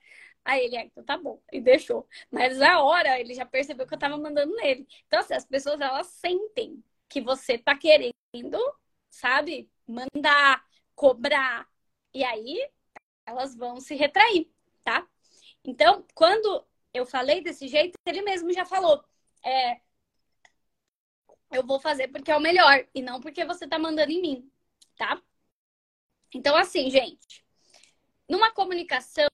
Aí 0.45 0.65
ele, 0.65 0.77
ah, 0.77 0.85
então 0.85 1.03
tá 1.03 1.17
bom, 1.17 1.41
e 1.51 1.61
deixou. 1.61 2.07
Mas 2.31 2.57
na 2.57 2.81
hora 2.83 3.19
ele 3.19 3.33
já 3.35 3.45
percebeu 3.45 3.87
que 3.87 3.93
eu 3.93 3.99
tava 3.99 4.17
mandando 4.17 4.55
nele. 4.55 4.87
Então, 5.07 5.19
assim, 5.19 5.33
as 5.33 5.45
pessoas 5.45 5.79
elas 5.81 6.07
sentem 6.07 6.83
que 7.09 7.21
você 7.21 7.57
tá 7.57 7.77
querendo, 7.77 8.13
sabe, 9.09 9.69
mandar, 9.87 10.65
cobrar. 10.95 11.67
E 12.13 12.23
aí 12.23 12.69
elas 13.25 13.55
vão 13.55 13.79
se 13.79 13.95
retrair, 13.95 14.51
tá? 14.83 15.07
Então, 15.63 16.05
quando 16.15 16.65
eu 16.93 17.05
falei 17.05 17.41
desse 17.41 17.67
jeito, 17.67 17.97
ele 18.05 18.21
mesmo 18.21 18.53
já 18.53 18.65
falou. 18.65 19.03
É, 19.43 19.81
eu 21.51 21.65
vou 21.65 21.79
fazer 21.79 22.07
porque 22.09 22.31
é 22.31 22.37
o 22.37 22.39
melhor 22.39 22.87
e 22.93 23.01
não 23.01 23.19
porque 23.19 23.45
você 23.45 23.67
tá 23.67 23.79
mandando 23.79 24.11
em 24.11 24.21
mim, 24.21 24.51
tá? 24.97 25.21
Então, 26.33 26.55
assim, 26.55 26.89
gente, 26.89 27.43
numa 28.27 28.51
comunicação 28.51 29.27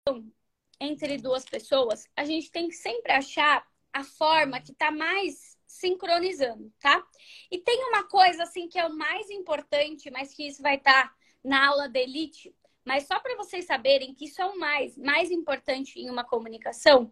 entre 0.79 1.17
duas 1.17 1.45
pessoas, 1.45 2.07
a 2.15 2.25
gente 2.25 2.51
tem 2.51 2.69
que 2.69 2.75
sempre 2.75 3.11
achar 3.11 3.65
a 3.91 4.03
forma 4.03 4.61
que 4.61 4.73
tá 4.73 4.91
mais 4.91 5.54
sincronizando, 5.75 6.71
tá? 6.79 7.05
E 7.51 7.57
tem 7.57 7.83
uma 7.89 8.03
coisa, 8.03 8.43
assim, 8.43 8.67
que 8.67 8.79
é 8.79 8.85
o 8.85 8.95
mais 8.95 9.29
importante, 9.29 10.09
mas 10.09 10.33
que 10.33 10.47
isso 10.47 10.61
vai 10.61 10.75
estar 10.75 11.09
tá 11.09 11.15
na 11.43 11.67
aula 11.67 11.89
da 11.89 11.99
Elite, 11.99 12.55
mas 12.85 13.07
só 13.07 13.19
para 13.19 13.35
vocês 13.35 13.65
saberem 13.65 14.13
que 14.13 14.25
isso 14.25 14.41
é 14.41 14.45
o 14.45 14.57
mais, 14.57 14.97
mais 14.97 15.31
importante 15.31 15.99
em 15.99 16.09
uma 16.09 16.23
comunicação, 16.23 17.11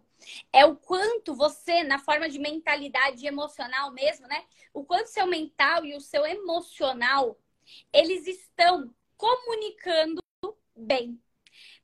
é 0.52 0.64
o 0.64 0.76
quanto 0.76 1.34
você, 1.34 1.82
na 1.82 1.98
forma 1.98 2.28
de 2.28 2.38
mentalidade 2.38 3.26
emocional 3.26 3.90
mesmo, 3.92 4.26
né? 4.28 4.44
O 4.72 4.84
quanto 4.84 5.08
seu 5.08 5.26
mental 5.26 5.84
e 5.84 5.94
o 5.94 6.00
seu 6.00 6.24
emocional, 6.24 7.38
eles 7.92 8.26
estão 8.26 8.94
comunicando 9.16 10.22
bem. 10.76 11.20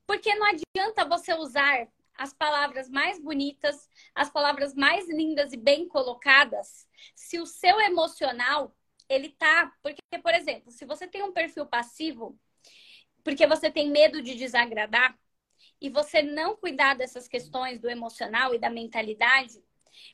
Porque 0.06 0.34
não 0.34 0.46
adianta 0.46 1.04
você 1.04 1.34
usar 1.34 1.88
as 2.20 2.32
palavras 2.32 2.88
mais 2.88 3.18
bonitas, 3.20 3.88
as 4.14 4.30
palavras 4.30 4.74
mais 4.74 5.08
lindas 5.08 5.52
e 5.52 5.56
bem 5.56 5.88
colocadas, 5.88 6.86
se 7.14 7.40
o 7.40 7.46
seu 7.46 7.80
emocional, 7.80 8.76
ele 9.08 9.30
tá, 9.30 9.72
porque 9.82 10.02
por 10.22 10.34
exemplo, 10.34 10.70
se 10.70 10.84
você 10.84 11.06
tem 11.06 11.22
um 11.22 11.32
perfil 11.32 11.66
passivo, 11.66 12.38
porque 13.24 13.46
você 13.46 13.70
tem 13.70 13.90
medo 13.90 14.22
de 14.22 14.34
desagradar 14.34 15.18
e 15.80 15.88
você 15.88 16.22
não 16.22 16.56
cuidar 16.56 16.94
dessas 16.94 17.26
questões 17.26 17.80
do 17.80 17.88
emocional 17.88 18.54
e 18.54 18.58
da 18.58 18.70
mentalidade, 18.70 19.64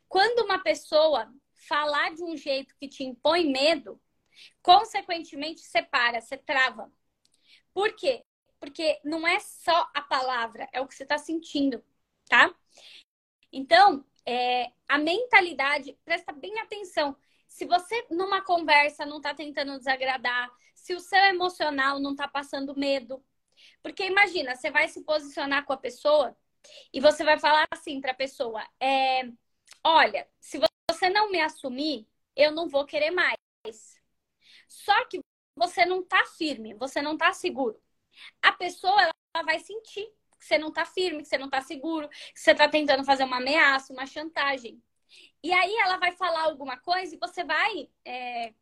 quando 0.09 0.45
uma 0.45 0.61
pessoa 0.61 1.33
falar 1.69 2.15
de 2.15 2.23
um 2.23 2.37
jeito 2.37 2.75
que 2.79 2.89
te 2.89 3.05
impõe 3.05 3.51
medo, 3.51 4.01
Consequentemente, 4.63 5.61
você 5.61 5.83
para, 5.83 6.21
você 6.21 6.37
trava. 6.37 6.91
Por 7.73 7.95
quê? 7.95 8.25
Porque 8.59 9.01
não 9.05 9.27
é 9.27 9.39
só 9.39 9.89
a 9.95 10.01
palavra, 10.01 10.69
é 10.73 10.81
o 10.81 10.87
que 10.87 10.95
você 10.95 11.03
está 11.03 11.19
sentindo, 11.19 11.83
tá? 12.29 12.55
Então, 13.53 14.05
é, 14.25 14.71
a 14.89 14.99
mentalidade, 14.99 15.99
presta 16.05 16.33
bem 16.33 16.59
atenção. 16.61 17.17
Se 17.49 17.65
você, 17.65 18.07
numa 18.11 18.43
conversa, 18.43 19.07
não 19.07 19.19
está 19.19 19.35
tentando 19.35 19.79
desagradar, 19.79 20.51
se 20.75 20.95
o 20.95 21.01
seu 21.01 21.19
emocional 21.25 21.99
não 21.99 22.13
está 22.13 22.29
passando 22.29 22.77
medo. 22.77 23.25
Porque 23.83 24.05
imagina, 24.05 24.55
você 24.55 24.71
vai 24.71 24.89
se 24.89 25.03
posicionar 25.05 25.65
com 25.65 25.73
a 25.73 25.77
pessoa 25.77 26.37
e 26.93 27.01
você 27.01 27.25
vai 27.25 27.39
falar 27.39 27.67
assim 27.73 28.01
para 28.01 28.13
a 28.13 28.15
pessoa: 28.15 28.63
é, 28.81 29.23
Olha, 29.85 30.29
se 30.41 30.59
você 30.91 31.09
não 31.09 31.31
me 31.31 31.41
assumir, 31.41 32.09
eu 32.35 32.51
não 32.53 32.69
vou 32.69 32.85
querer 32.85 33.11
mais. 33.13 33.37
Só 34.69 35.05
que 35.07 35.21
você 35.55 35.85
não 35.87 36.01
está 36.01 36.25
firme, 36.27 36.75
você 36.75 37.01
não 37.01 37.13
está 37.13 37.33
seguro. 37.33 37.81
A 38.43 38.53
pessoa 38.53 39.01
ela 39.01 39.45
vai 39.45 39.61
sentir 39.61 40.13
que 40.47 40.55
você 40.55 40.59
não 40.59 40.69
está 40.69 40.87
firme, 40.87 41.23
que 41.23 41.29
você 41.29 41.37
não 41.37 41.47
está 41.47 41.61
seguro, 41.61 42.09
que 42.09 42.41
você 42.41 42.53
está 42.53 42.69
tentando 42.69 43.05
fazer 43.05 43.25
uma 43.25 43.39
ameaça, 43.39 43.93
uma 43.93 44.07
chantagem. 44.07 44.81
E 45.43 45.53
aí 45.53 45.75
ela 45.79 45.97
vai 45.99 46.13
falar 46.13 46.45
alguma 46.45 46.77
coisa 46.79 47.15
e 47.15 47.19
você 47.19 47.43
vai, 47.43 47.91
é, 48.05 48.55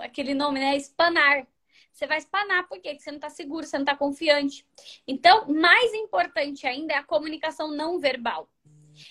aquele 0.00 0.32
nome, 0.32 0.58
né? 0.58 0.76
Espanar. 0.76 1.46
Você 1.92 2.06
vai 2.06 2.18
espanar, 2.18 2.66
por 2.68 2.80
quê? 2.80 2.90
Porque 2.90 3.02
você 3.02 3.10
não 3.10 3.18
está 3.18 3.30
seguro, 3.30 3.66
você 3.66 3.76
não 3.76 3.84
está 3.84 3.96
confiante. 3.96 4.66
Então, 5.06 5.46
mais 5.48 5.92
importante 5.94 6.66
ainda 6.66 6.94
é 6.94 6.96
a 6.96 7.04
comunicação 7.04 7.70
não 7.70 7.98
verbal. 7.98 8.50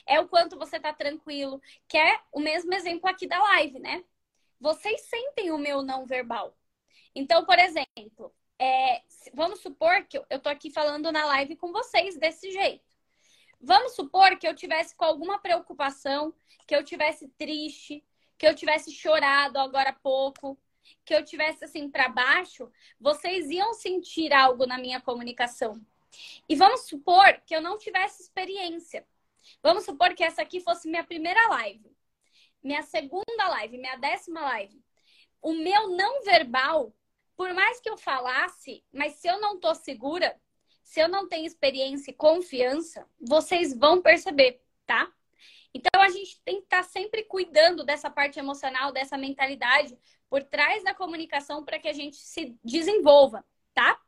É 0.07 0.19
o 0.19 0.28
quanto 0.28 0.57
você 0.57 0.78
está 0.78 0.91
tranquilo, 0.91 1.61
que 1.88 1.97
é 1.97 2.19
o 2.32 2.39
mesmo 2.39 2.73
exemplo 2.73 3.07
aqui 3.07 3.28
da 3.28 3.39
live, 3.39 3.80
né? 3.80 4.03
Vocês 4.59 5.01
sentem 5.01 5.51
o 5.51 5.57
meu 5.57 5.84
não 5.84 6.05
verbal. 6.05 6.57
Então, 7.13 7.45
por 7.45 7.57
exemplo, 7.59 8.34
é, 8.60 9.01
vamos 9.34 9.60
supor 9.60 10.06
que 10.06 10.18
eu 10.18 10.26
estou 10.32 10.51
aqui 10.51 10.70
falando 10.70 11.12
na 11.12 11.26
live 11.26 11.56
com 11.56 11.72
vocês 11.72 12.18
desse 12.18 12.51
jeito. 12.51 12.84
Vamos 13.62 13.95
supor 13.95 14.38
que 14.38 14.47
eu 14.47 14.56
tivesse 14.56 14.95
com 14.95 15.06
alguma 15.06 15.39
preocupação, 15.39 16.34
que 16.68 16.76
eu 16.76 16.84
tivesse 16.84 17.28
triste, 17.30 18.03
que 18.38 18.47
eu 18.47 18.56
tivesse 18.56 18.91
chorado 18.91 19.58
agora 19.58 19.89
há 19.89 19.93
pouco, 19.93 20.58
que 21.03 21.14
eu 21.14 21.24
tivesse 21.24 21.66
assim 21.66 21.89
para 21.89 22.10
baixo, 22.10 22.72
vocês 22.99 23.49
iam 23.49 23.74
sentir 23.74 24.32
algo 24.34 24.66
na 24.66 24.78
minha 24.78 25.01
comunicação. 25.01 25.82
E 26.47 26.56
vamos 26.56 26.82
supor 26.82 27.41
que 27.45 27.56
eu 27.56 27.62
não 27.62 27.78
tivesse 27.78 28.24
experiência. 28.24 29.06
Vamos 29.62 29.86
supor 29.86 30.14
que 30.14 30.24
essa 30.24 30.41
aqui 30.41 30.60
fosse 30.60 30.89
minha 30.89 31.03
primeira 31.03 31.47
live, 31.49 31.95
minha 32.64 32.82
segunda 32.82 33.47
live, 33.49 33.78
minha 33.78 33.95
décima 33.95 34.41
live. 34.41 34.84
O 35.41 35.53
meu 35.53 35.89
não 35.89 36.24
verbal, 36.24 36.93
por 37.36 37.53
mais 37.53 37.79
que 37.79 37.89
eu 37.89 37.97
falasse, 37.97 38.83
mas 38.93 39.13
se 39.15 39.27
eu 39.27 39.39
não 39.39 39.59
tô 39.59 39.73
segura, 39.75 40.39
se 40.83 40.99
eu 40.99 41.07
não 41.07 41.27
tenho 41.27 41.45
experiência 41.45 42.11
e 42.11 42.13
confiança, 42.13 43.07
vocês 43.19 43.77
vão 43.77 44.01
perceber, 44.01 44.61
tá? 44.86 45.11
Então 45.73 46.01
a 46.01 46.09
gente 46.09 46.39
tem 46.45 46.59
que 46.59 46.63
estar 46.63 46.83
tá 46.83 46.89
sempre 46.89 47.23
cuidando 47.23 47.83
dessa 47.83 48.09
parte 48.09 48.39
emocional, 48.39 48.93
dessa 48.93 49.17
mentalidade 49.17 49.97
por 50.29 50.41
trás 50.43 50.83
da 50.83 50.93
comunicação 50.93 51.65
para 51.65 51.79
que 51.79 51.88
a 51.88 51.93
gente 51.93 52.15
se 52.15 52.57
desenvolva, 52.63 53.43
tá? 53.73 53.99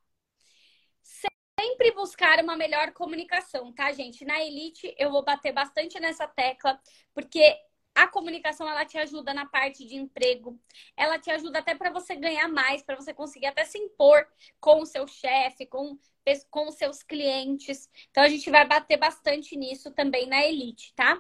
Sempre 1.59 1.91
buscar 1.91 2.41
uma 2.41 2.55
melhor 2.55 2.93
comunicação, 2.93 3.73
tá, 3.73 3.91
gente? 3.91 4.23
Na 4.23 4.41
Elite 4.41 4.95
eu 4.97 5.11
vou 5.11 5.23
bater 5.23 5.51
bastante 5.51 5.99
nessa 5.99 6.28
tecla, 6.28 6.80
porque 7.13 7.57
a 7.98 8.08
comunicação 8.08 8.70
ela 8.70 8.86
te 8.86 8.95
ajuda 8.95 9.34
na 9.34 9.48
parte 9.48 9.84
de 9.84 9.95
emprego, 9.95 10.56
ela 10.95 11.18
te 11.18 11.32
ajuda 11.32 11.58
até 11.58 11.74
para 11.74 11.89
você 11.89 12.16
ganhar 12.16 12.48
mais, 12.48 12.84
para 12.84 12.95
você 12.95 13.12
conseguir 13.12 13.48
até 13.48 13.66
se 13.66 13.80
impor 13.80 14.24
com 14.60 14.82
o 14.82 14.86
seu 14.86 15.08
chefe, 15.08 15.66
com, 15.66 15.98
com 16.52 16.68
os 16.68 16.76
seus 16.76 17.02
clientes. 17.02 17.89
Então 18.12 18.24
a 18.24 18.28
gente 18.28 18.52
vai 18.52 18.68
bater 18.68 18.98
bastante 18.98 19.58
nisso 19.58 19.89
também 19.89 20.28
na 20.28 20.45
Elite, 20.45 20.93
tá? 20.93 21.20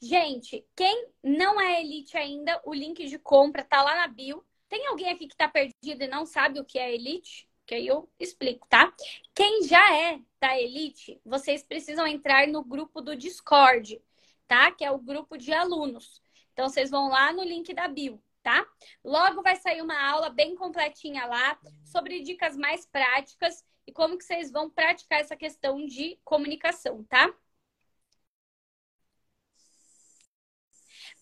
Gente, 0.00 0.66
quem 0.74 1.10
não 1.22 1.60
é 1.60 1.82
Elite 1.82 2.16
ainda, 2.16 2.58
o 2.64 2.72
link 2.72 3.04
de 3.06 3.18
compra 3.18 3.62
tá 3.62 3.82
lá 3.82 3.94
na 3.94 4.08
bio. 4.08 4.42
Tem 4.66 4.86
alguém 4.86 5.10
aqui 5.10 5.28
que 5.28 5.36
tá 5.36 5.46
perdido 5.46 6.04
e 6.04 6.08
não 6.08 6.24
sabe 6.24 6.58
o 6.58 6.64
que 6.64 6.78
é 6.78 6.94
Elite? 6.94 7.46
Que 7.66 7.74
aí 7.74 7.86
eu 7.86 8.10
explico, 8.18 8.66
tá? 8.66 8.90
Quem 9.34 9.62
já 9.64 9.94
é 9.94 10.18
da 10.40 10.58
Elite, 10.58 11.20
vocês 11.22 11.62
precisam 11.62 12.06
entrar 12.06 12.48
no 12.48 12.64
grupo 12.64 13.02
do 13.02 13.14
Discord 13.14 14.00
tá? 14.46 14.72
Que 14.72 14.84
é 14.84 14.90
o 14.90 14.98
grupo 14.98 15.36
de 15.36 15.52
alunos. 15.52 16.22
Então, 16.52 16.68
vocês 16.68 16.90
vão 16.90 17.08
lá 17.08 17.32
no 17.32 17.42
link 17.42 17.72
da 17.74 17.88
bio, 17.88 18.22
tá? 18.42 18.64
Logo 19.04 19.42
vai 19.42 19.56
sair 19.56 19.82
uma 19.82 20.00
aula 20.08 20.30
bem 20.30 20.54
completinha 20.54 21.26
lá 21.26 21.58
sobre 21.84 22.22
dicas 22.22 22.56
mais 22.56 22.86
práticas 22.86 23.64
e 23.86 23.92
como 23.92 24.16
que 24.16 24.24
vocês 24.24 24.50
vão 24.50 24.70
praticar 24.70 25.20
essa 25.20 25.36
questão 25.36 25.84
de 25.84 26.18
comunicação, 26.24 27.04
tá? 27.04 27.32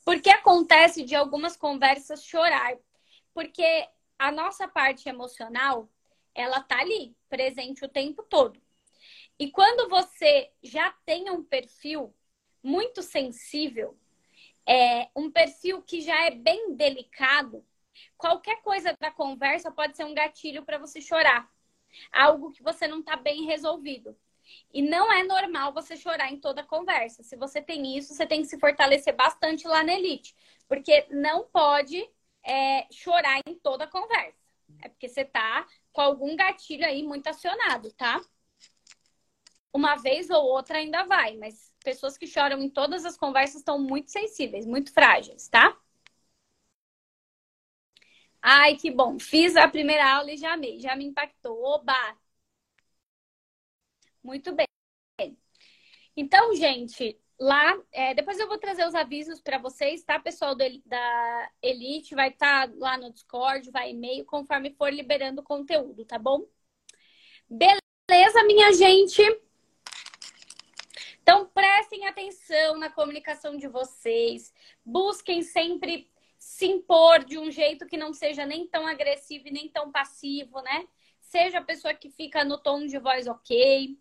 Porque 0.05 0.31
acontece 0.31 1.05
de 1.05 1.14
algumas 1.14 1.57
conversas 1.57 2.25
chorar? 2.25 2.77
Porque 3.33 3.89
a 4.18 4.31
nossa 4.31 4.68
parte 4.68 5.09
emocional, 5.09 5.89
ela 6.35 6.61
tá 6.61 6.81
ali, 6.81 7.16
presente 7.29 7.85
o 7.85 7.89
tempo 7.89 8.23
todo. 8.25 8.61
E 9.39 9.51
quando 9.51 9.89
você 9.89 10.53
já 10.62 10.91
tem 11.05 11.31
um 11.31 11.43
perfil 11.43 12.14
muito 12.63 13.03
sensível, 13.03 13.97
é, 14.67 15.09
um 15.17 15.31
perfil 15.31 15.83
que 15.83 16.01
já 16.01 16.27
é 16.27 16.31
bem 16.31 16.75
delicado, 16.75 17.65
qualquer 18.17 18.63
coisa 18.63 18.97
da 19.01 19.11
conversa 19.11 19.71
pode 19.71 19.97
ser 19.97 20.05
um 20.05 20.15
gatilho 20.15 20.65
para 20.65 20.79
você 20.79 21.01
chorar. 21.01 21.51
Algo 22.13 22.53
que 22.53 22.63
você 22.63 22.87
não 22.87 23.01
está 23.01 23.17
bem 23.17 23.45
resolvido. 23.45 24.17
E 24.73 24.83
não 24.83 25.13
é 25.13 25.23
normal 25.23 25.73
você 25.73 25.97
chorar 25.97 26.31
em 26.33 26.39
toda 26.39 26.63
conversa. 26.63 27.23
Se 27.23 27.37
você 27.37 27.61
tem 27.61 27.97
isso, 27.97 28.15
você 28.15 28.27
tem 28.27 28.43
que 28.43 28.49
se 28.49 28.59
fortalecer 28.59 29.15
bastante 29.15 29.67
lá 29.67 29.83
na 29.83 29.93
Elite. 29.95 30.35
Porque 30.69 31.07
não 31.11 31.45
pode 31.45 32.09
é, 32.43 32.87
chorar 32.91 33.41
em 33.47 33.55
toda 33.55 33.87
conversa. 33.87 34.39
É 34.81 34.89
porque 34.89 35.09
você 35.09 35.25
tá 35.25 35.67
com 35.93 36.01
algum 36.01 36.35
gatilho 36.35 36.85
aí 36.85 37.03
muito 37.03 37.27
acionado, 37.29 37.93
tá? 37.93 38.21
Uma 39.73 39.97
vez 39.97 40.31
ou 40.31 40.45
outra 40.45 40.79
ainda 40.79 41.05
vai, 41.05 41.37
mas 41.37 41.72
pessoas 41.83 42.16
que 42.18 42.26
choram 42.26 42.61
em 42.62 42.70
todas 42.70 43.05
as 43.05 43.16
conversas 43.16 43.57
estão 43.57 43.78
muito 43.78 44.11
sensíveis, 44.11 44.66
muito 44.66 44.93
frágeis, 44.93 45.49
tá? 45.49 45.76
Ai, 48.41 48.76
que 48.76 48.91
bom. 48.91 49.18
Fiz 49.18 49.57
a 49.57 49.68
primeira 49.68 50.05
aula 50.16 50.33
e 50.33 50.37
já 50.37 50.53
amei, 50.55 50.78
já 50.80 50.95
me 50.97 51.05
impactou. 51.07 51.62
Oba! 51.62 51.95
Muito 54.22 54.53
bem. 54.55 54.66
Então, 56.16 56.55
gente, 56.55 57.18
lá, 57.39 57.76
é, 57.93 58.14
depois 58.14 58.39
eu 58.39 58.49
vou 58.49 58.59
trazer 58.59 58.87
os 58.87 58.95
avisos 58.95 59.41
para 59.41 59.59
vocês, 59.59 60.05
tá? 60.05 60.18
Pessoal 60.20 60.55
do, 60.55 60.64
da 60.87 61.51
Elite 61.62 62.14
vai 62.14 62.28
estar 62.30 62.68
tá 62.68 62.74
lá 62.78 62.99
no 62.99 63.12
Discord, 63.12 63.70
vai 63.70 63.91
e-mail, 63.91 64.24
conforme 64.24 64.74
for 64.74 64.93
liberando 64.93 65.41
o 65.41 65.45
conteúdo, 65.45 66.05
tá 66.05 66.18
bom? 66.18 66.47
Beleza, 67.49 68.45
minha 68.47 68.72
gente? 68.72 69.22
Então, 71.33 71.47
prestem 71.47 72.07
atenção 72.07 72.76
na 72.76 72.91
comunicação 72.91 73.57
de 73.57 73.66
vocês. 73.66 74.53
Busquem 74.85 75.43
sempre 75.43 76.11
se 76.39 76.66
impor 76.66 77.24
de 77.24 77.39
um 77.39 77.51
jeito 77.51 77.87
que 77.87 77.97
não 77.97 78.12
seja 78.12 78.45
nem 78.45 78.66
tão 78.66 78.87
agressivo 78.87 79.49
e 79.49 79.51
nem 79.51 79.66
tão 79.66 79.91
passivo, 79.91 80.61
né? 80.61 80.87
Seja 81.22 81.61
a 81.61 81.64
pessoa 81.64 81.95
que 81.95 82.11
fica 82.11 82.45
no 82.45 82.59
tom 82.59 82.85
de 82.85 82.99
voz 82.99 83.26
ok. 83.26 83.99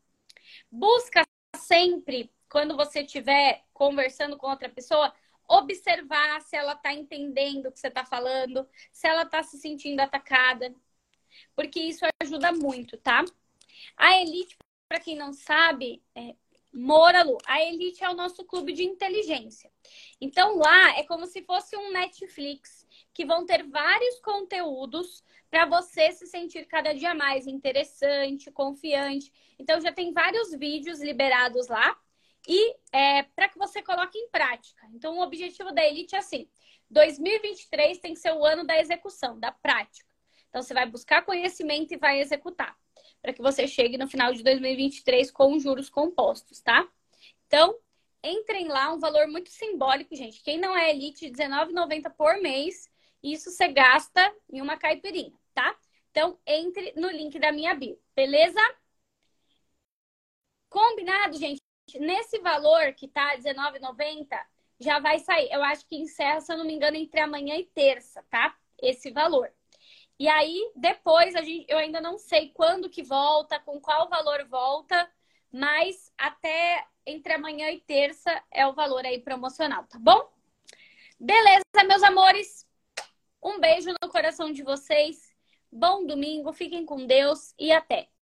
Busca 0.70 1.22
sempre, 1.56 2.30
quando 2.50 2.76
você 2.76 3.00
estiver 3.00 3.64
conversando 3.74 4.36
com 4.36 4.50
outra 4.50 4.68
pessoa, 4.68 5.16
observar 5.48 6.42
se 6.42 6.58
ela 6.58 6.74
está 6.74 6.94
entendendo 6.94 7.68
o 7.68 7.72
que 7.72 7.80
você 7.80 7.88
está 7.88 8.04
falando, 8.04 8.68
se 8.92 9.08
ela 9.08 9.22
está 9.22 9.42
se 9.42 9.58
sentindo 9.58 10.02
atacada, 10.02 10.76
porque 11.56 11.80
isso 11.80 12.04
ajuda 12.22 12.52
muito, 12.52 12.98
tá? 12.98 13.24
A 13.96 14.18
Elite, 14.20 14.58
para 14.90 15.00
quem 15.00 15.16
não 15.16 15.32
sabe, 15.32 16.04
é, 16.14 16.36
Moralu, 16.74 17.38
a 17.46 17.62
Elite 17.62 18.04
é 18.04 18.10
o 18.10 18.14
nosso 18.14 18.46
clube 18.46 18.72
de 18.72 18.84
inteligência. 18.84 19.70
Então 20.20 20.58
lá 20.58 20.98
é 20.98 21.04
como 21.04 21.26
se 21.26 21.42
fosse 21.44 21.76
um 21.76 21.92
Netflix 21.92 22.88
que 23.14 23.26
vão 23.26 23.46
ter 23.46 23.64
vários 23.64 24.20
conteúdos 24.22 25.24
para 25.50 25.66
você 25.66 26.12
se 26.14 26.28
sentir 26.28 26.66
cada 26.66 26.94
dia 26.94 27.14
mais 27.14 27.46
interessante, 27.46 28.50
confiante. 28.52 29.32
Então 29.60 29.82
já 29.82 29.92
tem 29.92 30.14
vários 30.14 30.52
vídeos 30.52 31.02
liberados 31.02 31.68
lá 31.68 31.98
e 32.48 32.76
é, 32.92 33.24
para 33.24 33.50
que 33.50 33.58
você 33.58 33.82
coloque 33.82 34.18
em 34.18 34.30
prática. 34.30 34.88
Então 34.94 35.18
o 35.18 35.22
objetivo 35.22 35.74
da 35.74 35.86
Elite 35.86 36.16
é 36.16 36.20
assim: 36.20 36.50
2023 36.90 38.00
tem 38.00 38.14
que 38.14 38.20
ser 38.20 38.32
o 38.32 38.46
ano 38.46 38.66
da 38.66 38.80
execução, 38.80 39.38
da 39.38 39.52
prática. 39.52 40.10
Então 40.48 40.62
você 40.62 40.74
vai 40.74 40.86
buscar 40.86 41.26
conhecimento 41.26 41.94
e 41.94 41.98
vai 41.98 42.22
executar 42.22 42.78
para 43.22 43.34
que 43.34 43.42
você 43.42 43.68
chegue 43.68 43.98
no 43.98 44.08
final 44.08 44.34
de 44.34 44.44
2023 44.44 45.32
com 45.32 45.60
juros 45.60 45.90
compostos, 45.90 46.62
tá? 46.62 46.88
Então, 47.48 47.78
entrem 48.24 48.68
lá, 48.68 48.92
um 48.92 49.00
valor 49.00 49.28
muito 49.28 49.50
simbólico, 49.50 50.16
gente. 50.16 50.42
Quem 50.42 50.58
não 50.58 50.76
é 50.76 50.90
elite, 50.90 51.26
R$19,90 51.28 52.10
por 52.16 52.42
mês. 52.42 52.90
Isso 53.22 53.52
você 53.52 53.68
gasta 53.68 54.34
em 54.52 54.62
uma 54.62 54.78
caipirinha, 54.78 55.34
tá? 55.54 55.78
Então, 56.10 56.40
entre 56.46 56.94
no 56.96 57.10
link 57.10 57.38
da 57.40 57.52
minha 57.52 57.74
bio, 57.76 58.00
beleza? 58.16 58.60
Combinado, 60.70 61.38
gente? 61.38 61.62
Nesse 62.00 62.40
valor 62.40 62.94
que 62.94 63.08
tá 63.08 63.32
R$19,90, 63.32 64.28
já 64.80 65.00
vai 65.00 65.20
sair. 65.20 65.52
Eu 65.52 65.62
acho 65.64 65.86
que 65.86 65.96
encerra, 65.96 66.42
se 66.42 66.52
eu 66.52 66.58
não 66.58 66.66
me 66.66 66.74
engano, 66.74 66.98
entre 66.98 67.20
amanhã 67.20 67.56
e 67.56 67.66
terça, 67.66 68.24
tá? 68.30 68.58
Esse 68.82 69.12
valor. 69.12 69.52
E 70.22 70.30
aí, 70.30 70.72
depois, 70.76 71.36
a 71.36 71.42
gente, 71.42 71.66
eu 71.68 71.80
ainda 71.80 72.00
não 72.00 72.16
sei 72.16 72.50
quando 72.50 72.92
que 72.92 73.02
volta, 73.02 73.60
com 73.60 73.82
qual 73.82 74.08
valor 74.08 74.48
volta, 74.48 75.12
mas 75.52 76.14
até 76.16 76.86
entre 77.08 77.34
amanhã 77.34 77.72
e 77.72 77.82
terça 77.82 78.40
é 78.52 78.68
o 78.68 78.74
valor 78.74 79.04
aí 79.04 79.20
promocional, 79.20 79.84
tá 79.86 79.98
bom? 79.98 80.32
Beleza, 81.20 81.64
meus 81.88 82.04
amores? 82.04 82.68
Um 83.44 83.60
beijo 83.60 83.90
no 84.00 84.12
coração 84.12 84.52
de 84.52 84.62
vocês. 84.62 85.34
Bom 85.72 86.06
domingo, 86.06 86.54
fiquem 86.54 86.86
com 86.86 87.08
Deus 87.08 87.56
e 87.58 87.72
até! 87.72 88.11